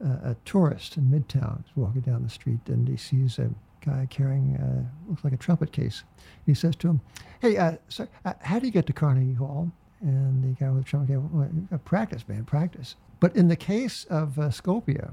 a, 0.00 0.30
a 0.30 0.36
tourist 0.44 0.96
in 0.96 1.04
Midtown 1.04 1.64
walking 1.74 2.02
down 2.02 2.22
the 2.22 2.30
street 2.30 2.60
and 2.66 2.86
he 2.86 2.96
sees 2.96 3.38
a 3.38 3.50
guy 3.84 4.06
carrying, 4.10 4.56
uh, 4.56 5.08
looks 5.08 5.24
like 5.24 5.32
a 5.32 5.38
trumpet 5.38 5.72
case. 5.72 6.04
He 6.46 6.54
says 6.54 6.76
to 6.76 6.88
him, 6.88 7.00
Hey, 7.40 7.56
uh, 7.56 7.76
sir, 7.88 8.08
uh, 8.24 8.34
how 8.40 8.58
do 8.58 8.66
you 8.66 8.72
get 8.72 8.86
to 8.86 8.92
Carnegie 8.92 9.34
Hall? 9.34 9.70
And 10.00 10.42
the 10.44 10.58
guy 10.58 10.70
with 10.70 10.84
the 10.84 10.88
trumpet 10.88 11.12
case, 11.12 11.22
well, 11.32 11.50
uh, 11.72 11.78
practice, 11.78 12.26
man, 12.28 12.44
practice. 12.44 12.94
But 13.18 13.34
in 13.34 13.48
the 13.48 13.56
case 13.56 14.04
of 14.04 14.38
uh, 14.38 14.48
Scopia, 14.48 15.12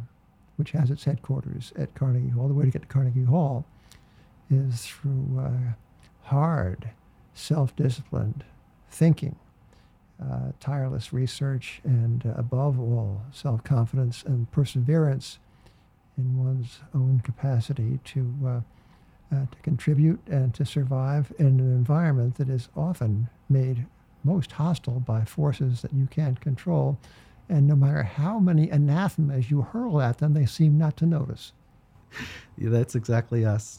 which 0.58 0.72
has 0.72 0.92
its 0.92 1.04
headquarters 1.04 1.74
at 1.78 1.94
Carnegie 1.96 2.30
Hall, 2.30 2.48
the 2.48 2.54
way 2.54 2.66
to 2.66 2.72
get 2.72 2.84
to 2.84 2.88
Carnegie 2.88 3.24
Hall 3.24 3.66
is 4.50 4.86
through 4.86 5.40
uh, 5.40 5.74
hard, 6.28 6.90
self 7.34 7.76
disciplined 7.76 8.44
thinking 8.90 9.36
uh, 10.22 10.52
tireless 10.60 11.14
research, 11.14 11.82
and 11.84 12.26
uh, 12.26 12.34
above 12.38 12.80
all, 12.80 13.22
self 13.32 13.64
confidence 13.64 14.24
and 14.24 14.52
perseverance 14.52 15.40
in 16.18 16.44
one's 16.44 16.80
own 16.96 17.22
capacity 17.24 18.00
to, 18.04 18.34
uh, 18.46 18.50
uh, 19.36 19.46
to 19.52 19.58
contribute 19.62 20.20
and 20.28 20.54
to 20.56 20.66
survive 20.66 21.32
in 21.38 21.46
an 21.46 21.60
environment 21.60 22.36
that 22.36 22.50
is 22.50 22.70
often 22.76 23.30
made 23.50 23.86
most 24.24 24.54
hostile 24.54 25.00
by 25.00 25.24
forces 25.24 25.82
that 25.82 25.94
you 25.94 26.08
can't 26.08 26.42
control. 26.42 26.98
And 27.48 27.68
no 27.68 27.76
matter 27.76 28.04
how 28.04 28.40
many 28.40 28.70
anathemas 28.70 29.52
you 29.52 29.62
hurl 29.62 30.02
at 30.02 30.18
them, 30.18 30.34
they 30.34 30.46
seem 30.46 30.78
not 30.78 30.98
to 30.98 31.06
notice. 31.06 31.54
Yeah, 32.58 32.70
that's 32.70 32.96
exactly 32.96 33.46
us. 33.46 33.76